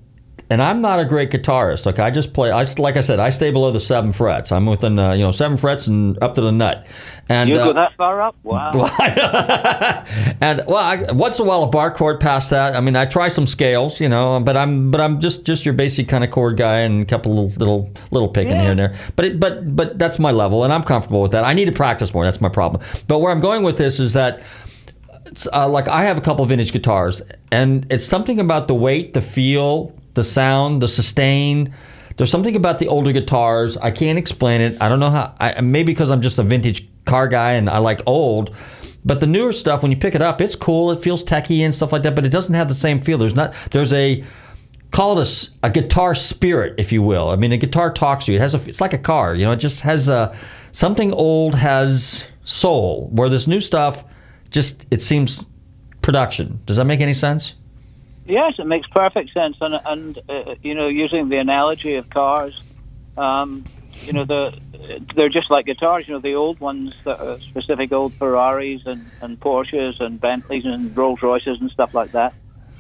and 0.51 0.63
I'm 0.63 0.81
not 0.81 1.01
a 1.01 1.05
great 1.05 1.31
guitarist. 1.31 1.87
Okay, 1.87 2.03
I 2.03 2.11
just 2.11 2.33
play. 2.33 2.51
I 2.51 2.65
like 2.79 2.97
I 2.97 3.01
said, 3.01 3.19
I 3.19 3.31
stay 3.31 3.51
below 3.51 3.71
the 3.71 3.81
seven 3.81 4.13
frets. 4.13 4.53
I'm 4.53 4.67
within 4.67 4.99
uh, 4.99 5.13
you 5.13 5.23
know 5.23 5.31
seven 5.31 5.57
frets 5.57 5.87
and 5.87 6.23
up 6.23 6.35
to 6.35 6.41
the 6.41 6.53
nut. 6.53 6.87
And 7.29 7.49
you 7.49 7.55
go 7.55 7.71
uh, 7.71 7.73
that 7.73 7.97
far 7.97 8.21
up? 8.21 8.37
Wow. 8.43 8.73
and 10.41 10.63
well, 10.67 10.77
I, 10.77 11.11
once 11.13 11.39
in 11.39 11.47
a 11.47 11.49
while 11.49 11.63
a 11.63 11.67
bar 11.67 11.91
chord 11.91 12.21
past 12.21 12.51
that. 12.51 12.77
I 12.77 12.81
mean, 12.81 12.97
I 12.97 13.07
try 13.07 13.31
some 13.31 13.47
scales, 13.47 14.01
you 14.01 14.09
know, 14.09 14.41
but 14.41 14.57
I'm 14.57 14.91
but 14.91 15.01
I'm 15.01 15.21
just 15.21 15.45
just 15.47 15.65
your 15.65 15.75
basic 15.75 16.09
kind 16.09 16.23
of 16.23 16.31
chord 16.31 16.57
guy 16.59 16.81
and 16.81 17.03
a 17.03 17.07
couple 17.07 17.35
little 17.35 17.51
little, 17.59 17.91
little 18.11 18.29
picking 18.29 18.53
Yeah. 18.53 18.63
here 18.63 18.71
and 18.73 18.81
there. 18.81 18.95
But 19.17 19.25
it, 19.25 19.41
but 19.41 19.75
but 19.75 19.99
that's 19.99 20.19
my 20.19 20.31
level, 20.31 20.65
and 20.65 20.73
I'm 20.73 20.83
comfortable 20.83 21.23
with 21.23 21.33
that. 21.33 21.45
I 21.45 21.55
need 21.55 21.65
to 21.67 21.73
practice 21.73 22.13
more. 22.13 22.25
That's 22.25 22.41
my 22.41 22.51
problem. 22.51 22.83
But 23.09 23.21
where 23.21 23.33
I'm 23.33 23.41
going 23.41 23.63
with 23.63 23.79
this 23.79 23.99
is 24.01 24.13
that 24.13 24.41
it's, 25.27 25.49
uh, 25.53 25.67
like 25.69 25.89
I 25.89 26.03
have 26.05 26.19
a 26.19 26.21
couple 26.21 26.45
vintage 26.45 26.73
guitars, 26.73 27.23
and 27.51 27.87
it's 27.91 28.05
something 28.05 28.39
about 28.39 28.69
the 28.69 28.75
weight, 28.75 29.15
the 29.15 29.23
feel, 29.23 29.95
the 30.15 30.25
sound, 30.25 30.83
the 30.83 30.89
sustain. 30.89 31.75
There's 32.17 32.31
something 32.31 32.57
about 32.57 32.79
the 32.79 32.89
older 32.89 33.13
guitars. 33.13 33.77
I 33.77 33.91
can't 33.91 34.19
explain 34.19 34.61
it. 34.61 34.81
I 34.81 34.89
don't 34.89 35.01
know 35.01 35.11
how. 35.11 35.35
I, 35.41 35.61
maybe 35.61 35.93
because 35.93 36.11
I'm 36.11 36.23
just 36.23 36.39
a 36.39 36.43
vintage 36.43 36.89
car 37.05 37.29
guy 37.29 37.53
and 37.53 37.69
I 37.69 37.79
like 37.79 38.01
old. 38.07 38.55
But 39.05 39.21
the 39.21 39.27
newer 39.27 39.53
stuff, 39.53 39.83
when 39.83 39.91
you 39.91 39.99
pick 39.99 40.15
it 40.15 40.23
up, 40.23 40.41
it's 40.41 40.55
cool. 40.55 40.91
It 40.91 41.03
feels 41.03 41.23
techy 41.23 41.63
and 41.63 41.75
stuff 41.75 41.93
like 41.93 42.03
that. 42.05 42.15
But 42.15 42.25
it 42.25 42.31
doesn't 42.31 42.55
have 42.55 42.69
the 42.69 42.75
same 42.75 43.01
feel. 43.01 43.19
There's 43.19 43.35
not. 43.35 43.53
There's 43.71 43.93
a 43.93 44.25
call 44.93 45.19
it 45.19 45.51
a 45.63 45.71
guitar 45.71 46.15
spirit, 46.15 46.75
if 46.79 46.93
you 46.93 47.03
will. 47.03 47.31
I 47.31 47.37
mean, 47.37 47.53
a 47.53 47.57
guitar 47.57 47.93
talks 47.93 48.27
to 48.27 48.33
you. 48.33 48.39
It 48.39 48.41
has 48.41 48.55
a. 48.55 48.69
It's 48.69 48.81
like 48.81 48.95
a 48.95 48.99
car. 48.99 49.35
You 49.35 49.45
know, 49.45 49.53
it 49.53 49.57
just 49.57 49.81
has 49.81 50.09
a 50.09 50.35
something 50.73 51.13
old 51.13 51.55
has 51.55 52.27
soul. 52.45 53.11
Where 53.13 53.29
this 53.29 53.47
new 53.47 53.61
stuff, 53.61 54.05
just 54.51 54.87
it 54.91 55.03
seems 55.03 55.45
production. 56.01 56.61
Does 56.65 56.77
that 56.77 56.85
make 56.85 57.01
any 57.01 57.15
sense? 57.15 57.57
Yes, 58.27 58.55
it 58.59 58.67
makes 58.67 58.87
perfect 58.89 59.33
sense, 59.33 59.57
and 59.61 59.75
and 59.85 60.19
uh, 60.29 60.55
you 60.63 60.75
know, 60.75 60.89
using 60.89 61.29
the 61.29 61.37
analogy 61.37 61.97
of 61.97 62.09
cars, 62.09 62.59
um, 63.19 63.65
you 64.03 64.15
know, 64.15 64.25
the 64.25 64.59
they're 65.15 65.29
just 65.29 65.51
like 65.51 65.67
guitars. 65.67 66.09
You 66.09 66.15
know, 66.15 66.21
the 66.21 66.35
old 66.35 66.59
ones, 66.59 66.95
that 67.05 67.21
are 67.21 67.39
specific 67.41 67.93
old 67.93 68.15
Ferraris 68.15 68.87
and, 68.87 69.11
and 69.21 69.39
Porsches 69.39 70.01
and 70.01 70.19
Bentleys 70.21 70.65
and 70.65 70.97
Rolls 70.97 71.21
Royces 71.23 71.61
and 71.61 71.71
stuff 71.71 71.93
like 71.93 72.13
that, 72.13 72.33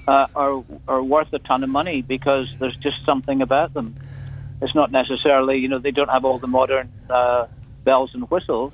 uh, 0.08 0.28
are 0.34 0.64
are 0.88 1.02
worth 1.02 1.32
a 1.34 1.38
ton 1.38 1.62
of 1.62 1.68
money 1.68 2.00
because 2.00 2.48
there's 2.58 2.76
just 2.78 3.04
something 3.04 3.42
about 3.42 3.74
them. 3.74 3.96
It's 4.62 4.74
not 4.74 4.90
necessarily, 4.92 5.58
you 5.58 5.68
know, 5.68 5.78
they 5.78 5.90
don't 5.90 6.08
have 6.08 6.24
all 6.24 6.38
the 6.38 6.46
modern 6.46 6.90
uh, 7.10 7.46
bells 7.84 8.14
and 8.14 8.30
whistles, 8.30 8.72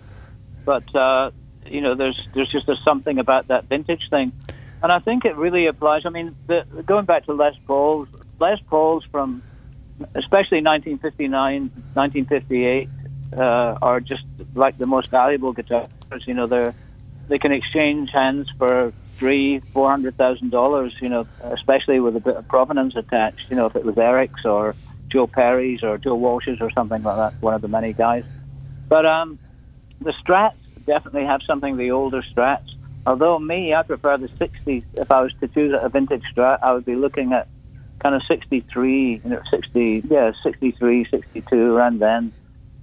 but 0.64 0.94
uh, 0.94 1.32
you 1.66 1.80
know, 1.80 1.96
there's 1.96 2.28
there's 2.32 2.48
just 2.48 2.68
something 2.84 3.18
about 3.18 3.48
that 3.48 3.64
vintage 3.64 4.08
thing. 4.08 4.32
And 4.82 4.90
I 4.90 4.98
think 4.98 5.24
it 5.24 5.36
really 5.36 5.66
applies. 5.66 6.06
I 6.06 6.10
mean, 6.10 6.34
the, 6.46 6.64
going 6.86 7.04
back 7.04 7.26
to 7.26 7.34
Les 7.34 7.54
Pauls, 7.66 8.08
Les 8.38 8.58
Pauls 8.68 9.04
from 9.10 9.42
especially 10.14 10.62
1959, 10.62 11.70
1958 11.94 12.88
uh, 13.36 13.78
are 13.82 14.00
just 14.00 14.24
like 14.54 14.78
the 14.78 14.86
most 14.86 15.10
valuable 15.10 15.52
guitars. 15.52 15.88
You 16.26 16.34
know, 16.34 16.46
they're 16.46 16.74
they 17.28 17.38
can 17.38 17.52
exchange 17.52 18.10
hands 18.10 18.50
for 18.58 18.92
three, 19.16 19.60
four 19.72 19.90
hundred 19.90 20.16
thousand 20.16 20.50
dollars. 20.50 20.96
You 21.00 21.08
know, 21.08 21.26
especially 21.42 22.00
with 22.00 22.16
a 22.16 22.20
bit 22.20 22.36
of 22.36 22.48
provenance 22.48 22.96
attached. 22.96 23.50
You 23.50 23.56
know, 23.56 23.66
if 23.66 23.76
it 23.76 23.84
was 23.84 23.98
Eric's 23.98 24.44
or 24.44 24.74
Joe 25.08 25.26
Perry's 25.26 25.82
or 25.82 25.98
Joe 25.98 26.14
Walsh's 26.14 26.60
or 26.60 26.70
something 26.70 27.02
like 27.02 27.16
that, 27.16 27.42
one 27.42 27.54
of 27.54 27.62
the 27.62 27.68
many 27.68 27.92
guys. 27.92 28.24
But 28.88 29.06
um, 29.06 29.38
the 30.00 30.12
Strats 30.12 30.54
definitely 30.86 31.24
have 31.24 31.42
something. 31.46 31.76
The 31.76 31.90
older 31.90 32.22
Strats. 32.22 32.74
Although 33.06 33.38
me, 33.38 33.74
I 33.74 33.82
prefer 33.82 34.18
the 34.18 34.28
60s. 34.28 34.84
If 34.94 35.10
I 35.10 35.22
was 35.22 35.32
to 35.40 35.48
choose 35.48 35.74
a 35.80 35.88
vintage 35.88 36.22
Strat, 36.34 36.58
I 36.62 36.72
would 36.72 36.84
be 36.84 36.96
looking 36.96 37.32
at 37.32 37.48
kind 38.00 38.14
of 38.14 38.22
63, 38.24 39.20
you 39.24 39.30
know, 39.30 39.42
60, 39.50 40.02
yeah, 40.10 40.32
63, 40.42 41.06
62, 41.10 41.74
around 41.76 41.98
then. 42.00 42.32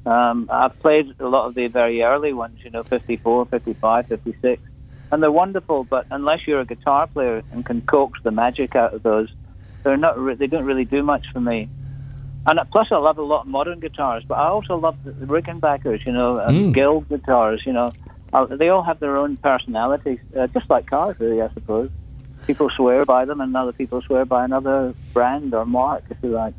Um, 0.06 0.48
I've 0.52 0.78
played 0.80 1.14
a 1.20 1.28
lot 1.28 1.48
of 1.48 1.56
the 1.56 1.68
very 1.68 2.02
early 2.02 2.34
ones, 2.34 2.60
you 2.64 2.70
know, 2.72 2.84
54, 2.84 3.46
55, 3.48 4.08
56, 4.08 4.62
and 5.12 5.22
they're 5.22 5.32
wonderful. 5.32 5.84
But 5.84 6.08
unless 6.12 6.48
you're 6.48 6.62
a 6.62 6.66
guitar 6.66 7.08
player 7.08 7.44
and 7.52 7.66
can 7.66 7.82
coax 7.82 8.20
the 8.24 8.32
magic 8.32 8.76
out 8.76 8.94
of 8.94 9.04
those, 9.04 9.30
they're 9.84 9.98
not. 9.98 10.18
Re- 10.20 10.36
they 10.36 10.48
don't 10.48 10.66
really 10.66 10.86
do 10.86 11.04
much 11.04 11.28
for 11.32 11.40
me. 11.42 11.70
And 12.46 12.60
uh, 12.60 12.64
plus, 12.64 12.88
I 12.92 12.98
love 12.98 13.18
a 13.18 13.22
lot 13.24 13.42
of 13.42 13.48
modern 13.48 13.80
guitars, 13.82 14.24
but 14.26 14.36
I 14.36 14.48
also 14.48 14.78
love 14.78 14.96
the, 15.04 15.12
Rickenbackers, 15.12 16.06
you 16.06 16.14
know, 16.14 16.40
and 16.40 16.58
Mm. 16.58 16.74
Guild 16.74 17.10
guitars. 17.10 17.64
You 17.66 17.74
know, 17.74 17.92
uh, 18.34 18.46
they 18.46 18.70
all 18.70 18.84
have 18.84 19.00
their 19.00 19.18
own 19.18 19.38
personalities, 19.38 20.20
uh, 20.38 20.48
just 20.48 20.70
like 20.70 20.88
cars, 20.88 21.16
really, 21.20 21.42
I 21.42 21.50
suppose. 21.54 21.90
People 22.46 22.70
swear 22.70 23.06
by 23.06 23.26
them, 23.26 23.42
and 23.42 23.56
other 23.56 23.74
people 23.74 24.02
swear 24.02 24.26
by 24.26 24.46
another 24.46 24.94
brand 25.14 25.54
or 25.54 25.66
mark, 25.66 26.04
if 26.10 26.18
you 26.22 26.30
like. 26.30 26.54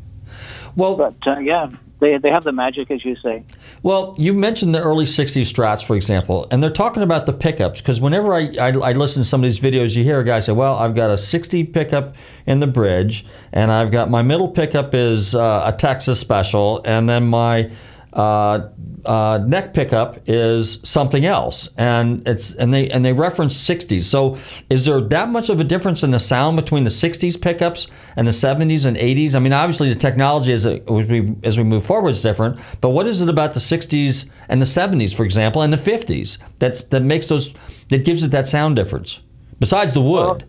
Well, 0.77 0.97
but 0.97 1.16
uh, 1.27 1.39
yeah, 1.39 1.71
they 2.01 2.19
they 2.19 2.31
have 2.31 2.45
the 2.45 2.53
magic, 2.53 2.91
as 2.91 3.05
you 3.05 3.16
say. 3.16 3.45
Well, 3.83 4.14
you 4.19 4.33
mentioned 4.35 4.75
the 4.75 4.81
early 4.81 5.05
60s 5.05 5.53
strats, 5.53 5.85
for 5.85 5.97
example, 5.97 6.47
and 6.51 6.62
they're 6.62 6.71
talking 6.71 7.03
about 7.03 7.27
the 7.27 7.33
pickups 7.33 7.81
because 7.81 8.01
whenever 8.01 8.35
I, 8.35 8.55
I, 8.61 8.69
I 8.69 8.93
listen 8.93 9.23
to 9.23 9.29
some 9.29 9.43
of 9.43 9.51
these 9.51 9.61
videos, 9.61 9.97
you 9.97 10.05
hear 10.05 10.21
a 10.21 10.25
guy 10.25 10.41
say, 10.41 10.53
Well, 10.53 10.77
I've 10.77 10.95
got 10.95 11.11
a 11.11 11.19
60 11.19 11.64
pickup 11.64 12.14
in 12.47 12.61
the 12.61 12.66
bridge, 12.66 13.25
and 13.53 13.71
I've 13.71 13.91
got 13.91 14.11
my 14.11 14.23
middle 14.23 14.49
pickup 14.49 14.95
is 14.95 15.35
uh, 15.35 15.62
a 15.66 15.73
Texas 15.73 16.21
special, 16.21 16.83
and 16.85 17.09
then 17.09 17.27
my 17.27 17.71
uh, 18.13 18.69
uh, 19.05 19.39
neck 19.47 19.75
pickup 19.75 20.19
is 20.27 20.81
something 20.83 21.25
else, 21.25 21.69
and 21.77 22.27
it's 22.27 22.55
and 22.55 22.73
they 22.73 22.89
and 22.91 23.05
they 23.05 23.13
reference 23.13 23.55
60s. 23.57 24.05
So, 24.05 24.39
is 24.71 24.85
there 24.85 25.01
that 25.01 25.29
much 25.29 25.51
of 25.51 25.61
a 25.61 25.65
difference 25.65 26.03
in 26.03 26.11
the 26.11 26.21
sound 26.21 26.57
between 26.57 26.85
the 26.85 26.91
60s 26.91 27.41
pickups 27.41 27.89
and 28.17 28.27
the 28.27 28.33
70s 28.33 28.87
and 28.87 28.97
80s? 28.97 29.35
I 29.35 29.39
mean, 29.39 29.53
obviously 29.53 29.89
the 29.89 29.99
technology 29.99 30.53
as, 30.53 30.65
it, 30.65 30.83
as 30.89 31.09
we 31.09 31.35
as 31.43 31.59
we 31.59 31.65
move 31.65 31.85
forward 31.85 32.11
is 32.11 32.23
different, 32.23 32.59
but 32.81 32.91
what 32.91 33.07
is 33.07 33.21
it 33.21 33.29
about 33.29 33.55
the 33.55 33.61
60s 33.61 34.29
and 34.49 34.61
the 34.61 34.67
70s, 34.67 35.15
for 35.15 35.25
example, 35.25 35.63
and 35.63 35.73
the 35.73 35.77
50s 35.77 36.39
that's 36.59 36.85
that 36.85 37.03
makes 37.03 37.29
those 37.29 37.55
that 37.89 38.05
gives 38.05 38.23
it 38.23 38.31
that 38.31 38.47
sound 38.47 38.77
difference? 38.77 39.21
Besides 39.59 39.95
the 39.95 40.03
wood. 40.03 40.45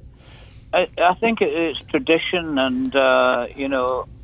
I, 0.72 0.88
I 1.00 1.16
think 1.16 1.42
it's 1.42 1.80
tradition, 1.90 2.60
and 2.60 2.96
uh, 2.96 3.48
you 3.56 3.68
know, 3.68 4.08
uh, 4.08 4.19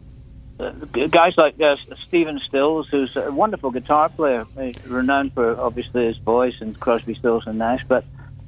guys 0.57 1.33
like 1.37 1.59
uh, 1.59 1.75
Stephen 2.07 2.39
Stills, 2.39 2.87
who's 2.89 3.15
a 3.15 3.31
wonderful 3.31 3.71
guitar 3.71 4.09
player, 4.09 4.45
renowned 4.85 5.33
for 5.33 5.59
obviously 5.59 6.05
his 6.05 6.17
voice 6.17 6.55
and 6.61 6.79
Crosby, 6.79 7.15
Stills 7.15 7.45
and 7.45 7.57
Nash, 7.57 7.83
but 7.87 8.05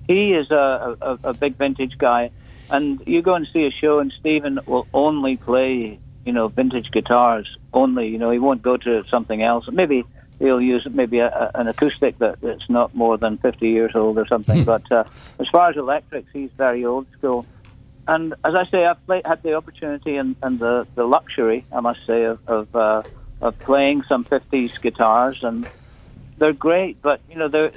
he 0.07 0.33
is 0.33 0.49
a, 0.51 0.97
a, 1.01 1.19
a 1.29 1.33
big 1.33 1.55
vintage 1.55 1.97
guy. 1.97 2.31
And 2.69 3.01
you 3.05 3.21
go 3.21 3.35
and 3.35 3.47
see 3.51 3.65
a 3.65 3.71
show, 3.71 3.99
and 3.99 4.13
Stephen 4.19 4.59
will 4.65 4.87
only 4.93 5.37
play, 5.37 5.99
you 6.25 6.33
know, 6.33 6.47
vintage 6.47 6.91
guitars 6.91 7.57
only. 7.73 8.09
You 8.09 8.17
know, 8.17 8.31
he 8.31 8.39
won't 8.39 8.61
go 8.61 8.77
to 8.77 9.03
something 9.09 9.41
else. 9.41 9.69
Maybe 9.71 10.03
he'll 10.39 10.61
use 10.61 10.85
maybe 10.89 11.19
a, 11.19 11.27
a, 11.27 11.59
an 11.59 11.67
acoustic 11.67 12.17
that, 12.19 12.41
that's 12.41 12.69
not 12.69 12.93
more 12.93 13.17
than 13.17 13.37
50 13.37 13.67
years 13.67 13.95
old 13.95 14.17
or 14.17 14.27
something. 14.27 14.63
but 14.63 14.89
uh, 14.91 15.05
as 15.39 15.49
far 15.49 15.69
as 15.69 15.77
electrics, 15.77 16.29
he's 16.33 16.51
very 16.57 16.85
old 16.85 17.07
school. 17.17 17.45
And 18.07 18.35
as 18.43 18.55
I 18.55 18.65
say, 18.67 18.85
I've 18.85 18.97
had 19.25 19.43
the 19.43 19.55
opportunity 19.55 20.15
and, 20.15 20.35
and 20.41 20.59
the, 20.59 20.87
the 20.95 21.05
luxury, 21.05 21.65
I 21.71 21.81
must 21.81 22.05
say, 22.07 22.23
of 22.23 22.39
of, 22.47 22.75
uh, 22.75 23.03
of 23.41 23.59
playing 23.59 24.03
some 24.03 24.23
50s 24.23 24.81
guitars, 24.81 25.43
and 25.43 25.67
they're 26.37 26.53
great. 26.53 27.01
But 27.01 27.21
you 27.29 27.37
know, 27.37 27.71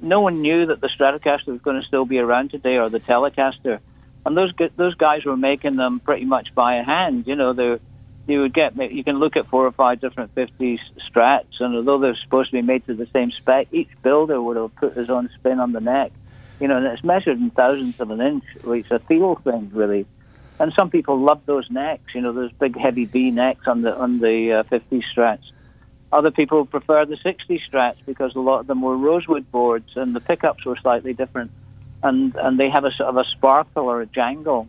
no 0.00 0.20
one 0.20 0.40
knew 0.40 0.66
that 0.66 0.80
the 0.80 0.88
Stratocaster 0.88 1.48
was 1.48 1.60
going 1.60 1.80
to 1.80 1.86
still 1.86 2.06
be 2.06 2.18
around 2.18 2.50
today, 2.50 2.78
or 2.78 2.88
the 2.88 3.00
Telecaster. 3.00 3.80
And 4.24 4.34
those 4.34 4.52
those 4.76 4.94
guys 4.94 5.26
were 5.26 5.36
making 5.36 5.76
them 5.76 6.00
pretty 6.00 6.24
much 6.24 6.54
by 6.54 6.76
hand. 6.76 7.26
You 7.26 7.36
know, 7.36 7.52
they 7.52 7.78
you 8.26 8.40
would 8.40 8.54
get 8.54 8.74
you 8.90 9.04
can 9.04 9.18
look 9.18 9.36
at 9.36 9.48
four 9.48 9.66
or 9.66 9.72
five 9.72 10.00
different 10.00 10.34
50s 10.34 10.80
Strats, 10.98 11.60
and 11.60 11.74
although 11.74 11.98
they're 11.98 12.16
supposed 12.16 12.50
to 12.50 12.56
be 12.56 12.62
made 12.62 12.86
to 12.86 12.94
the 12.94 13.06
same 13.12 13.30
spec, 13.30 13.68
each 13.70 13.90
builder 14.02 14.40
would 14.40 14.56
have 14.56 14.74
put 14.76 14.94
his 14.94 15.10
own 15.10 15.28
spin 15.34 15.60
on 15.60 15.72
the 15.72 15.80
neck. 15.80 16.12
You 16.60 16.68
know, 16.68 16.76
and 16.76 16.86
it's 16.86 17.04
measured 17.04 17.38
in 17.38 17.50
thousandths 17.50 18.00
of 18.00 18.10
an 18.10 18.20
inch. 18.20 18.44
It's 18.64 18.90
a 18.90 19.00
feel 19.00 19.34
thing, 19.36 19.70
really. 19.72 20.06
And 20.58 20.72
some 20.72 20.90
people 20.90 21.18
love 21.18 21.42
those 21.46 21.68
necks. 21.70 22.14
You 22.14 22.20
know, 22.20 22.32
those 22.32 22.52
big 22.52 22.76
heavy 22.76 23.06
B 23.06 23.30
necks 23.30 23.66
on 23.66 23.82
the 23.82 23.94
on 23.94 24.20
the 24.20 24.52
uh, 24.52 24.62
50 24.64 25.00
Strats. 25.00 25.50
Other 26.12 26.30
people 26.30 26.64
prefer 26.64 27.04
the 27.04 27.16
60 27.16 27.60
Strats 27.68 27.96
because 28.06 28.36
a 28.36 28.40
lot 28.40 28.60
of 28.60 28.68
them 28.68 28.82
were 28.82 28.96
rosewood 28.96 29.50
boards 29.50 29.96
and 29.96 30.14
the 30.14 30.20
pickups 30.20 30.64
were 30.64 30.76
slightly 30.76 31.12
different, 31.12 31.50
and 32.02 32.36
and 32.36 32.58
they 32.58 32.70
have 32.70 32.84
a 32.84 32.92
sort 32.92 33.08
of 33.08 33.16
a 33.16 33.24
sparkle 33.24 33.88
or 33.88 34.00
a 34.00 34.06
jangle. 34.06 34.68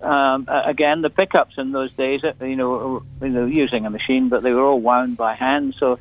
Um, 0.00 0.46
again, 0.48 1.00
the 1.00 1.10
pickups 1.10 1.58
in 1.58 1.72
those 1.72 1.90
days, 1.92 2.22
uh, 2.22 2.32
you 2.44 2.54
know, 2.54 3.02
you 3.20 3.30
know, 3.30 3.46
using 3.46 3.84
a 3.84 3.90
machine, 3.90 4.28
but 4.28 4.42
they 4.42 4.52
were 4.52 4.62
all 4.62 4.80
wound 4.80 5.16
by 5.16 5.34
hand. 5.34 5.74
So 5.78 5.98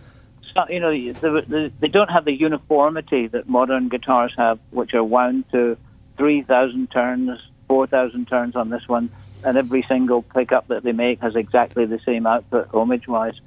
you 0.69 0.79
know, 0.79 0.91
the, 0.91 1.45
the, 1.47 1.71
they 1.79 1.87
don't 1.87 2.09
have 2.09 2.25
the 2.25 2.33
uniformity 2.33 3.27
that 3.27 3.47
modern 3.47 3.89
guitars 3.89 4.33
have, 4.37 4.59
which 4.71 4.93
are 4.93 5.03
wound 5.03 5.45
to 5.51 5.77
3,000 6.17 6.89
turns, 6.91 7.39
4,000 7.67 8.27
turns 8.27 8.55
on 8.55 8.69
this 8.69 8.87
one, 8.87 9.09
and 9.43 9.57
every 9.57 9.83
single 9.83 10.21
pickup 10.21 10.67
that 10.67 10.83
they 10.83 10.91
make 10.91 11.21
has 11.21 11.35
exactly 11.35 11.85
the 11.85 11.99
same 11.99 12.25
output 12.25 12.71
ohmage-wise. 12.71 13.39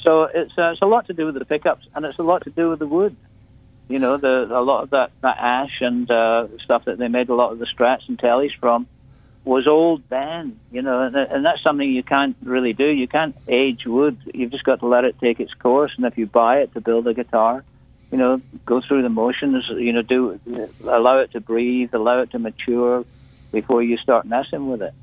So 0.00 0.24
it's, 0.24 0.56
uh, 0.56 0.70
it's 0.72 0.82
a 0.82 0.86
lot 0.86 1.06
to 1.08 1.12
do 1.12 1.26
with 1.26 1.34
the 1.34 1.44
pickups, 1.44 1.86
and 1.94 2.04
it's 2.04 2.18
a 2.18 2.22
lot 2.22 2.44
to 2.44 2.50
do 2.50 2.70
with 2.70 2.78
the 2.78 2.86
wood. 2.86 3.16
You 3.88 3.98
know, 3.98 4.16
the, 4.16 4.46
a 4.50 4.62
lot 4.62 4.84
of 4.84 4.90
that, 4.90 5.12
that 5.22 5.36
ash 5.38 5.80
and 5.80 6.10
uh, 6.10 6.48
stuff 6.58 6.84
that 6.86 6.98
they 6.98 7.08
made 7.08 7.28
a 7.28 7.34
lot 7.34 7.52
of 7.52 7.58
the 7.58 7.66
strats 7.66 8.08
and 8.08 8.18
tellies 8.18 8.56
from 8.58 8.86
was 9.46 9.68
old 9.68 10.02
then, 10.08 10.58
you 10.72 10.82
know, 10.82 11.02
and, 11.02 11.14
and 11.14 11.46
that's 11.46 11.62
something 11.62 11.88
you 11.88 12.02
can't 12.02 12.36
really 12.42 12.72
do. 12.72 12.88
You 12.88 13.06
can't 13.06 13.34
age 13.46 13.86
wood. 13.86 14.18
You've 14.34 14.50
just 14.50 14.64
got 14.64 14.80
to 14.80 14.86
let 14.86 15.04
it 15.04 15.18
take 15.20 15.38
its 15.38 15.54
course. 15.54 15.92
And 15.96 16.04
if 16.04 16.18
you 16.18 16.26
buy 16.26 16.58
it 16.58 16.74
to 16.74 16.80
build 16.80 17.06
a 17.06 17.14
guitar, 17.14 17.62
you 18.10 18.18
know, 18.18 18.42
go 18.64 18.80
through 18.80 19.02
the 19.02 19.08
motions. 19.08 19.68
You 19.68 19.92
know, 19.92 20.02
do 20.02 20.40
allow 20.84 21.18
it 21.18 21.30
to 21.32 21.40
breathe, 21.40 21.94
allow 21.94 22.22
it 22.22 22.32
to 22.32 22.40
mature 22.40 23.04
before 23.52 23.84
you 23.84 23.96
start 23.96 24.26
messing 24.26 24.68
with 24.68 24.82
it. 24.82 24.94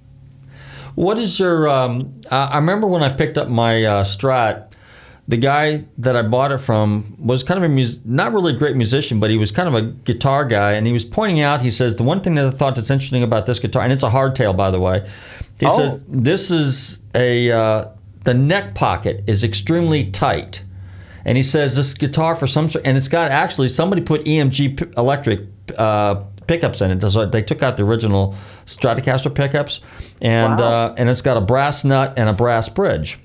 What 0.96 1.18
is 1.18 1.40
your? 1.40 1.70
Um, 1.70 2.22
I 2.30 2.58
remember 2.58 2.86
when 2.86 3.02
I 3.02 3.10
picked 3.10 3.38
up 3.38 3.48
my 3.48 3.84
uh, 3.86 4.04
Strat, 4.04 4.73
the 5.28 5.38
guy 5.38 5.86
that 6.00 6.16
I 6.18 6.22
bought 6.22 6.52
it 6.52 6.58
from 6.60 7.16
was 7.18 7.44
kind 7.44 7.58
of 7.58 7.64
a 7.64 7.74
mus- 7.74 8.02
not 8.04 8.34
really 8.34 8.54
a 8.54 8.58
great 8.58 8.76
musician, 8.76 9.20
but 9.20 9.30
he 9.30 9.38
was 9.38 9.52
kind 9.52 9.68
of 9.70 9.76
a 9.76 9.82
guitar 9.82 10.44
guy, 10.46 10.74
and 10.74 10.86
he 10.86 10.92
was 10.94 11.06
pointing 11.06 11.40
out. 11.40 11.62
He 11.62 11.72
says 11.72 11.96
the 11.96 12.04
one 12.04 12.22
thing 12.22 12.36
that 12.36 12.46
I 12.46 12.52
thought 12.52 12.76
that's 12.76 12.90
interesting 12.90 13.24
about 13.24 13.46
this 13.46 13.60
guitar, 13.60 13.84
and 13.84 13.94
it's 13.94 14.04
a 14.04 14.10
hardtail, 14.10 14.56
by 14.58 14.70
the 14.70 14.80
way. 14.82 15.08
He 15.60 15.66
Oh. 15.66 15.78
says 15.78 16.04
this 16.10 16.52
is 16.52 17.00
a 17.16 17.52
uh, 17.52 17.86
the 18.26 18.34
neck 18.34 18.74
pocket 18.76 19.24
is 19.28 19.44
extremely 19.46 20.06
tight, 20.12 20.62
and 21.24 21.38
he 21.38 21.44
says 21.44 21.76
this 21.78 21.94
guitar 21.94 22.36
for 22.36 22.46
some 22.48 22.68
and 22.84 22.98
it's 22.98 23.08
got 23.08 23.32
actually 23.32 23.70
somebody 23.70 24.02
put 24.02 24.26
EMG 24.26 24.78
p- 24.78 24.86
electric. 24.98 25.42
Uh, 25.78 26.16
pickups 26.46 26.82
in 26.82 26.92
it 26.92 27.02
so 27.10 27.26
they 27.26 27.42
took 27.42 27.64
out 27.64 27.78
the 27.78 27.84
original 27.86 28.36
stratocaster 28.66 29.34
pickups 29.34 29.80
and 30.22 30.60
Wow. 30.60 30.88
uh, 30.90 30.96
and 30.98 31.10
it's 31.10 31.22
got 31.22 31.38
a 31.38 31.42
brass 31.42 31.86
nut 31.86 32.16
and 32.18 32.28
a 32.28 32.34
brass 32.34 32.68
bridge 32.68 33.18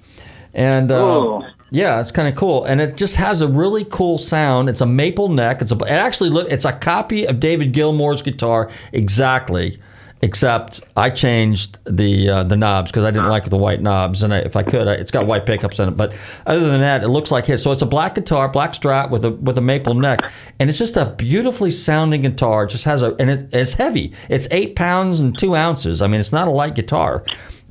and 0.54 0.92
uh. 0.92 1.40
Yeah, 1.70 2.00
it's 2.00 2.10
kind 2.10 2.28
of 2.28 2.34
cool, 2.34 2.64
and 2.64 2.80
it 2.80 2.96
just 2.96 3.14
has 3.16 3.42
a 3.42 3.48
really 3.48 3.84
cool 3.86 4.16
sound. 4.16 4.68
It's 4.68 4.80
a 4.80 4.86
maple 4.86 5.28
neck. 5.28 5.60
It's 5.60 5.72
a 5.72 5.76
it 5.76 5.90
actually 5.90 6.30
look. 6.30 6.50
It's 6.50 6.64
a 6.64 6.72
copy 6.72 7.26
of 7.26 7.40
David 7.40 7.74
Gilmour's 7.74 8.22
guitar 8.22 8.70
exactly, 8.92 9.78
except 10.22 10.80
I 10.96 11.10
changed 11.10 11.78
the 11.84 12.30
uh, 12.30 12.44
the 12.44 12.56
knobs 12.56 12.90
because 12.90 13.04
I 13.04 13.10
didn't 13.10 13.28
like 13.28 13.50
the 13.50 13.58
white 13.58 13.82
knobs, 13.82 14.22
and 14.22 14.32
I, 14.32 14.38
if 14.38 14.56
I 14.56 14.62
could, 14.62 14.88
I, 14.88 14.94
it's 14.94 15.10
got 15.10 15.26
white 15.26 15.44
pickups 15.44 15.78
in 15.78 15.90
it. 15.90 15.96
But 15.96 16.14
other 16.46 16.66
than 16.66 16.80
that, 16.80 17.04
it 17.04 17.08
looks 17.08 17.30
like 17.30 17.44
his. 17.44 17.62
So 17.62 17.70
it's 17.70 17.82
a 17.82 17.86
black 17.86 18.14
guitar, 18.14 18.48
black 18.48 18.72
Strat 18.72 19.10
with 19.10 19.26
a 19.26 19.32
with 19.32 19.58
a 19.58 19.62
maple 19.62 19.92
neck, 19.92 20.20
and 20.58 20.70
it's 20.70 20.78
just 20.78 20.96
a 20.96 21.14
beautifully 21.18 21.70
sounding 21.70 22.22
guitar. 22.22 22.64
It 22.64 22.70
just 22.70 22.84
has 22.84 23.02
a 23.02 23.14
and 23.16 23.28
it, 23.28 23.52
it's 23.52 23.74
heavy. 23.74 24.14
It's 24.30 24.48
eight 24.52 24.74
pounds 24.74 25.20
and 25.20 25.36
two 25.36 25.54
ounces. 25.54 26.00
I 26.00 26.06
mean, 26.06 26.18
it's 26.18 26.32
not 26.32 26.48
a 26.48 26.52
light 26.52 26.74
guitar. 26.74 27.24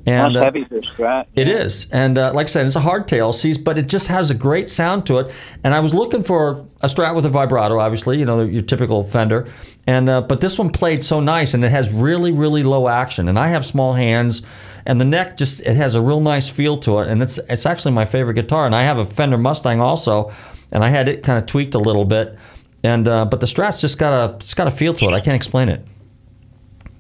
And, 0.07 0.35
That's 0.35 0.41
uh, 0.41 0.45
heavy 0.45 0.63
for 0.63 0.77
a 0.77 0.81
Strat. 0.81 1.25
it 1.35 1.49
is, 1.49 1.89
and 1.91 2.17
uh, 2.17 2.31
like 2.33 2.47
I 2.47 2.49
said, 2.49 2.65
it's 2.65 2.77
a 2.77 2.81
hardtail, 2.81 3.35
sees, 3.35 3.57
but 3.57 3.77
it 3.77 3.87
just 3.87 4.07
has 4.07 4.31
a 4.31 4.33
great 4.33 4.69
sound 4.69 5.05
to 5.07 5.17
it. 5.17 5.33
And 5.65 5.75
I 5.75 5.81
was 5.81 5.93
looking 5.93 6.23
for 6.23 6.65
a 6.79 6.87
Strat 6.87 7.13
with 7.13 7.25
a 7.25 7.29
vibrato, 7.29 7.77
obviously, 7.77 8.17
you 8.17 8.23
know, 8.23 8.41
your 8.41 8.61
typical 8.61 9.03
Fender. 9.03 9.51
And 9.85 10.07
uh, 10.07 10.21
but 10.21 10.39
this 10.39 10.57
one 10.57 10.71
played 10.71 11.03
so 11.03 11.19
nice, 11.19 11.53
and 11.53 11.63
it 11.63 11.71
has 11.71 11.91
really, 11.91 12.31
really 12.31 12.63
low 12.63 12.87
action. 12.87 13.27
And 13.27 13.37
I 13.37 13.49
have 13.49 13.65
small 13.65 13.93
hands, 13.93 14.43
and 14.85 15.01
the 15.01 15.05
neck 15.05 15.35
just 15.35 15.59
it 15.59 15.75
has 15.75 15.93
a 15.93 16.01
real 16.01 16.21
nice 16.21 16.47
feel 16.47 16.77
to 16.79 16.99
it, 16.99 17.09
and 17.09 17.21
it's 17.21 17.37
it's 17.49 17.65
actually 17.65 17.91
my 17.91 18.05
favorite 18.05 18.35
guitar. 18.35 18.65
And 18.65 18.73
I 18.73 18.83
have 18.83 18.99
a 18.99 19.05
Fender 19.05 19.37
Mustang 19.37 19.81
also, 19.81 20.31
and 20.71 20.85
I 20.85 20.87
had 20.87 21.09
it 21.09 21.21
kind 21.21 21.37
of 21.37 21.47
tweaked 21.47 21.75
a 21.75 21.79
little 21.79 22.05
bit. 22.05 22.37
And 22.81 23.09
uh, 23.09 23.25
but 23.25 23.41
the 23.41 23.45
Strat's 23.45 23.81
just 23.81 23.97
got 23.97 24.13
a 24.13 24.35
it's 24.35 24.53
got 24.53 24.67
a 24.67 24.71
feel 24.71 24.93
to 24.93 25.05
it. 25.09 25.11
I 25.11 25.19
can't 25.19 25.35
explain 25.35 25.67
it. 25.67 25.85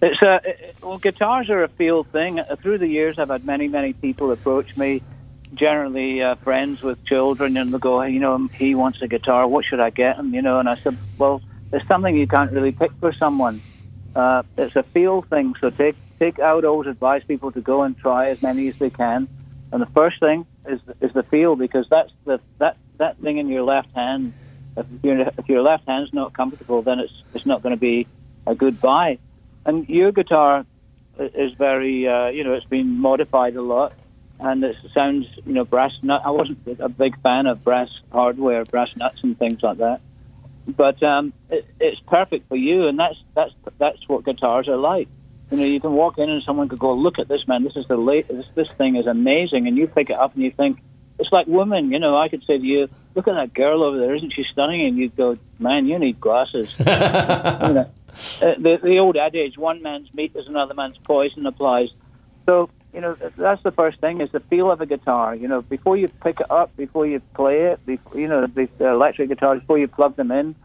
It's 0.01 0.21
a 0.21 0.41
well, 0.81 0.99
guitars 0.99 1.49
are 1.49 1.63
a 1.63 1.67
field 1.67 2.07
thing. 2.07 2.39
Uh, 2.39 2.55
Through 2.55 2.77
the 2.79 2.87
years, 2.87 3.17
I've 3.17 3.29
had 3.29 3.45
many, 3.45 3.67
many 3.67 3.93
people 3.93 4.31
approach 4.31 4.77
me, 4.77 5.01
generally 5.55 6.21
uh, 6.21 6.35
friends 6.35 6.83
with 6.83 7.03
children, 7.03 7.57
and 7.57 7.73
they 7.73 7.79
go, 7.79 8.01
"Hey, 8.01 8.11
you 8.11 8.19
know, 8.19 8.47
he 8.53 8.75
wants 8.75 9.01
a 9.01 9.07
guitar. 9.07 9.47
What 9.47 9.65
should 9.65 9.79
I 9.79 9.89
get 9.89 10.17
him? 10.17 10.35
You 10.35 10.43
know, 10.43 10.59
and 10.59 10.69
I 10.69 10.75
said, 10.77 10.97
well, 11.17 11.41
it's 11.73 11.87
something 11.87 12.15
you 12.15 12.27
can't 12.27 12.51
really 12.51 12.71
pick 12.71 12.91
for 12.99 13.11
someone. 13.11 13.61
Uh, 14.15 14.43
it's 14.57 14.75
a 14.75 14.83
feel 14.83 15.23
thing. 15.23 15.55
So 15.59 15.71
take 15.71 15.95
take. 16.19 16.37
Would 16.37 16.65
always 16.65 16.87
advise 16.87 17.23
people 17.23 17.51
to 17.53 17.61
go 17.61 17.81
and 17.81 17.97
try 17.97 18.29
as 18.29 18.41
many 18.41 18.67
as 18.67 18.77
they 18.77 18.91
can. 18.91 19.27
And 19.71 19.81
the 19.81 19.87
first 19.87 20.19
thing 20.19 20.45
is 20.67 20.79
is 21.01 21.11
the 21.13 21.23
feel 21.23 21.55
because 21.55 21.87
that's 21.89 22.11
the 22.25 22.39
that 22.59 22.77
that 22.97 23.17
thing 23.17 23.37
in 23.37 23.49
your 23.49 23.63
left 23.63 23.89
hand. 23.95 24.33
If 24.75 24.85
if 25.03 25.49
your 25.49 25.63
left 25.63 25.87
hand's 25.87 26.13
not 26.13 26.33
comfortable, 26.33 26.83
then 26.83 26.99
it's 26.99 27.13
it's 27.33 27.47
not 27.47 27.63
going 27.63 27.73
to 27.73 27.79
be 27.79 28.07
a 28.45 28.53
good 28.53 28.79
buy. 28.79 29.17
And 29.67 29.87
your 29.89 30.13
guitar 30.13 30.65
is 31.19 31.53
very, 31.53 32.07
uh, 32.07 32.27
you 32.27 32.45
know, 32.45 32.53
it's 32.53 32.65
been 32.65 32.99
modified 32.99 33.55
a 33.57 33.61
lot, 33.61 33.93
and 34.39 34.63
it 34.63 34.77
sounds, 34.93 35.27
you 35.45 35.53
know, 35.53 35.65
brass 35.65 35.91
nut. 36.01 36.21
I 36.23 36.31
wasn't 36.31 36.59
a 36.79 36.87
big 36.87 37.21
fan 37.21 37.47
of 37.47 37.63
brass 37.65 37.89
hardware, 38.11 38.63
brass 38.63 38.95
nuts, 38.95 39.21
and 39.23 39.37
things 39.37 39.61
like 39.61 39.79
that. 39.79 39.99
But 40.67 41.03
um, 41.03 41.33
it, 41.49 41.65
it's 41.81 41.99
perfect 41.99 42.47
for 42.47 42.55
you, 42.55 42.87
and 42.87 42.97
that's 42.97 43.17
that's 43.35 43.53
that's 43.77 44.07
what 44.07 44.23
guitars 44.23 44.69
are 44.69 44.77
like. 44.77 45.09
You 45.51 45.57
know, 45.57 45.65
you 45.65 45.79
can 45.79 45.93
walk 45.93 46.17
in 46.17 46.29
and 46.29 46.41
someone 46.43 46.69
could 46.69 46.79
go, 46.79 46.93
"Look 46.93 47.19
at 47.19 47.27
this, 47.27 47.45
man! 47.45 47.63
This 47.63 47.75
is 47.75 47.87
the 47.87 47.97
late. 47.97 48.29
This 48.29 48.45
this 48.55 48.69
thing 48.77 48.95
is 48.95 49.05
amazing," 49.05 49.67
and 49.67 49.77
you 49.77 49.87
pick 49.87 50.09
it 50.09 50.17
up 50.17 50.33
and 50.33 50.43
you 50.43 50.51
think, 50.51 50.79
it's 51.19 51.31
like 51.31 51.47
women. 51.47 51.91
You 51.91 51.99
know, 51.99 52.17
I 52.17 52.29
could 52.29 52.43
say 52.43 52.57
to 52.57 52.63
you, 52.63 52.89
"Look 53.15 53.27
at 53.27 53.35
that 53.35 53.53
girl 53.53 53.83
over 53.83 53.97
there! 53.97 54.15
Isn't 54.15 54.31
she 54.31 54.43
stunning?" 54.43 54.85
And 54.85 54.97
you'd 54.97 55.15
go, 55.15 55.37
"Man, 55.59 55.87
you 55.87 55.99
need 55.99 56.19
glasses." 56.19 56.75
you 56.79 56.85
know, 56.85 57.89
uh, 58.41 58.55
the 58.57 58.79
the 58.81 58.99
old 58.99 59.17
adage, 59.17 59.57
"One 59.57 59.81
man's 59.81 60.13
meat 60.13 60.33
is 60.35 60.47
another 60.47 60.73
man's 60.73 60.97
poison," 60.97 61.45
applies. 61.45 61.89
So 62.45 62.69
you 62.93 63.01
know, 63.01 63.15
that's 63.37 63.61
the 63.63 63.71
first 63.71 63.99
thing 63.99 64.21
is 64.21 64.31
the 64.31 64.39
feel 64.39 64.71
of 64.71 64.81
a 64.81 64.85
guitar. 64.85 65.35
You 65.35 65.47
know, 65.47 65.61
before 65.61 65.97
you 65.97 66.07
pick 66.07 66.39
it 66.39 66.49
up, 66.49 66.75
before 66.77 67.05
you 67.05 67.19
play 67.35 67.65
it, 67.65 67.85
before, 67.85 68.19
you 68.19 68.27
know, 68.27 68.47
the, 68.47 68.67
the 68.77 68.87
electric 68.87 69.29
guitars, 69.29 69.59
before 69.59 69.77
you 69.77 69.87
plug 69.87 70.15
them 70.15 70.31
in, 70.31 70.55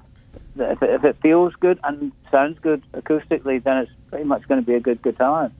if 0.57 0.82
it, 0.82 0.90
if 0.90 1.05
it 1.05 1.16
feels 1.20 1.55
good 1.57 1.78
and 1.84 2.12
sounds 2.30 2.59
good 2.61 2.82
acoustically, 2.92 3.62
then 3.62 3.78
it's 3.78 3.90
pretty 4.09 4.24
much 4.24 4.46
going 4.48 4.61
to 4.61 4.66
be 4.66 4.74
a 4.74 4.80
good 4.80 5.03
guitar. 5.03 5.50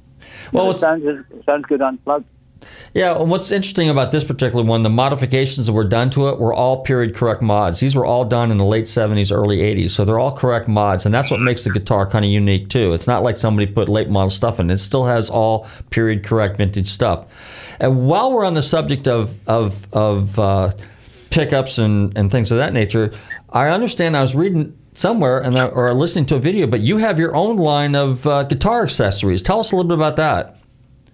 Well, 0.53 0.65
You 0.65 0.71
know, 0.71 0.75
it 0.75 0.79
sounds 0.79 1.05
it 1.05 1.45
sounds 1.45 1.67
good 1.67 1.83
unplugged. 1.83 2.27
Yeah, 2.95 3.19
and 3.19 3.31
what's 3.31 3.51
interesting 3.51 3.89
about 3.89 4.13
this 4.13 4.25
particular 4.25 4.65
one, 4.65 4.83
the 4.83 4.91
modifications 4.91 5.67
that 5.67 5.73
were 5.73 5.85
done 5.85 6.11
to 6.11 6.29
it 6.29 6.39
were 6.39 6.53
all 6.53 6.83
period 6.83 7.15
correct 7.15 7.41
mods. 7.41 7.81
These 7.81 7.95
were 7.95 8.05
all 8.05 8.25
done 8.25 8.51
in 8.51 8.59
the 8.59 8.65
late 8.65 8.85
70s, 8.85 9.33
early 9.33 9.59
80s, 9.59 9.91
so 9.91 10.05
they're 10.05 10.19
all 10.19 10.37
correct 10.37 10.69
mods, 10.69 11.07
and 11.07 11.15
that's 11.15 11.31
what 11.31 11.41
makes 11.41 11.65
the 11.65 11.71
guitar 11.71 12.09
kind 12.09 12.25
of 12.25 12.31
unique 12.31 12.69
too. 12.69 12.93
It's 12.93 13.07
not 13.07 13.23
like 13.23 13.37
somebody 13.37 13.67
put 13.67 13.89
late 13.89 14.11
model 14.11 14.31
stuff 14.31 14.61
in; 14.61 14.71
it 14.71 14.79
still 14.79 15.05
has 15.05 15.31
all 15.31 15.67
period 15.91 16.25
correct 16.25 16.59
vintage 16.59 16.89
stuff. 16.89 17.27
And 17.81 18.07
while 18.07 18.33
we're 18.33 18.45
on 18.45 18.55
the 18.55 18.63
subject 18.63 19.09
of 19.09 19.35
of 19.49 19.87
of 19.95 20.39
uh, 20.39 20.73
pickups 21.31 21.79
and 21.79 22.17
and 22.17 22.31
things 22.31 22.53
of 22.53 22.59
that 22.59 22.73
nature, 22.73 23.13
I 23.51 23.69
understand. 23.69 24.17
I 24.17 24.23
was 24.23 24.35
reading 24.35 24.77
somewhere 24.95 25.41
and 25.41 25.57
or 25.57 25.93
listening 25.95 26.27
to 26.27 26.37
a 26.37 26.41
video, 26.41 26.67
but 26.67 26.81
you 26.81 26.99
have 26.99 27.19
your 27.19 27.35
own 27.35 27.57
line 27.57 27.95
of 27.95 28.27
uh, 28.27 28.45
guitar 28.45 28.83
accessories. 28.83 29.43
Tell 29.43 29.61
us 29.61 29.73
a 29.73 29.77
little 29.77 29.89
bit 29.89 29.97
about 29.97 30.17
that. 30.17 30.57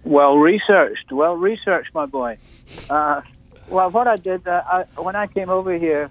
Well 0.03 0.37
researched, 0.37 1.11
well 1.11 1.35
researched, 1.35 1.93
my 1.93 2.05
boy. 2.05 2.37
Uh, 2.89 3.21
well, 3.67 3.91
what 3.91 4.07
I 4.07 4.15
did 4.15 4.47
uh, 4.47 4.63
I, 4.65 5.01
when 5.01 5.15
I 5.15 5.27
came 5.27 5.49
over 5.49 5.77
here, 5.77 6.09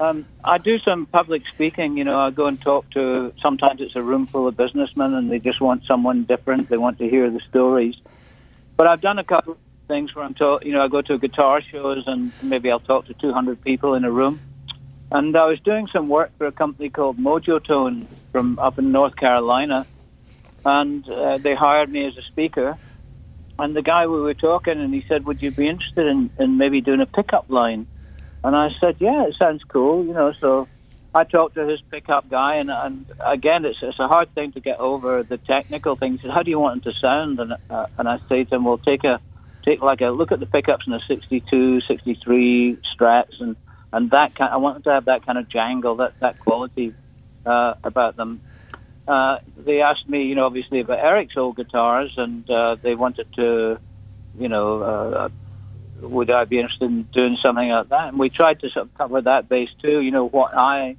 um, 0.00 0.26
I 0.44 0.58
do 0.58 0.78
some 0.78 1.06
public 1.06 1.42
speaking. 1.54 1.96
You 1.96 2.04
know, 2.04 2.18
I 2.18 2.30
go 2.30 2.46
and 2.46 2.60
talk 2.60 2.88
to. 2.90 3.32
Sometimes 3.40 3.80
it's 3.80 3.96
a 3.96 4.02
room 4.02 4.26
full 4.26 4.46
of 4.46 4.56
businessmen, 4.56 5.14
and 5.14 5.30
they 5.30 5.38
just 5.38 5.60
want 5.60 5.84
someone 5.86 6.24
different. 6.24 6.68
They 6.68 6.76
want 6.76 6.98
to 6.98 7.08
hear 7.08 7.30
the 7.30 7.40
stories. 7.48 7.96
But 8.76 8.86
I've 8.86 9.00
done 9.00 9.18
a 9.18 9.24
couple 9.24 9.52
of 9.54 9.58
things 9.88 10.14
where 10.14 10.24
I'm 10.24 10.34
talk. 10.34 10.64
You 10.64 10.72
know, 10.72 10.82
I 10.82 10.88
go 10.88 11.02
to 11.02 11.18
guitar 11.18 11.62
shows, 11.62 12.04
and 12.06 12.32
maybe 12.42 12.70
I'll 12.70 12.80
talk 12.80 13.06
to 13.06 13.14
200 13.14 13.62
people 13.62 13.94
in 13.94 14.04
a 14.04 14.10
room. 14.10 14.40
And 15.10 15.36
I 15.36 15.46
was 15.46 15.58
doing 15.60 15.88
some 15.92 16.08
work 16.08 16.30
for 16.36 16.46
a 16.46 16.52
company 16.52 16.90
called 16.90 17.18
Mojotone 17.18 18.06
from 18.30 18.58
up 18.58 18.78
in 18.78 18.92
North 18.92 19.16
Carolina, 19.16 19.86
and 20.64 21.08
uh, 21.08 21.38
they 21.38 21.54
hired 21.54 21.90
me 21.90 22.06
as 22.06 22.16
a 22.16 22.22
speaker. 22.22 22.76
And 23.58 23.74
the 23.74 23.82
guy 23.82 24.06
we 24.06 24.20
were 24.20 24.34
talking, 24.34 24.80
and 24.80 24.94
he 24.94 25.04
said, 25.08 25.26
"Would 25.26 25.42
you 25.42 25.50
be 25.50 25.66
interested 25.66 26.06
in, 26.06 26.30
in 26.38 26.58
maybe 26.58 26.80
doing 26.80 27.00
a 27.00 27.06
pickup 27.06 27.46
line?" 27.48 27.86
And 28.44 28.54
I 28.54 28.70
said, 28.80 28.96
"Yeah, 29.00 29.26
it 29.26 29.34
sounds 29.34 29.64
cool." 29.64 30.04
You 30.04 30.12
know, 30.12 30.32
so 30.40 30.68
I 31.14 31.24
talked 31.24 31.56
to 31.56 31.66
his 31.66 31.80
pickup 31.90 32.28
guy, 32.30 32.56
and, 32.56 32.70
and 32.70 33.06
again, 33.18 33.64
it's 33.64 33.78
it's 33.82 33.98
a 33.98 34.06
hard 34.06 34.32
thing 34.34 34.52
to 34.52 34.60
get 34.60 34.78
over 34.78 35.24
the 35.24 35.38
technical 35.38 35.96
things. 35.96 36.20
How 36.22 36.42
do 36.42 36.50
you 36.50 36.60
want 36.60 36.86
it 36.86 36.92
to 36.92 36.98
sound? 36.98 37.40
And 37.40 37.54
uh, 37.68 37.86
and 37.98 38.08
I 38.08 38.20
say 38.28 38.44
to 38.44 38.54
him, 38.54 38.64
"Well, 38.64 38.78
take 38.78 39.02
a 39.04 39.20
take 39.64 39.82
like 39.82 40.02
a 40.02 40.10
look 40.10 40.30
at 40.30 40.38
the 40.38 40.46
pickups 40.46 40.86
in 40.86 40.92
a 40.92 41.00
62, 41.00 41.80
63 41.80 42.76
Strats, 42.76 43.40
and 43.40 43.56
and 43.92 44.10
that 44.12 44.36
kind. 44.36 44.52
I 44.52 44.58
want 44.58 44.76
them 44.76 44.82
to 44.84 44.90
have 44.90 45.06
that 45.06 45.26
kind 45.26 45.36
of 45.36 45.48
jangle, 45.48 45.96
that 45.96 46.12
that 46.20 46.38
quality 46.38 46.94
uh, 47.44 47.74
about 47.82 48.16
them." 48.16 48.40
Uh, 49.08 49.38
they 49.56 49.80
asked 49.80 50.08
me, 50.08 50.24
you 50.24 50.34
know, 50.34 50.44
obviously 50.46 50.80
about 50.80 50.98
Eric's 50.98 51.36
old 51.36 51.56
guitars, 51.56 52.12
and 52.16 52.48
uh, 52.50 52.76
they 52.80 52.94
wanted 52.94 53.32
to, 53.34 53.78
you 54.38 54.48
know, 54.48 54.82
uh, 54.82 55.28
would 56.02 56.30
I 56.30 56.44
be 56.44 56.58
interested 56.58 56.84
in 56.84 57.02
doing 57.04 57.36
something 57.36 57.68
like 57.68 57.88
that? 57.88 58.08
And 58.08 58.18
we 58.18 58.28
tried 58.28 58.60
to 58.60 58.70
sort 58.70 58.86
of 58.86 58.94
cover 58.94 59.20
that 59.22 59.48
base 59.48 59.70
too. 59.82 60.00
You 60.00 60.10
know 60.10 60.28
what 60.28 60.56
I 60.56 60.96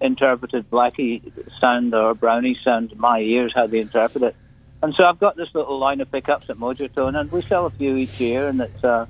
interpreted 0.00 0.70
Blackie 0.70 1.32
sound 1.60 1.94
or 1.94 2.14
Brownie 2.14 2.56
sound 2.62 2.96
my 2.96 3.20
ears, 3.20 3.52
how 3.54 3.66
they 3.66 3.80
interpret 3.80 4.22
it. 4.22 4.36
And 4.82 4.94
so 4.94 5.04
I've 5.04 5.18
got 5.18 5.36
this 5.36 5.48
little 5.54 5.78
line 5.78 6.00
of 6.02 6.12
pickups 6.12 6.50
at 6.50 6.58
Mojotone, 6.58 7.18
and 7.18 7.32
we 7.32 7.40
sell 7.42 7.66
a 7.66 7.70
few 7.70 7.96
each 7.96 8.20
year, 8.20 8.48
and 8.48 8.60
it's 8.60 8.84
uh, 8.84 9.06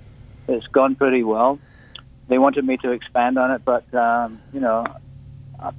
it's 0.46 0.68
gone 0.68 0.94
pretty 0.94 1.24
well. 1.24 1.58
They 2.28 2.38
wanted 2.38 2.64
me 2.64 2.76
to 2.78 2.92
expand 2.92 3.38
on 3.38 3.50
it, 3.50 3.62
but 3.64 3.92
um, 3.92 4.40
you 4.52 4.60
know, 4.60 4.86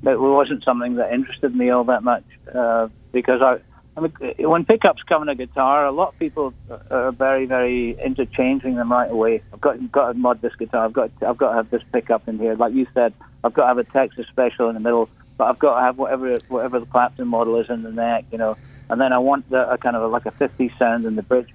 it 0.03 0.19
wasn't 0.19 0.63
something 0.63 0.95
that 0.95 1.13
interested 1.13 1.55
me 1.55 1.69
all 1.69 1.85
that 1.85 2.03
much 2.03 2.25
uh, 2.53 2.89
because 3.11 3.41
I. 3.41 3.59
I 3.97 4.01
mean, 4.01 4.11
when 4.39 4.65
pickups 4.65 5.03
come 5.03 5.21
in 5.21 5.29
a 5.29 5.35
guitar, 5.35 5.85
a 5.85 5.91
lot 5.93 6.09
of 6.09 6.19
people 6.19 6.53
are 6.91 7.13
very, 7.13 7.45
very 7.45 7.91
interchanging 7.91 8.75
them 8.75 8.91
right 8.91 9.09
away. 9.09 9.41
I've 9.53 9.61
got 9.61 9.89
got 9.89 10.07
to 10.11 10.13
mod 10.15 10.41
this 10.41 10.53
guitar. 10.57 10.83
I've 10.83 10.91
got 10.91 11.17
to, 11.21 11.29
I've 11.29 11.37
got 11.37 11.51
to 11.51 11.55
have 11.55 11.69
this 11.69 11.81
pickup 11.93 12.27
in 12.27 12.37
here. 12.37 12.55
Like 12.55 12.73
you 12.73 12.87
said, 12.93 13.13
I've 13.41 13.53
got 13.53 13.61
to 13.61 13.67
have 13.69 13.77
a 13.77 13.85
Texas 13.85 14.27
special 14.27 14.67
in 14.67 14.73
the 14.73 14.81
middle, 14.81 15.07
but 15.37 15.45
I've 15.45 15.59
got 15.59 15.75
to 15.75 15.81
have 15.81 15.97
whatever 15.97 16.37
whatever 16.49 16.81
the 16.81 16.87
Clapton 16.87 17.29
model 17.29 17.57
is 17.61 17.69
in 17.69 17.83
the 17.83 17.91
neck, 17.91 18.25
you 18.33 18.37
know. 18.37 18.57
And 18.89 18.99
then 18.99 19.13
I 19.13 19.19
want 19.19 19.49
the, 19.49 19.71
a 19.71 19.77
kind 19.77 19.95
of 19.95 20.03
a, 20.03 20.07
like 20.07 20.25
a 20.25 20.31
50 20.31 20.73
sound 20.77 21.05
in 21.05 21.15
the 21.15 21.23
bridge. 21.23 21.49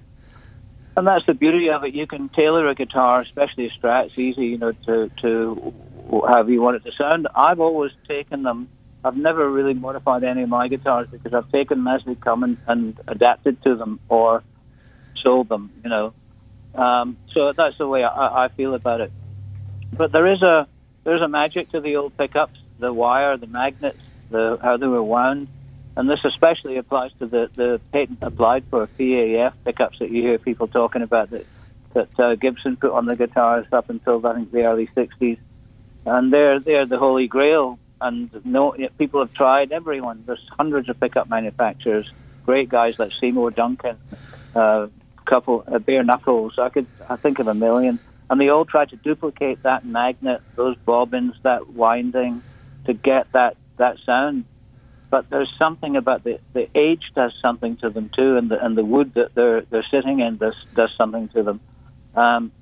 And 0.96 1.06
that's 1.06 1.24
the 1.26 1.34
beauty 1.34 1.70
of 1.70 1.84
it. 1.84 1.94
You 1.94 2.06
can 2.06 2.28
tailor 2.28 2.68
a 2.68 2.74
guitar, 2.74 3.20
especially 3.20 3.66
a 3.66 3.70
Strat. 3.70 4.06
It's 4.06 4.18
easy, 4.18 4.46
you 4.46 4.58
know, 4.58 4.72
to 4.72 5.10
to 5.20 5.74
however 6.10 6.50
you 6.50 6.60
want 6.60 6.76
it 6.76 6.84
to 6.84 6.92
sound. 6.92 7.28
I've 7.34 7.60
always 7.60 7.92
taken 8.06 8.42
them 8.42 8.68
I've 9.02 9.16
never 9.16 9.48
really 9.48 9.74
modified 9.74 10.24
any 10.24 10.42
of 10.42 10.48
my 10.48 10.68
guitars 10.68 11.08
because 11.10 11.32
I've 11.32 11.50
taken 11.50 11.78
them 11.78 11.88
as 11.88 12.04
they 12.04 12.14
come 12.14 12.42
and, 12.42 12.58
and 12.66 13.00
adapted 13.08 13.62
to 13.62 13.74
them 13.74 13.98
or 14.08 14.42
sold 15.16 15.48
them, 15.48 15.72
you 15.82 15.88
know. 15.88 16.12
Um, 16.74 17.16
so 17.32 17.52
that's 17.52 17.78
the 17.78 17.86
way 17.86 18.04
I, 18.04 18.44
I 18.44 18.48
feel 18.48 18.74
about 18.74 19.00
it. 19.00 19.10
But 19.92 20.12
there 20.12 20.26
is 20.26 20.42
a 20.42 20.68
there's 21.02 21.22
a 21.22 21.28
magic 21.28 21.70
to 21.72 21.80
the 21.80 21.96
old 21.96 22.16
pickups, 22.16 22.60
the 22.78 22.92
wire, 22.92 23.36
the 23.36 23.46
magnets, 23.46 23.98
the 24.30 24.58
how 24.62 24.76
they 24.76 24.86
were 24.86 25.02
wound, 25.02 25.48
and 25.96 26.08
this 26.08 26.20
especially 26.24 26.76
applies 26.76 27.10
to 27.20 27.26
the 27.26 27.50
the 27.56 27.80
patent 27.92 28.18
applied 28.20 28.64
for 28.70 28.86
PAF 28.86 29.54
pickups 29.64 29.98
that 29.98 30.10
you 30.10 30.22
hear 30.22 30.38
people 30.38 30.68
talking 30.68 31.02
about 31.02 31.30
that 31.30 31.46
that 31.94 32.20
uh, 32.20 32.34
Gibson 32.36 32.76
put 32.76 32.92
on 32.92 33.06
the 33.06 33.16
guitars 33.16 33.66
up 33.72 33.90
until 33.90 34.24
I 34.24 34.34
think 34.34 34.52
the 34.52 34.64
early 34.64 34.88
'60s, 34.94 35.38
and 36.06 36.32
they're 36.32 36.60
they're 36.60 36.86
the 36.86 36.98
holy 36.98 37.28
grail 37.28 37.78
and 38.00 38.30
no 38.44 38.74
people 38.98 39.20
have 39.20 39.32
tried 39.34 39.72
everyone. 39.72 40.24
There's 40.26 40.44
hundreds 40.56 40.88
of 40.88 40.98
pickup 40.98 41.28
manufacturers, 41.28 42.10
great 42.46 42.68
guys 42.68 42.94
like 42.98 43.12
Seymour 43.12 43.50
Duncan, 43.50 43.98
uh, 44.54 44.86
couple 45.26 45.64
uh, 45.66 45.78
bare 45.78 46.02
knuckles. 46.02 46.58
I 46.58 46.70
could 46.70 46.86
I 47.08 47.16
think 47.16 47.38
of 47.38 47.48
a 47.48 47.54
million, 47.54 47.98
and 48.28 48.40
they 48.40 48.48
all 48.48 48.64
try 48.64 48.84
to 48.86 48.96
duplicate 48.96 49.62
that 49.62 49.84
magnet, 49.84 50.40
those 50.56 50.76
bobbins, 50.76 51.34
that 51.42 51.68
winding, 51.68 52.42
to 52.86 52.94
get 52.94 53.30
that 53.32 53.56
that 53.76 53.98
sound. 54.04 54.44
But 55.10 55.28
there's 55.28 55.52
something 55.58 55.96
about 55.96 56.24
the 56.24 56.40
the 56.52 56.68
age 56.74 57.12
does 57.14 57.32
something 57.42 57.76
to 57.78 57.90
them 57.90 58.08
too, 58.08 58.36
and 58.36 58.50
the 58.50 58.64
and 58.64 58.76
the 58.76 58.84
wood 58.84 59.14
that 59.14 59.34
they're 59.34 59.62
they're 59.62 59.86
sitting 59.90 60.20
in 60.20 60.38
does 60.38 60.56
does 60.74 60.90
something 60.96 61.28
to 61.28 61.42
them. 61.42 61.60
Um, 62.14 62.52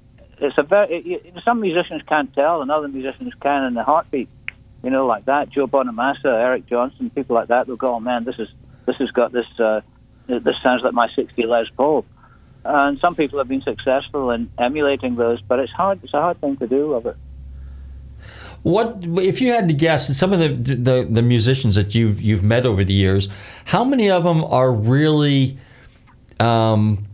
it's 0.41 0.59
a 0.59 0.63
very 0.63 0.97
it, 0.97 1.35
some 1.45 1.61
musicians 1.61 2.03
can't 2.07 2.33
tell, 2.35 2.63
and 2.63 2.71
other 2.71 2.89
musicians 2.89 3.33
can 3.41 3.65
in 3.65 3.75
the 3.75 3.85
heartbeat 3.85 4.29
you 4.83 4.91
know, 4.91 5.07
like 5.07 5.25
that. 5.25 5.51
Joe 5.51 5.67
Bonamassa, 5.67 6.27
Eric 6.27 6.67
Johnson, 6.67 7.11
people 7.11 7.35
like 7.35 7.49
that. 7.49 7.67
They'll 7.67 7.77
go, 7.77 7.95
"Oh 7.95 8.01
man, 8.01 8.25
this 8.25 8.39
is 8.39 8.49
this 8.87 8.97
has 8.97 9.11
got 9.11 9.33
this. 9.33 9.47
Uh, 9.59 9.81
this 10.27 10.61
sounds 10.63 10.83
like 10.83 10.95
my 10.95 11.09
'60 11.15 11.47
Les 11.47 11.69
Paul." 11.77 12.05
And 12.65 12.99
some 12.99 13.15
people 13.15 13.39
have 13.39 13.49
been 13.49 13.63
successful 13.63 14.31
in 14.31 14.51
emulating 14.59 15.17
those, 15.17 15.41
but 15.41 15.59
it's 15.59 15.73
hard. 15.73 16.01
It's 16.05 16.15
a 16.15 16.21
hard 16.21 16.41
thing 16.41 16.57
to 16.59 16.67
do 16.67 16.93
of 16.93 17.07
it. 17.07 17.17
What 18.63 18.99
if 19.03 19.41
you 19.41 19.53
had 19.53 19.69
to 19.69 19.75
guess? 19.75 20.17
Some 20.17 20.33
of 20.33 20.39
the, 20.39 20.49
the 20.49 21.09
the 21.09 21.23
musicians 21.23 21.75
that 21.75 21.95
you've 21.95 22.21
you've 22.21 22.43
met 22.43 22.67
over 22.67 22.85
the 22.85 22.93
years, 22.93 23.29
how 23.65 23.85
many 23.85 24.11
of 24.11 24.25
them 24.25 24.45
are 24.45 24.71
really 24.71 25.59
um, 26.39 27.08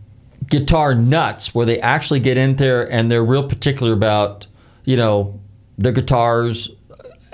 guitar 0.47 0.95
nuts, 0.95 1.53
where 1.53 1.65
they 1.65 1.79
actually 1.81 2.19
get 2.19 2.37
in 2.37 2.55
there 2.55 2.89
and 2.91 3.11
they're 3.11 3.23
real 3.23 3.47
particular 3.47 3.93
about 3.93 4.47
you 4.85 4.95
know 4.95 5.39
their 5.77 5.91
guitars, 5.91 6.69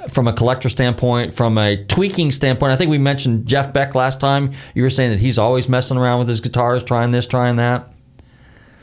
from 0.09 0.28
a 0.28 0.34
collector 0.34 0.70
standpoint, 0.70 1.34
from 1.34 1.57
a 1.57 1.84
tweaking 1.86 2.32
standpoint, 2.32 2.72
I 2.72 2.76
think 2.76 2.89
we 2.89 2.97
mentioned 2.97 3.45
Jeff 3.45 3.74
Beck 3.74 3.95
last 3.95 4.20
time. 4.20 4.53
You 4.74 4.84
were 4.84 4.89
saying 4.89 5.12
that 5.12 5.20
he's 5.20 5.38
always 5.38 5.70
messing 5.70 5.97
around 5.97 6.20
with 6.20 6.30
his 6.30 6.41
guitars, 6.41 6.84
trying 6.84 7.12
this, 7.12 7.28
trying 7.28 7.57
that. 7.57 7.91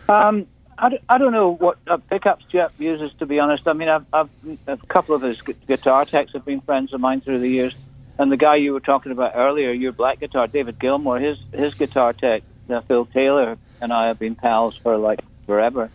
Um, 0.08 0.46
I, 0.78 0.98
I 1.08 1.18
don't 1.18 1.32
know 1.32 1.54
what 1.54 1.78
uh, 1.86 1.96
pickups 1.96 2.44
Jeff 2.50 2.72
uses, 2.78 3.12
to 3.18 3.26
be 3.26 3.40
honest. 3.40 3.66
I 3.66 3.72
mean, 3.72 3.88
I've, 3.88 4.06
I've, 4.12 4.30
a 4.66 4.76
couple 4.88 5.14
of 5.14 5.22
his 5.22 5.40
guitar 5.66 6.04
techs 6.04 6.32
have 6.32 6.44
been 6.44 6.60
friends 6.60 6.92
of 6.92 7.00
mine 7.00 7.20
through 7.20 7.40
the 7.40 7.48
years. 7.48 7.74
And 8.18 8.32
the 8.32 8.36
guy 8.36 8.56
you 8.56 8.72
were 8.72 8.80
talking 8.80 9.12
about 9.12 9.32
earlier, 9.34 9.70
your 9.72 9.92
black 9.92 10.20
guitar, 10.20 10.46
David 10.48 10.78
Gilmour, 10.80 11.20
his 11.20 11.38
his 11.52 11.74
guitar 11.74 12.12
tech, 12.12 12.42
uh, 12.68 12.80
Phil 12.80 13.06
Taylor, 13.06 13.56
and 13.80 13.92
I 13.92 14.08
have 14.08 14.18
been 14.18 14.34
pals 14.34 14.76
for 14.82 14.96
like 14.96 15.20
forever. 15.46 15.90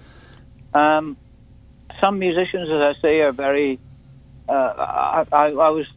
Um, 0.73 1.17
some 1.99 2.19
musicians, 2.19 2.69
as 2.69 2.81
I 2.81 3.01
say, 3.01 3.21
are 3.21 3.31
very 3.31 3.79
uh, 4.47 5.25
I, 5.31 5.47
I, 5.51 5.69
was 5.69 5.87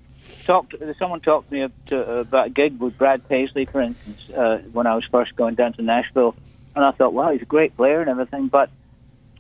talked. 0.45 0.75
Someone 0.99 1.21
talked 1.21 1.51
to 1.51 1.55
me 1.55 1.75
to, 1.87 2.19
about 2.21 2.47
a 2.49 2.51
gig 2.51 2.79
with 2.79 2.97
Brad 2.97 3.29
Paisley, 3.29 3.65
for 3.65 3.81
instance, 3.81 4.21
uh, 4.37 4.59
when 4.73 4.87
I 4.87 4.95
was 4.95 5.05
first 5.07 5.35
going 5.37 5.55
down 5.55 5.73
to 5.75 5.83
Nashville, 5.83 6.37
and 6.75 6.85
I 6.85 6.93
thought, 6.93 7.13
wow, 7.13 7.33
he's 7.33 7.43
a 7.43 7.47
great 7.47 7.77
player 7.77 8.01
and 8.01 8.09
everything. 8.09 8.49
But 8.49 8.71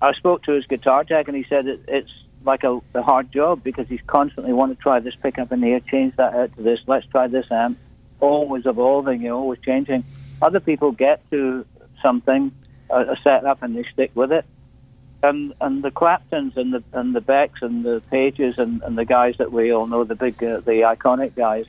I 0.01 0.13
spoke 0.15 0.43
to 0.45 0.53
his 0.53 0.67
guitar 0.67 1.05
tech, 1.05 1.29
and 1.29 1.37
he 1.37 1.45
said 1.49 1.67
it, 1.67 1.81
it's 1.87 2.11
like 2.45 2.65
a, 2.65 2.81
a 2.95 3.03
hard 3.03 3.33
job 3.33 3.63
because 3.63 3.89
he's 3.89 4.01
constantly 4.07 4.53
want 4.53 4.77
to 4.77 4.83
try 4.83 5.01
this 5.01 5.15
pickup 5.15 5.53
in 5.53 5.63
here, 5.63 5.81
change 5.81 6.17
that 6.17 6.35
out 6.35 6.57
to 6.57 6.63
this. 6.63 6.81
Let's 6.87 7.07
try 7.07 7.29
this 7.29 7.47
amp. 7.51 7.79
Always 8.21 8.67
evolving, 8.67 9.23
you 9.23 9.29
know, 9.29 9.39
always 9.39 9.61
changing. 9.61 10.05
Other 10.41 10.61
people 10.61 10.93
get 10.93 11.29
to 11.31 11.67
something, 12.07 12.53
a, 12.91 13.17
a 13.27 13.57
and 13.63 13.77
they 13.77 13.85
stick 13.93 14.13
with 14.15 14.33
it 14.33 14.45
and 15.23 15.55
and 15.61 15.83
the 15.83 15.91
Claptons 15.91 16.57
and 16.57 16.73
the 16.73 16.83
and 16.93 17.15
the 17.15 17.21
Becks 17.21 17.63
and 17.63 17.85
the 17.85 18.03
Pages 18.11 18.59
and, 18.59 18.83
and 18.83 18.97
the 18.97 19.05
guys 19.05 19.37
that 19.39 19.53
we 19.53 19.73
all 19.73 19.87
know, 19.87 20.05
the 20.05 20.15
big, 20.15 20.43
uh, 20.43 20.61
the 20.61 20.83
iconic 20.83 21.35
guys, 21.35 21.67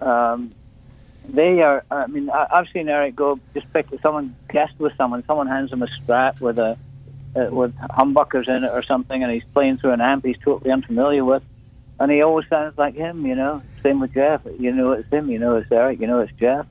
um, 0.00 0.52
they 1.28 1.62
are. 1.62 1.84
I 1.90 2.06
mean, 2.06 2.30
I, 2.30 2.46
I've 2.50 2.68
seen 2.68 2.88
Eric 2.88 3.16
go 3.16 3.38
just 3.54 3.72
pick 3.72 3.86
someone 4.02 4.36
guest 4.50 4.74
with 4.78 4.94
someone. 4.96 5.24
Someone 5.26 5.46
hands 5.46 5.72
him 5.72 5.82
a 5.82 5.86
Strat 5.86 6.40
with 6.40 6.58
a 6.58 6.78
uh, 7.34 7.48
with 7.50 7.74
humbuckers 7.76 8.48
in 8.48 8.64
it 8.64 8.70
or 8.72 8.82
something, 8.82 9.22
and 9.22 9.32
he's 9.32 9.44
playing 9.54 9.78
through 9.78 9.92
an 9.92 10.00
amp 10.00 10.24
he's 10.24 10.38
totally 10.38 10.70
unfamiliar 10.70 11.24
with, 11.24 11.42
and 11.98 12.10
he 12.10 12.22
always 12.22 12.46
sounds 12.48 12.76
like 12.76 12.94
him. 12.94 13.26
You 13.26 13.34
know, 13.34 13.62
same 13.82 14.00
with 14.00 14.14
Jeff. 14.14 14.42
You 14.58 14.72
know 14.72 14.92
it's 14.92 15.08
him. 15.10 15.30
You 15.30 15.38
know 15.38 15.56
it's 15.56 15.70
Eric. 15.72 16.00
You 16.00 16.06
know 16.06 16.20
it's 16.20 16.32
Jeff, 16.38 16.66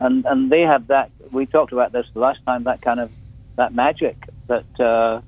and 0.00 0.24
and 0.24 0.50
they 0.50 0.62
have 0.62 0.88
that. 0.88 1.10
We 1.30 1.46
talked 1.46 1.72
about 1.72 1.92
this 1.92 2.06
the 2.14 2.20
last 2.20 2.40
time. 2.46 2.64
That 2.64 2.82
kind 2.82 3.00
of 3.00 3.10
that 3.56 3.74
magic 3.74 4.16
that. 4.48 4.80
Uh, 4.80 5.20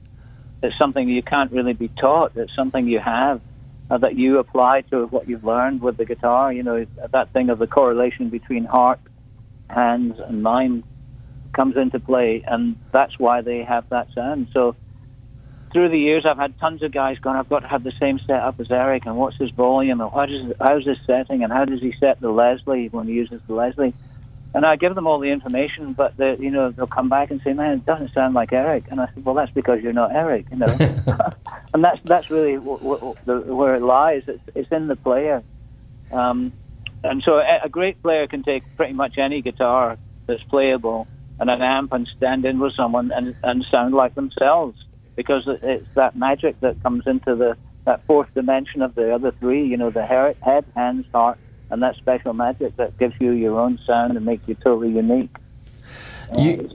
it's 0.62 0.79
something 0.79 1.09
you 1.09 1.23
can't 1.23 1.51
really 1.51 1.73
be 1.73 1.89
taught. 1.89 2.33
It's 2.37 2.55
something 2.55 2.87
you 2.87 3.01
have 3.01 3.41
uh, 3.91 3.99
that 3.99 4.16
you 4.16 4.39
apply 4.39 4.83
to 4.91 5.07
what 5.07 5.29
you've 5.29 5.45
learned 5.45 5.83
with 5.83 5.97
the 5.97 6.05
guitar. 6.05 6.53
You 6.53 6.62
know, 6.62 6.87
that 7.12 7.33
thing 7.33 7.51
of 7.51 7.59
the 7.59 7.66
correlation 7.66 8.31
between 8.31 8.64
heart, 8.64 9.01
hands, 9.68 10.18
and 10.25 10.43
mind 10.43 10.85
comes 11.53 11.77
into 11.77 11.99
play, 11.99 12.45
and 12.47 12.77
that's 12.93 13.18
why 13.18 13.43
they 13.43 13.64
have 13.64 13.85
that 13.91 14.09
sound. 14.14 14.49
So 14.53 14.77
through 15.73 15.89
the 15.89 15.99
years, 15.99 16.25
I've 16.25 16.39
had 16.39 16.59
tons 16.59 16.83
of 16.83 16.93
guys 16.93 17.18
going, 17.18 17.37
I've 17.37 17.49
got 17.49 17.61
to 17.61 17.68
have 17.68 17.83
the 17.83 17.93
same 18.01 18.20
setup 18.27 18.61
as 18.61 18.70
Eric, 18.70 19.05
and 19.05 19.16
what's 19.16 19.37
his 19.37 19.51
volume, 19.51 20.01
and 20.01 20.11
how 20.12 20.27
does, 20.27 20.55
how's 20.61 20.87
his 20.87 20.99
setting, 21.07 21.43
and 21.43 21.53
how 21.53 21.64
does 21.64 21.81
he 21.81 21.93
set 21.99 22.20
the 22.20 22.31
Leslie 22.31 22.89
when 22.89 23.09
he 23.09 23.14
uses 23.14 23.41
the 23.49 23.55
Leslie? 23.55 23.95
And 24.55 24.66
I 24.66 24.76
give 24.76 24.94
them 24.94 25.07
all 25.07 25.18
the 25.18 25.30
information, 25.30 25.94
but 25.94 26.14
they, 26.18 26.36
you 26.36 26.50
know 26.50 26.70
they'll 26.70 26.86
come 26.86 27.09
back 27.09 27.30
and 27.30 27.40
say, 27.42 27.55
"Man, 27.55 27.78
it 27.78 27.86
doesn't 27.86 28.12
sound 28.12 28.34
like 28.34 28.53
Eric." 28.53 28.84
And 28.90 29.00
I 29.00 29.09
said, 29.14 29.24
"Well, 29.24 29.34
that's 29.34 29.53
because 29.53 29.82
you're 29.82 29.94
not 29.94 30.14
Eric, 30.14 30.46
you 30.50 30.59
know." 30.59 30.66
and 31.74 31.82
that's 31.82 32.00
that's 32.05 32.30
really 32.30 32.55
w- 32.57 32.78
w- 32.78 33.14
the, 33.24 33.38
where 33.40 33.74
it 33.74 33.82
lies. 33.82 34.24
It's, 34.26 34.42
it's 34.55 34.70
in 34.70 34.88
the 34.88 34.96
player. 34.96 35.42
Um, 36.11 36.53
and 37.03 37.22
so 37.22 37.38
a, 37.38 37.61
a 37.64 37.68
great 37.68 38.03
player 38.03 38.26
can 38.26 38.42
take 38.42 38.62
pretty 38.76 38.92
much 38.92 39.18
any 39.18 39.40
guitar 39.42 39.98
that's 40.26 40.42
playable 40.44 41.09
and 41.38 41.50
an 41.50 41.62
amp 41.62 41.92
and 41.92 42.07
stand 42.16 42.44
in 42.44 42.59
with 42.59 42.74
someone 42.74 43.11
and, 43.11 43.34
and 43.42 43.64
sound 43.64 43.94
like 43.94 44.14
themselves 44.14 44.76
because 45.16 45.44
it's 45.46 45.86
that 45.94 46.16
magic 46.16 46.61
that 46.61 46.82
comes 46.82 47.07
into 47.07 47.34
the 47.34 47.57
that 47.84 48.05
fourth 48.07 48.28
dimension 48.34 48.80
of 48.80 48.94
the 48.94 49.12
other 49.12 49.32
three. 49.32 49.64
You 49.64 49.76
know, 49.76 49.90
the 49.90 50.07
head, 50.07 50.36
hands, 50.74 51.07
heart, 51.12 51.38
and 51.73 51.83
that 51.83 51.97
special 51.97 52.35
magic 52.35 52.77
that 52.77 52.97
gives 52.99 53.14
you 53.18 53.33
your 53.33 53.59
own 53.59 53.79
sound 53.87 54.14
and 54.14 54.27
makes 54.27 54.47
you 54.47 54.55
totally 54.57 54.91
unique. 54.91 55.35
You, 56.37 56.70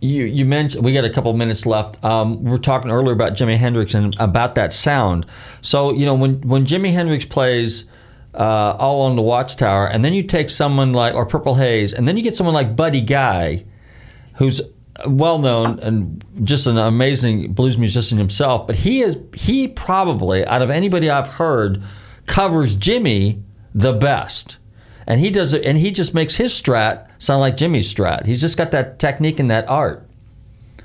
you, 0.00 0.24
you 0.24 0.44
mentioned 0.44 0.84
we 0.84 0.92
got 0.92 1.04
a 1.04 1.10
couple 1.10 1.32
minutes 1.32 1.64
left. 1.64 2.02
Um, 2.04 2.42
we 2.42 2.50
were 2.50 2.58
talking 2.58 2.90
earlier 2.90 3.12
about 3.12 3.34
Jimi 3.34 3.56
Hendrix 3.56 3.94
and 3.94 4.16
about 4.18 4.56
that 4.56 4.72
sound. 4.72 5.26
So 5.60 5.92
you 5.92 6.04
know 6.04 6.14
when 6.14 6.40
when 6.42 6.66
Jimi 6.66 6.92
Hendrix 6.92 7.24
plays 7.24 7.84
uh, 8.34 8.76
All 8.78 9.02
Along 9.02 9.16
the 9.16 9.22
Watchtower, 9.22 9.86
and 9.86 10.04
then 10.04 10.12
you 10.12 10.24
take 10.24 10.50
someone 10.50 10.92
like 10.92 11.14
or 11.14 11.24
Purple 11.24 11.54
Haze, 11.54 11.92
and 11.92 12.06
then 12.06 12.16
you 12.16 12.22
get 12.22 12.34
someone 12.34 12.54
like 12.54 12.74
Buddy 12.74 13.00
Guy, 13.00 13.64
who's 14.34 14.60
well 15.06 15.38
known 15.38 15.78
and 15.80 16.24
just 16.44 16.66
an 16.66 16.78
amazing 16.78 17.52
blues 17.52 17.78
musician 17.78 18.18
himself. 18.18 18.66
But 18.66 18.74
he 18.74 19.02
is 19.02 19.18
he 19.34 19.68
probably 19.68 20.44
out 20.46 20.62
of 20.62 20.70
anybody 20.70 21.10
I've 21.10 21.28
heard 21.28 21.82
covers 22.26 22.76
Jimi 22.76 23.42
the 23.74 23.92
best. 23.92 24.58
And 25.06 25.20
he 25.20 25.30
does 25.30 25.52
it, 25.52 25.64
and 25.64 25.78
he 25.78 25.90
just 25.90 26.14
makes 26.14 26.36
his 26.36 26.52
strat 26.52 27.08
sound 27.18 27.40
like 27.40 27.56
Jimi's 27.56 27.92
strat. 27.92 28.26
He's 28.26 28.40
just 28.40 28.56
got 28.56 28.70
that 28.70 28.98
technique 28.98 29.40
and 29.40 29.50
that 29.50 29.68
art. 29.68 30.06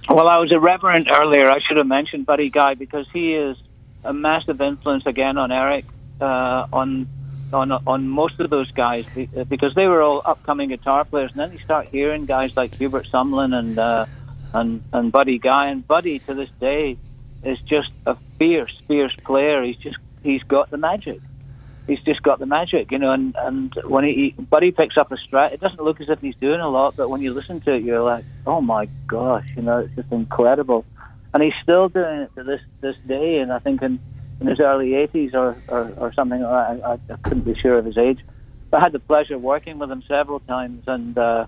Well, 0.10 0.28
I 0.28 0.38
was 0.38 0.52
irreverent 0.52 1.08
earlier. 1.12 1.50
I 1.50 1.60
should 1.60 1.78
have 1.78 1.88
mentioned 1.88 2.26
Buddy 2.26 2.50
Guy 2.50 2.74
because 2.74 3.06
he 3.12 3.36
is 3.36 3.58
a 4.04 4.14
massive 4.14 4.62
influence 4.62 5.06
again 5.06 5.38
on 5.38 5.52
Eric, 5.52 5.86
uh, 6.22 6.66
on 6.72 7.08
on 7.54 7.72
on 7.72 8.08
most 8.08 8.40
of 8.40 8.50
those 8.50 8.70
guys 8.72 9.06
because 9.48 9.74
they 9.76 9.88
were 9.88 10.02
all 10.02 10.22
upcoming 10.26 10.70
guitar 10.70 11.06
players, 11.06 11.32
and 11.32 11.40
then 11.40 11.52
you 11.52 11.60
start 11.60 11.88
hearing 11.88 12.26
guys 12.26 12.56
like 12.58 12.74
Hubert 12.76 13.08
Sumlin 13.08 13.54
and 13.54 13.78
uh, 13.78 14.06
and 14.54 14.84
and 14.94 15.12
Buddy 15.12 15.40
Guy, 15.40 15.68
and 15.68 15.86
Buddy 15.86 16.20
to 16.20 16.34
this 16.34 16.50
day 16.60 16.98
is 17.44 17.60
just 17.62 17.92
a 18.06 18.16
fierce, 18.40 18.82
fierce 18.88 19.16
player. 19.16 19.64
He's 19.64 19.78
just 19.78 19.98
he's 20.24 20.44
got 20.44 20.70
the 20.72 20.78
magic. 20.78 21.20
He's 21.88 22.02
just 22.02 22.22
got 22.22 22.40
the 22.40 22.46
magic, 22.46 22.92
you 22.92 23.00
know. 23.00 23.12
And 23.12 23.36
and 23.38 23.74
when 23.86 24.04
he, 24.04 24.34
he 24.36 24.42
Buddy 24.42 24.72
picks 24.72 24.98
up 24.98 25.12
a 25.12 25.16
strat, 25.16 25.54
it 25.54 25.62
doesn't 25.62 25.82
look 25.82 26.02
as 26.02 26.10
if 26.10 26.20
he's 26.20 26.36
doing 26.36 26.60
a 26.60 26.70
lot, 26.70 26.96
but 26.98 27.10
when 27.10 27.22
you 27.22 27.34
listen 27.34 27.62
to 27.62 27.74
it, 27.74 27.84
you're 27.84 28.04
like, 28.04 28.26
oh 28.46 28.62
my 28.62 28.88
gosh, 29.08 29.48
you 29.56 29.62
know, 29.62 29.80
it's 29.80 29.96
just 29.96 30.12
incredible. 30.12 30.86
And 31.34 31.42
he's 31.42 31.54
still 31.64 31.88
doing 31.90 32.22
it 32.22 32.36
to 32.36 32.44
this 32.44 32.62
this 32.82 32.96
day, 33.08 33.40
and 33.40 33.52
I 33.54 33.60
think 33.60 33.82
in 33.82 34.00
in 34.40 34.48
his 34.48 34.60
early 34.60 34.92
80s 34.92 35.34
or, 35.34 35.58
or, 35.68 35.92
or 35.98 36.14
something. 36.14 36.44
I, 36.44 36.80
I, 36.80 36.94
I 36.94 37.16
couldn't 37.24 37.44
be 37.44 37.56
sure 37.56 37.78
of 37.78 37.86
his 37.86 37.98
age. 37.98 38.20
But 38.70 38.78
I 38.78 38.84
had 38.84 38.92
the 38.92 39.00
pleasure 39.00 39.36
of 39.36 39.42
working 39.42 39.80
with 39.80 39.90
him 39.90 40.04
several 40.08 40.40
times, 40.42 40.84
and 40.88 41.18
uh, 41.18 41.46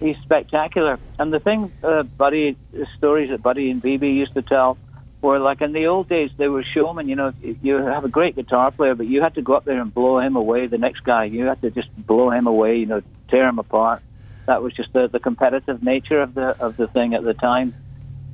he's 0.00 0.16
spectacular. 0.22 0.98
And 1.18 1.32
the 1.32 1.40
thing, 1.40 1.72
uh, 1.82 2.02
Buddy, 2.02 2.56
the 2.72 2.86
stories 2.96 3.30
that 3.30 3.42
Buddy 3.42 3.70
and 3.70 3.82
BB 3.82 4.14
used 4.14 4.34
to 4.34 4.42
tell 4.42 4.76
were 5.20 5.38
like 5.38 5.60
in 5.60 5.72
the 5.72 5.86
old 5.86 6.08
days, 6.08 6.30
they 6.36 6.48
were 6.48 6.62
showmen. 6.62 7.08
You 7.08 7.16
know, 7.16 7.32
you 7.40 7.76
have 7.76 8.04
a 8.04 8.08
great 8.08 8.36
guitar 8.36 8.70
player, 8.70 8.94
but 8.94 9.06
you 9.06 9.20
had 9.20 9.34
to 9.34 9.42
go 9.42 9.54
up 9.54 9.64
there 9.64 9.80
and 9.80 9.92
blow 9.92 10.18
him 10.18 10.36
away. 10.36 10.66
The 10.66 10.78
next 10.78 11.00
guy, 11.00 11.24
you 11.24 11.46
had 11.46 11.60
to 11.62 11.70
just 11.70 11.88
blow 11.96 12.30
him 12.30 12.46
away. 12.46 12.76
You 12.76 12.86
know, 12.86 13.02
tear 13.28 13.48
him 13.48 13.58
apart. 13.58 14.02
That 14.46 14.62
was 14.62 14.72
just 14.72 14.92
the, 14.92 15.08
the 15.08 15.20
competitive 15.20 15.82
nature 15.82 16.22
of 16.22 16.34
the 16.34 16.56
of 16.60 16.76
the 16.76 16.86
thing 16.86 17.14
at 17.14 17.22
the 17.24 17.34
time 17.34 17.74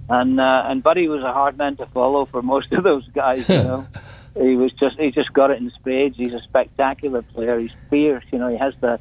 and 0.09 0.39
uh, 0.39 0.64
and 0.66 0.82
Buddy 0.82 1.09
was 1.09 1.22
a 1.22 1.32
hard 1.32 1.57
man 1.57 1.76
to 1.76 1.87
follow 1.87 2.26
for 2.26 2.43
most 2.43 2.72
of 2.72 2.85
those 2.85 3.07
guys. 3.09 3.49
You 3.49 3.62
know, 3.62 3.87
he 4.39 4.57
was 4.57 4.72
just 4.72 4.99
he 4.99 5.11
just 5.11 5.32
got 5.32 5.51
it 5.51 5.59
in 5.59 5.70
spades. 5.70 6.16
He's 6.16 6.35
a 6.35 6.41
spectacular 6.41 7.22
player. 7.22 7.59
He's 7.59 7.72
fierce. 7.91 8.24
You 8.30 8.39
know, 8.39 8.49
he 8.49 8.59
has 8.59 8.74
the 8.80 9.01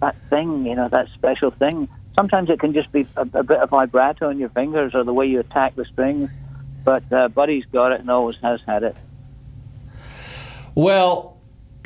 that 0.00 0.16
thing. 0.30 0.66
You 0.66 0.76
know, 0.76 0.88
that 0.88 1.08
special 1.14 1.50
thing. 1.50 1.88
Sometimes 2.16 2.50
it 2.50 2.58
can 2.58 2.72
just 2.72 2.90
be 2.90 3.06
a, 3.16 3.22
a 3.22 3.42
bit 3.42 3.58
of 3.58 3.70
vibrato 3.70 4.30
in 4.30 4.38
your 4.38 4.48
fingers 4.48 4.94
or 4.94 5.04
the 5.04 5.12
way 5.12 5.26
you 5.26 5.40
attack 5.40 5.76
the 5.76 5.84
strings. 5.84 6.30
But 6.84 7.12
uh, 7.12 7.28
Buddy's 7.28 7.64
got 7.72 7.92
it 7.92 8.00
and 8.00 8.10
always 8.10 8.36
has 8.42 8.60
had 8.66 8.82
it. 8.82 8.96
Well, 10.74 11.38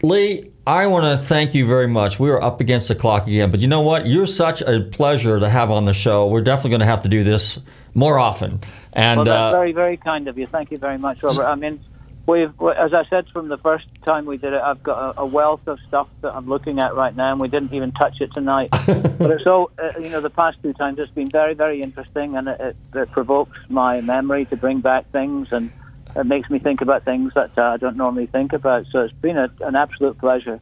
Lee, 0.02 0.52
I 0.66 0.86
want 0.86 1.04
to 1.04 1.18
thank 1.18 1.54
you 1.54 1.66
very 1.66 1.86
much. 1.86 2.18
We 2.18 2.30
are 2.30 2.40
up 2.40 2.60
against 2.60 2.88
the 2.88 2.94
clock 2.94 3.26
again, 3.26 3.50
but 3.50 3.60
you 3.60 3.68
know 3.68 3.80
what? 3.80 4.06
You're 4.06 4.26
such 4.26 4.62
a 4.62 4.80
pleasure 4.80 5.40
to 5.40 5.48
have 5.48 5.70
on 5.70 5.84
the 5.84 5.92
show. 5.92 6.26
We're 6.28 6.42
definitely 6.42 6.70
going 6.70 6.80
to 6.80 6.86
have 6.86 7.02
to 7.02 7.08
do 7.08 7.24
this 7.24 7.58
more 7.94 8.18
often. 8.18 8.60
And 8.92 9.18
well, 9.18 9.24
that's 9.24 9.54
uh, 9.54 9.56
very, 9.56 9.72
very 9.72 9.96
kind 9.96 10.28
of 10.28 10.38
you. 10.38 10.46
Thank 10.46 10.70
you 10.70 10.78
very 10.78 10.98
much, 10.98 11.22
Robert. 11.22 11.44
I 11.44 11.54
mean, 11.54 11.84
we've, 12.26 12.52
as 12.78 12.94
I 12.94 13.04
said 13.08 13.28
from 13.28 13.48
the 13.48 13.58
first 13.58 13.86
time 14.04 14.26
we 14.26 14.36
did 14.36 14.52
it, 14.52 14.60
I've 14.60 14.82
got 14.82 15.16
a, 15.16 15.20
a 15.22 15.26
wealth 15.26 15.66
of 15.66 15.78
stuff 15.88 16.08
that 16.22 16.34
I'm 16.34 16.48
looking 16.48 16.78
at 16.78 16.94
right 16.94 17.14
now, 17.14 17.32
and 17.32 17.40
we 17.40 17.48
didn't 17.48 17.72
even 17.72 17.92
touch 17.92 18.20
it 18.20 18.32
tonight. 18.32 18.70
but 18.86 19.30
it's 19.30 19.46
all, 19.46 19.70
uh, 19.82 19.98
you 19.98 20.08
know, 20.08 20.20
the 20.20 20.30
past 20.30 20.58
two 20.62 20.72
times 20.72 20.98
it's 20.98 21.12
been 21.12 21.30
very, 21.30 21.54
very 21.54 21.82
interesting, 21.82 22.36
and 22.36 22.48
it, 22.48 22.60
it, 22.60 22.76
it 22.94 23.10
provokes 23.10 23.58
my 23.68 24.00
memory 24.00 24.44
to 24.46 24.56
bring 24.56 24.80
back 24.80 25.10
things 25.10 25.48
and 25.50 25.70
it 26.16 26.26
makes 26.26 26.48
me 26.48 26.58
think 26.58 26.80
about 26.80 27.04
things 27.04 27.32
that 27.34 27.50
uh, 27.58 27.62
I 27.62 27.76
don't 27.76 27.96
normally 27.96 28.26
think 28.26 28.52
about. 28.52 28.86
So 28.92 29.00
it's 29.00 29.14
been 29.14 29.36
a, 29.36 29.50
an 29.60 29.74
absolute 29.74 30.18
pleasure. 30.18 30.60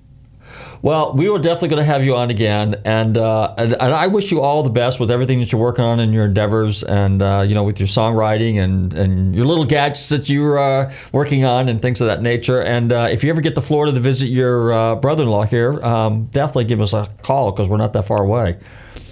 Well, 0.83 1.15
we 1.15 1.29
were 1.29 1.39
definitely 1.39 1.69
going 1.69 1.87
to 1.87 1.93
have 1.93 2.05
you 2.05 2.17
on 2.17 2.31
again, 2.31 2.81
and, 2.85 3.17
uh, 3.17 3.55
and, 3.57 3.73
and 3.75 3.95
I 3.95 4.09
wish 4.09 4.33
you 4.33 4.41
all 4.41 4.65
the 4.65 4.71
best 4.71 4.99
with 4.99 5.13
everything 5.13 5.39
that 5.39 5.53
you're 5.53 5.61
working 5.61 5.85
on 5.85 6.01
in 6.01 6.13
your 6.13 6.25
endeavors, 6.25 6.83
and 6.83 7.23
uh, 7.23 7.45
you 7.47 7.55
know 7.55 7.63
with 7.63 7.79
your 7.79 7.87
songwriting 7.87 8.59
and, 8.59 8.93
and 8.95 9.35
your 9.35 9.47
little 9.47 9.65
gadgets 9.65 10.09
that 10.09 10.29
you're 10.29 10.59
uh, 10.59 10.93
working 11.13 11.45
on 11.45 11.69
and 11.69 11.81
things 11.81 12.01
of 12.01 12.09
that 12.09 12.21
nature. 12.21 12.63
And 12.63 12.93
uh, 12.93 13.09
if 13.11 13.23
you 13.23 13.31
ever 13.31 13.41
get 13.41 13.55
to 13.55 13.61
Florida 13.61 13.93
to 13.93 14.01
visit 14.01 14.27
your 14.27 14.73
uh, 14.73 14.95
brother-in-law 14.97 15.45
here, 15.45 15.81
um, 15.85 16.25
definitely 16.27 16.65
give 16.65 16.81
us 16.81 16.93
a 16.93 17.09
call 17.23 17.53
because 17.53 17.69
we're 17.69 17.77
not 17.77 17.93
that 17.93 18.07
far 18.07 18.25
away. 18.25 18.59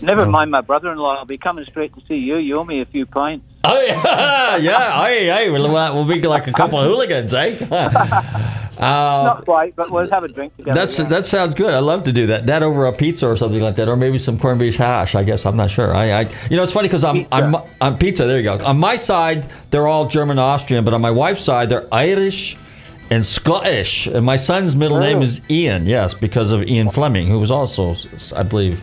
Never 0.03 0.27
mind 0.27 0.51
my 0.51 0.61
brother-in-law. 0.61 1.17
I'll 1.19 1.25
be 1.25 1.39
coming 1.39 1.65
straight 1.67 1.95
to 1.95 2.01
see 2.07 2.17
you. 2.17 2.37
You 2.37 2.57
owe 2.57 2.65
me 2.65 2.81
a 2.81 2.87
few 2.87 3.07
pints. 3.07 3.45
Oh 3.65 3.81
yeah, 3.81 4.57
yeah. 4.57 5.05
Hey, 5.07 5.27
hey, 5.27 5.51
we'll, 5.51 5.71
we'll 5.71 6.05
be 6.07 6.21
like 6.23 6.47
a 6.47 6.53
couple 6.53 6.79
of 6.79 6.87
hooligans, 6.87 7.33
eh? 7.35 8.57
Uh, 8.81 9.25
Not 9.27 9.45
quite, 9.45 9.77
but 9.77 9.91
we'll 9.91 10.09
have 10.09 10.25
a 10.25 10.29
drink 10.29 10.57
together. 10.57 10.75
That's 10.81 10.99
yeah. 10.99 11.05
that 11.09 11.27
sounds 11.27 11.53
good. 11.53 11.75
I 11.75 11.81
love 11.81 12.03
to 12.05 12.13
do 12.13 12.27
that. 12.29 12.47
That 12.47 12.63
over 12.63 12.87
a 12.87 12.93
pizza 12.95 13.27
or 13.29 13.37
something 13.37 13.61
like 13.61 13.77
that, 13.77 13.89
or 13.89 13.97
maybe 13.97 14.19
some 14.19 14.39
corned 14.39 14.59
beef 14.59 14.77
hash. 14.77 15.15
I 15.15 15.23
guess 15.23 15.45
I'm 15.45 15.55
not 15.55 15.71
sure. 15.71 15.95
I, 15.95 16.23
I 16.23 16.35
you 16.49 16.57
know, 16.57 16.63
it's 16.63 16.73
funny 16.73 16.89
because 16.89 17.05
I'm 17.05 17.27
I'm 17.31 17.57
on 17.83 17.99
pizza. 17.99 18.25
There 18.25 18.39
you 18.39 18.43
go. 18.43 18.59
On 18.65 18.79
my 18.79 18.97
side, 18.97 19.45
they're 19.71 19.87
all 19.87 20.09
German 20.09 20.39
Austrian, 20.39 20.83
but 20.83 20.95
on 20.95 21.03
my 21.03 21.11
wife's 21.11 21.45
side, 21.45 21.69
they're 21.69 21.87
Irish 21.93 22.57
and 23.11 23.27
Scottish. 23.27 24.07
And 24.07 24.25
my 24.25 24.37
son's 24.37 24.75
middle 24.75 24.97
Oh. 24.97 25.01
name 25.01 25.21
is 25.21 25.43
Ian. 25.51 25.85
Yes, 25.85 26.15
because 26.15 26.51
of 26.51 26.63
Ian 26.67 26.89
Fleming, 26.89 27.27
who 27.27 27.39
was 27.39 27.51
also, 27.51 27.95
I 28.35 28.45
believe, 28.45 28.81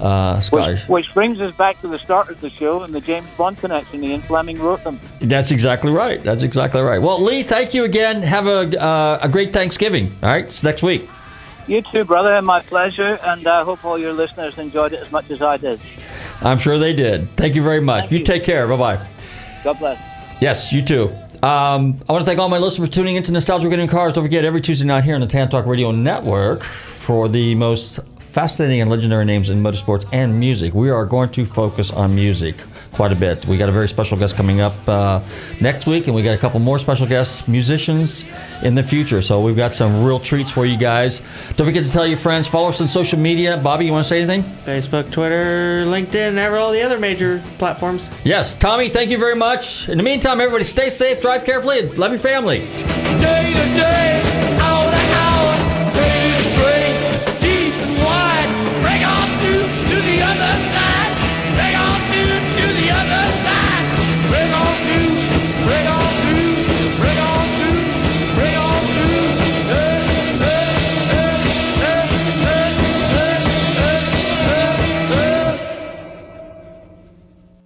uh, 0.00 0.40
Scottish. 0.40 0.82
Which, 0.82 1.06
which 1.06 1.14
brings 1.14 1.40
us 1.40 1.54
back 1.54 1.80
to 1.80 1.88
the 1.88 1.98
start 1.98 2.28
of 2.30 2.40
the 2.40 2.50
show 2.50 2.82
and 2.82 2.94
the 2.94 3.00
James 3.00 3.28
Bond 3.36 3.58
connection. 3.58 4.04
Ian 4.04 4.20
Fleming 4.22 4.58
wrote 4.60 4.84
them. 4.84 5.00
That's 5.20 5.50
exactly 5.50 5.90
right. 5.90 6.22
That's 6.22 6.42
exactly 6.42 6.80
right. 6.82 7.00
Well, 7.00 7.22
Lee, 7.22 7.42
thank 7.42 7.74
you 7.74 7.84
again. 7.84 8.22
Have 8.22 8.46
a 8.46 8.80
uh, 8.80 9.18
a 9.22 9.28
great 9.28 9.52
Thanksgiving. 9.52 10.12
All 10.22 10.30
right, 10.30 10.44
it's 10.44 10.62
next 10.62 10.82
week. 10.82 11.08
You 11.66 11.82
too, 11.82 12.04
brother, 12.04 12.32
and 12.32 12.46
my 12.46 12.60
pleasure. 12.62 13.18
And 13.24 13.46
I 13.46 13.62
hope 13.62 13.84
all 13.84 13.98
your 13.98 14.12
listeners 14.12 14.58
enjoyed 14.58 14.94
it 14.94 15.00
as 15.00 15.12
much 15.12 15.30
as 15.30 15.42
I 15.42 15.58
did. 15.58 15.78
I'm 16.40 16.58
sure 16.58 16.78
they 16.78 16.94
did. 16.94 17.28
Thank 17.30 17.54
you 17.54 17.62
very 17.62 17.80
much. 17.80 18.10
you, 18.10 18.22
take 18.24 18.44
care. 18.44 18.66
Bye 18.66 18.76
bye. 18.76 19.06
God 19.64 19.78
bless. 19.78 20.40
Yes, 20.40 20.72
you 20.72 20.82
too. 20.82 21.12
Um, 21.42 22.00
I 22.08 22.12
want 22.12 22.22
to 22.22 22.24
thank 22.24 22.38
all 22.38 22.48
my 22.48 22.58
listeners 22.58 22.88
for 22.88 22.92
tuning 22.92 23.16
into 23.16 23.32
Nostalgia 23.32 23.68
Getting 23.68 23.86
Cars. 23.86 24.14
Don't 24.14 24.24
forget, 24.24 24.44
every 24.44 24.60
Tuesday 24.60 24.86
night 24.86 25.04
here 25.04 25.14
on 25.14 25.20
the 25.20 25.26
Tan 25.26 25.48
Talk 25.48 25.66
Radio 25.66 25.90
Network 25.90 26.64
for 26.64 27.28
the 27.28 27.54
most 27.54 28.00
fascinating 28.38 28.80
and 28.80 28.88
legendary 28.88 29.24
names 29.24 29.50
in 29.50 29.60
motorsports 29.60 30.08
and 30.12 30.38
music. 30.38 30.72
We 30.72 30.90
are 30.90 31.04
going 31.04 31.28
to 31.30 31.44
focus 31.44 31.90
on 31.90 32.14
music 32.14 32.54
quite 32.92 33.10
a 33.10 33.16
bit. 33.16 33.44
We 33.46 33.56
got 33.56 33.68
a 33.68 33.72
very 33.72 33.88
special 33.88 34.16
guest 34.16 34.36
coming 34.36 34.60
up 34.60 34.74
uh, 34.88 35.20
next 35.60 35.86
week, 35.86 36.06
and 36.06 36.14
we 36.14 36.22
got 36.22 36.36
a 36.36 36.38
couple 36.38 36.60
more 36.60 36.78
special 36.78 37.04
guests, 37.04 37.48
musicians 37.48 38.24
in 38.62 38.76
the 38.76 38.82
future. 38.84 39.22
So 39.22 39.40
we've 39.40 39.56
got 39.56 39.74
some 39.74 40.04
real 40.04 40.20
treats 40.20 40.52
for 40.52 40.66
you 40.66 40.78
guys. 40.78 41.20
Don't 41.56 41.66
forget 41.66 41.84
to 41.84 41.90
tell 41.90 42.06
your 42.06 42.16
friends. 42.16 42.46
Follow 42.46 42.68
us 42.68 42.80
on 42.80 42.86
social 42.86 43.18
media. 43.18 43.56
Bobby, 43.56 43.86
you 43.86 43.90
want 43.90 44.04
to 44.04 44.08
say 44.08 44.22
anything? 44.22 44.44
Facebook, 44.64 45.10
Twitter, 45.10 45.82
LinkedIn, 45.86 46.38
and 46.38 46.54
all 46.54 46.70
the 46.70 46.80
other 46.80 47.00
major 47.00 47.42
platforms. 47.58 48.08
Yes, 48.24 48.54
Tommy, 48.54 48.88
thank 48.88 49.10
you 49.10 49.18
very 49.18 49.34
much. 49.34 49.88
In 49.88 49.96
the 49.98 50.04
meantime, 50.04 50.40
everybody 50.40 50.62
stay 50.62 50.90
safe, 50.90 51.20
drive 51.20 51.44
carefully, 51.44 51.80
and 51.80 51.98
love 51.98 52.12
your 52.12 52.20
family. 52.20 52.60
Day 53.18 53.52
to 53.52 53.74
day, 53.74 54.58
hour 54.60 54.87